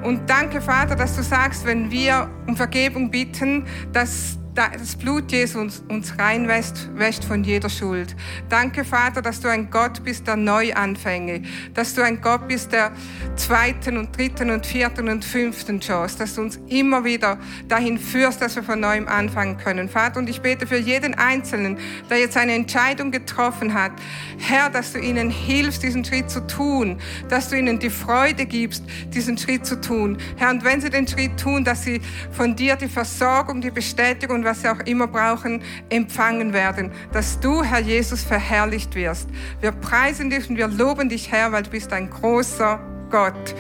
Und 0.03 0.29
danke, 0.29 0.61
Vater, 0.61 0.97
dass 0.97 1.17
du 1.17 1.23
sagst, 1.23 1.67
wenn 1.67 1.91
wir 1.91 2.29
um 2.47 2.57
Vergebung 2.57 3.11
bitten, 3.11 3.67
dass 3.93 4.40
das 4.55 4.97
Blut 4.97 5.31
Jesu 5.31 5.61
uns, 5.61 5.83
uns 5.89 6.19
reinwäscht 6.19 6.89
wäscht 6.95 7.25
von 7.25 7.45
jeder 7.45 7.69
Schuld. 7.69 8.17
Danke, 8.49 8.85
Vater, 8.85 9.23
dass 9.23 9.41
du 9.41 9.49
ein 9.49 9.71
Gott 9.71 10.03
bist 10.03 10.27
der 10.27 10.37
Neuanfänge, 10.37 11.43
dass 11.75 11.95
du 11.95 12.03
ein 12.03 12.21
Gott 12.21 12.49
bist 12.49 12.73
der 12.73 12.93
zweiten 13.37 13.97
und 13.97 14.17
dritten 14.17 14.51
und 14.51 14.67
vierten 14.67 15.09
und 15.09 15.25
fünften 15.25 15.81
Chance, 15.81 16.19
dass 16.19 16.35
du 16.35 16.43
uns 16.43 16.59
immer 16.69 17.05
wieder 17.05 17.39
dahin 17.69 17.99
führst, 17.99 18.43
dass 18.43 18.57
wir 18.57 18.63
von 18.63 18.81
neuem 18.81 19.07
anfangen 19.09 19.57
können. 19.57 19.89
Vater, 19.89 20.19
und 20.19 20.29
ich 20.29 20.41
bete 20.41 20.67
für 20.67 20.79
jeden 20.79 21.15
Einzelnen, 21.15 21.79
der 22.09 22.19
jetzt 22.19 22.37
eine 22.37 22.55
Entscheidung 22.55 23.11
getroffen 23.13 23.73
hat, 23.75 23.93
Herr, 24.39 24.69
dass 24.69 24.93
du 24.93 24.99
ihnen 24.99 25.31
hilfst, 25.31 25.83
diesen 25.83 26.05
Schritt 26.05 26.29
zu 26.31 26.47
tun, 26.47 26.99
dass 27.29 27.49
du 27.49 27.57
ihnen 27.57 27.79
die 27.79 27.91
Freude 27.91 28.47
gibst, 28.47 28.85
diesen 29.15 29.39
Schritt 29.39 29.65
zu 29.65 29.81
tun. 29.81 30.19
Herr, 30.37 30.51
und 30.51 30.65
wenn 30.65 30.81
sie 30.81 30.91
den 30.91 31.07
Schritt 31.07 31.39
tun, 31.39 31.65
dass 31.65 31.85
sie 31.85 32.01
von 32.33 32.57
dir 32.57 32.77
die 32.77 32.89
Versorgung, 32.89 33.61
die 33.61 33.71
Bestätigung 33.71 34.40
und 34.41 34.47
was 34.47 34.63
sie 34.63 34.69
auch 34.69 34.81
immer 34.81 35.07
brauchen, 35.07 35.63
empfangen 35.91 36.53
werden. 36.53 36.91
Dass 37.13 37.39
du, 37.41 37.63
Herr 37.63 37.81
Jesus, 37.81 38.23
verherrlicht 38.23 38.95
wirst. 38.95 39.29
Wir 39.61 39.73
preisen 39.73 40.31
dich 40.31 40.49
und 40.49 40.57
wir 40.57 40.69
loben 40.69 41.09
dich, 41.09 41.31
Herr, 41.31 41.53
weil 41.53 41.63
du 41.63 41.71
bist 41.71 41.93
ein 41.93 42.11
großer 42.11 42.81
Gott. 43.11 43.55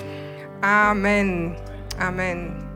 Amen. 0.62 1.56
Amen. 1.98 2.69